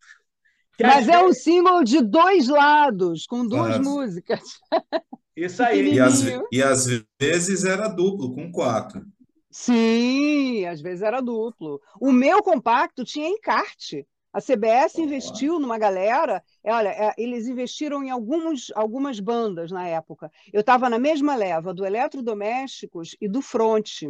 Mas 0.79 1.09
é 1.09 1.23
um 1.23 1.33
single 1.33 1.83
de 1.85 2.03
dois 2.03 2.49
lados, 2.49 3.25
com 3.25 3.47
duas 3.47 3.79
músicas. 3.79 4.43
Isso 5.35 5.63
aí. 5.63 5.95
E 5.95 6.01
às, 6.01 6.23
e 6.53 6.63
às 6.63 6.87
vezes 7.19 7.65
era 7.65 7.89
duplo, 7.89 8.35
com 8.35 8.51
quatro. 8.51 9.03
Sim, 9.51 10.67
às 10.67 10.83
vezes 10.83 11.03
era 11.03 11.23
duplo. 11.23 11.81
O 11.99 12.13
meu 12.13 12.43
compacto 12.43 13.05
tinha 13.05 13.29
encarte. 13.29 14.07
A 14.37 14.41
CBS 14.43 14.99
investiu 14.99 15.59
numa 15.59 15.79
galera, 15.79 16.45
é, 16.63 16.71
olha, 16.71 16.91
é, 16.91 17.15
eles 17.17 17.47
investiram 17.49 18.05
em 18.05 18.11
alguns, 18.11 18.71
algumas 18.75 19.19
bandas 19.19 19.71
na 19.71 19.89
época. 19.89 20.31
Eu 20.53 20.61
estava 20.61 20.91
na 20.91 20.99
mesma 20.99 21.35
leva 21.35 21.73
do 21.73 21.87
Eletrodomésticos 21.87 23.17
e 23.19 23.27
do 23.29 23.41
Front. 23.41 24.03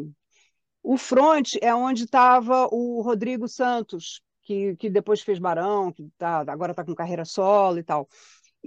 O 0.83 0.97
Front 0.97 1.53
é 1.63 1.73
onde 1.73 2.07
estava 2.07 2.67
o 2.73 3.03
Rodrigo 3.03 3.47
Santos, 3.47 4.21
que, 4.43 4.75
que 4.75 4.91
depois 4.91 5.21
fez 5.21 5.39
Barão, 5.39 5.93
que 5.93 6.11
tá, 6.19 6.41
agora 6.49 6.73
está 6.73 6.85
com 6.85 6.93
carreira 6.93 7.25
solo 7.25 7.79
e 7.79 7.85
tal. 7.85 8.09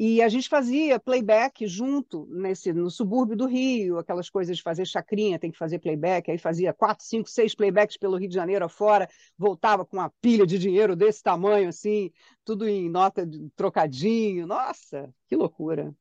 E 0.01 0.21
a 0.21 0.29
gente 0.29 0.47
fazia 0.47 0.97
playback 0.97 1.67
junto 1.67 2.25
nesse 2.31 2.71
no 2.71 2.89
subúrbio 2.89 3.35
do 3.35 3.45
Rio, 3.45 3.97
aquelas 3.97 4.29
coisas 4.29 4.55
de 4.55 4.63
fazer 4.63 4.85
chacrinha, 4.85 5.37
tem 5.37 5.51
que 5.51 5.57
fazer 5.57 5.77
playback, 5.77 6.31
aí 6.31 6.37
fazia 6.37 6.71
quatro, 6.71 7.03
cinco, 7.03 7.29
seis 7.29 7.53
playbacks 7.53 7.97
pelo 7.97 8.15
Rio 8.15 8.29
de 8.29 8.35
Janeiro 8.35 8.63
afora, 8.63 9.09
voltava 9.37 9.85
com 9.85 9.97
uma 9.97 10.09
pilha 10.21 10.47
de 10.47 10.57
dinheiro 10.57 10.95
desse 10.95 11.21
tamanho, 11.21 11.67
assim, 11.67 12.13
tudo 12.45 12.65
em 12.65 12.89
nota 12.89 13.25
de 13.25 13.49
trocadinho. 13.57 14.47
Nossa, 14.47 15.13
que 15.27 15.35
loucura. 15.35 15.93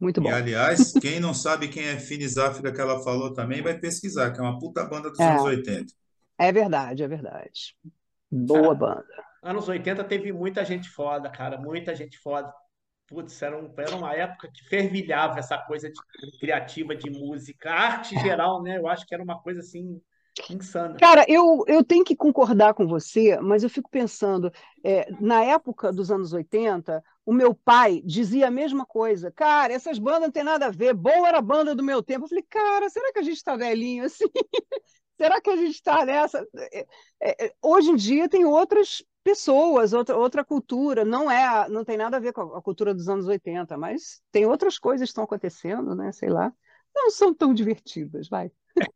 Muito 0.00 0.18
bom. 0.22 0.30
E, 0.30 0.32
aliás, 0.32 0.94
quem 0.94 1.20
não 1.20 1.34
sabe 1.34 1.68
quem 1.68 1.84
é 1.84 1.98
Finis 1.98 2.38
África 2.38 2.72
que 2.72 2.80
ela 2.80 3.04
falou 3.04 3.34
também, 3.34 3.60
vai 3.60 3.78
pesquisar, 3.78 4.32
que 4.32 4.40
é 4.40 4.42
uma 4.42 4.58
puta 4.58 4.82
banda 4.86 5.10
dos 5.10 5.20
é, 5.20 5.28
anos 5.28 5.42
80. 5.42 5.92
É 6.38 6.50
verdade, 6.50 7.02
é 7.02 7.08
verdade. 7.08 7.76
Boa 8.30 8.74
banda. 8.74 9.04
Anos 9.42 9.68
80 9.68 10.02
teve 10.04 10.32
muita 10.32 10.64
gente 10.64 10.88
foda, 10.88 11.28
cara, 11.28 11.58
muita 11.58 11.94
gente 11.94 12.18
foda. 12.18 12.50
Putz, 13.06 13.40
era, 13.40 13.56
um, 13.56 13.72
era 13.76 13.94
uma 13.94 14.14
época 14.14 14.50
que 14.52 14.64
fervilhava 14.68 15.38
essa 15.38 15.56
coisa 15.56 15.88
de, 15.88 16.38
criativa 16.40 16.94
de 16.94 17.08
música, 17.08 17.70
arte 17.70 18.18
geral, 18.18 18.62
né? 18.62 18.78
Eu 18.78 18.88
acho 18.88 19.06
que 19.06 19.14
era 19.14 19.22
uma 19.22 19.40
coisa 19.40 19.60
assim 19.60 20.00
insana. 20.50 20.96
Cara, 20.98 21.24
eu, 21.28 21.64
eu 21.66 21.84
tenho 21.84 22.04
que 22.04 22.16
concordar 22.16 22.74
com 22.74 22.86
você, 22.86 23.38
mas 23.40 23.62
eu 23.62 23.70
fico 23.70 23.88
pensando, 23.88 24.52
é, 24.84 25.08
na 25.20 25.42
época 25.42 25.92
dos 25.92 26.10
anos 26.10 26.32
80, 26.32 27.02
o 27.24 27.32
meu 27.32 27.54
pai 27.54 28.02
dizia 28.04 28.48
a 28.48 28.50
mesma 28.50 28.84
coisa. 28.84 29.30
Cara, 29.30 29.72
essas 29.72 29.98
bandas 29.98 30.22
não 30.22 30.30
tem 30.30 30.44
nada 30.44 30.66
a 30.66 30.70
ver, 30.70 30.94
boa 30.94 31.28
era 31.28 31.38
a 31.38 31.42
banda 31.42 31.74
do 31.74 31.82
meu 31.82 32.02
tempo. 32.02 32.24
Eu 32.24 32.28
falei, 32.28 32.44
cara, 32.48 32.88
será 32.90 33.12
que 33.12 33.18
a 33.18 33.22
gente 33.22 33.36
está 33.36 33.56
velhinho 33.56 34.04
assim? 34.04 34.24
será 35.16 35.40
que 35.40 35.50
a 35.50 35.56
gente 35.56 35.74
está 35.74 36.04
nessa? 36.04 36.46
É, 36.72 36.86
é, 37.20 37.46
é, 37.46 37.54
hoje 37.62 37.90
em 37.90 37.96
dia 37.96 38.28
tem 38.28 38.44
outras 38.44 39.02
pessoas, 39.26 39.92
outra, 39.92 40.16
outra 40.16 40.44
cultura, 40.44 41.04
não 41.04 41.28
é, 41.28 41.68
não 41.68 41.84
tem 41.84 41.96
nada 41.96 42.16
a 42.16 42.20
ver 42.20 42.32
com 42.32 42.42
a, 42.42 42.62
cultura 42.62 42.94
dos 42.94 43.08
anos 43.08 43.26
80, 43.26 43.76
mas 43.76 44.22
tem 44.30 44.46
outras 44.46 44.78
coisas 44.78 45.08
que 45.08 45.10
estão 45.10 45.24
acontecendo, 45.24 45.96
né? 45.96 46.12
Sei 46.12 46.28
lá. 46.28 46.52
Não 46.94 47.10
são 47.10 47.34
tão 47.34 47.52
divertidas, 47.52 48.28
vai. 48.28 48.52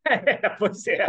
É, 0.07 0.49
pois 0.57 0.87
é. 0.87 1.05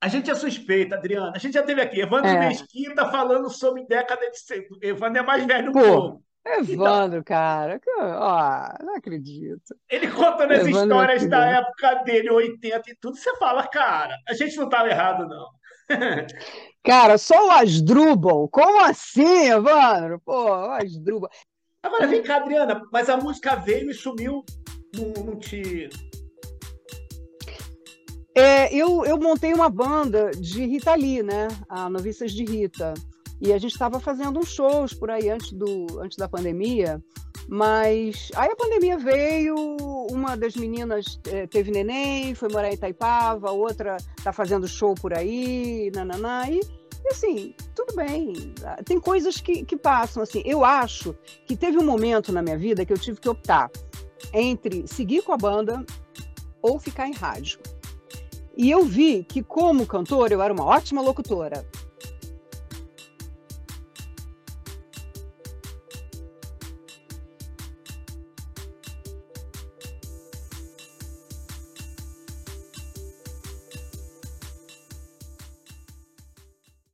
A 0.00 0.08
gente 0.08 0.28
é 0.28 0.34
suspeita, 0.34 0.96
Adriana. 0.96 1.32
A 1.36 1.38
gente 1.38 1.54
já 1.54 1.62
teve 1.62 1.80
aqui 1.80 2.00
Evandro 2.00 2.28
é. 2.28 2.48
Mesquita 2.48 3.08
falando 3.12 3.48
sobre 3.48 3.86
década 3.86 4.28
de. 4.28 4.68
Evandro 4.84 5.20
é 5.20 5.24
mais 5.24 5.46
velho 5.46 5.70
um 5.70 5.72
pouco. 5.72 6.24
Evandro, 6.44 7.20
então, 7.20 7.22
cara, 7.22 7.80
ó, 7.96 8.84
não 8.84 8.96
acredito. 8.96 9.76
Ele 9.88 10.10
contando 10.10 10.50
as 10.50 10.66
histórias 10.66 11.28
da 11.28 11.46
época 11.46 11.94
dele, 12.02 12.28
80 12.28 12.90
e 12.90 12.96
tudo, 12.96 13.16
você 13.16 13.36
fala, 13.36 13.68
cara, 13.68 14.16
a 14.28 14.34
gente 14.34 14.56
não 14.56 14.64
estava 14.64 14.88
errado, 14.88 15.28
não. 15.28 15.61
Cara, 16.84 17.16
só 17.16 17.46
o 17.46 17.50
Asdrubal. 17.50 18.48
Como 18.48 18.80
assim, 18.84 19.48
Evandro? 19.48 20.20
Pô, 20.24 20.32
o 20.32 20.70
Asdrubal. 20.72 21.30
Agora 21.82 22.06
vem 22.06 22.22
cá, 22.22 22.36
Adriana, 22.36 22.82
mas 22.92 23.08
a 23.08 23.16
música 23.16 23.56
veio 23.56 23.90
e 23.90 23.94
sumiu, 23.94 24.44
não, 24.94 25.24
não 25.24 25.38
te. 25.38 25.88
É, 28.36 28.72
eu, 28.74 29.04
eu 29.04 29.18
montei 29.18 29.52
uma 29.52 29.68
banda 29.68 30.30
de 30.30 30.64
Rita 30.64 30.94
Lee, 30.94 31.22
né? 31.22 31.48
A 31.68 31.90
Noviças 31.90 32.32
de 32.32 32.44
Rita. 32.44 32.94
E 33.40 33.52
a 33.52 33.58
gente 33.58 33.72
estava 33.72 33.98
fazendo 33.98 34.38
uns 34.38 34.48
shows 34.48 34.94
por 34.94 35.10
aí 35.10 35.28
antes, 35.28 35.52
do, 35.52 36.00
antes 36.00 36.16
da 36.16 36.28
pandemia. 36.28 37.02
Mas 37.54 38.30
aí 38.34 38.50
a 38.50 38.56
pandemia 38.56 38.96
veio, 38.96 39.54
uma 40.10 40.34
das 40.34 40.56
meninas 40.56 41.20
é, 41.28 41.46
teve 41.46 41.70
neném, 41.70 42.34
foi 42.34 42.48
morar 42.48 42.70
em 42.70 42.72
Itaipava, 42.72 43.50
outra 43.50 43.98
está 44.16 44.32
fazendo 44.32 44.66
show 44.66 44.94
por 44.94 45.12
aí, 45.12 45.92
nananá, 45.94 46.48
e, 46.48 46.60
e 46.60 47.08
assim, 47.10 47.54
tudo 47.74 47.94
bem. 47.94 48.54
Tem 48.86 48.98
coisas 48.98 49.38
que, 49.38 49.66
que 49.66 49.76
passam, 49.76 50.22
assim. 50.22 50.42
Eu 50.46 50.64
acho 50.64 51.14
que 51.44 51.54
teve 51.54 51.76
um 51.76 51.84
momento 51.84 52.32
na 52.32 52.40
minha 52.40 52.56
vida 52.56 52.86
que 52.86 52.92
eu 52.94 52.98
tive 52.98 53.20
que 53.20 53.28
optar 53.28 53.70
entre 54.32 54.86
seguir 54.86 55.20
com 55.20 55.34
a 55.34 55.36
banda 55.36 55.84
ou 56.62 56.80
ficar 56.80 57.06
em 57.06 57.12
rádio. 57.12 57.58
E 58.56 58.70
eu 58.70 58.82
vi 58.82 59.24
que, 59.24 59.42
como 59.42 59.86
cantora, 59.86 60.32
eu 60.32 60.40
era 60.40 60.54
uma 60.54 60.64
ótima 60.64 61.02
locutora. 61.02 61.66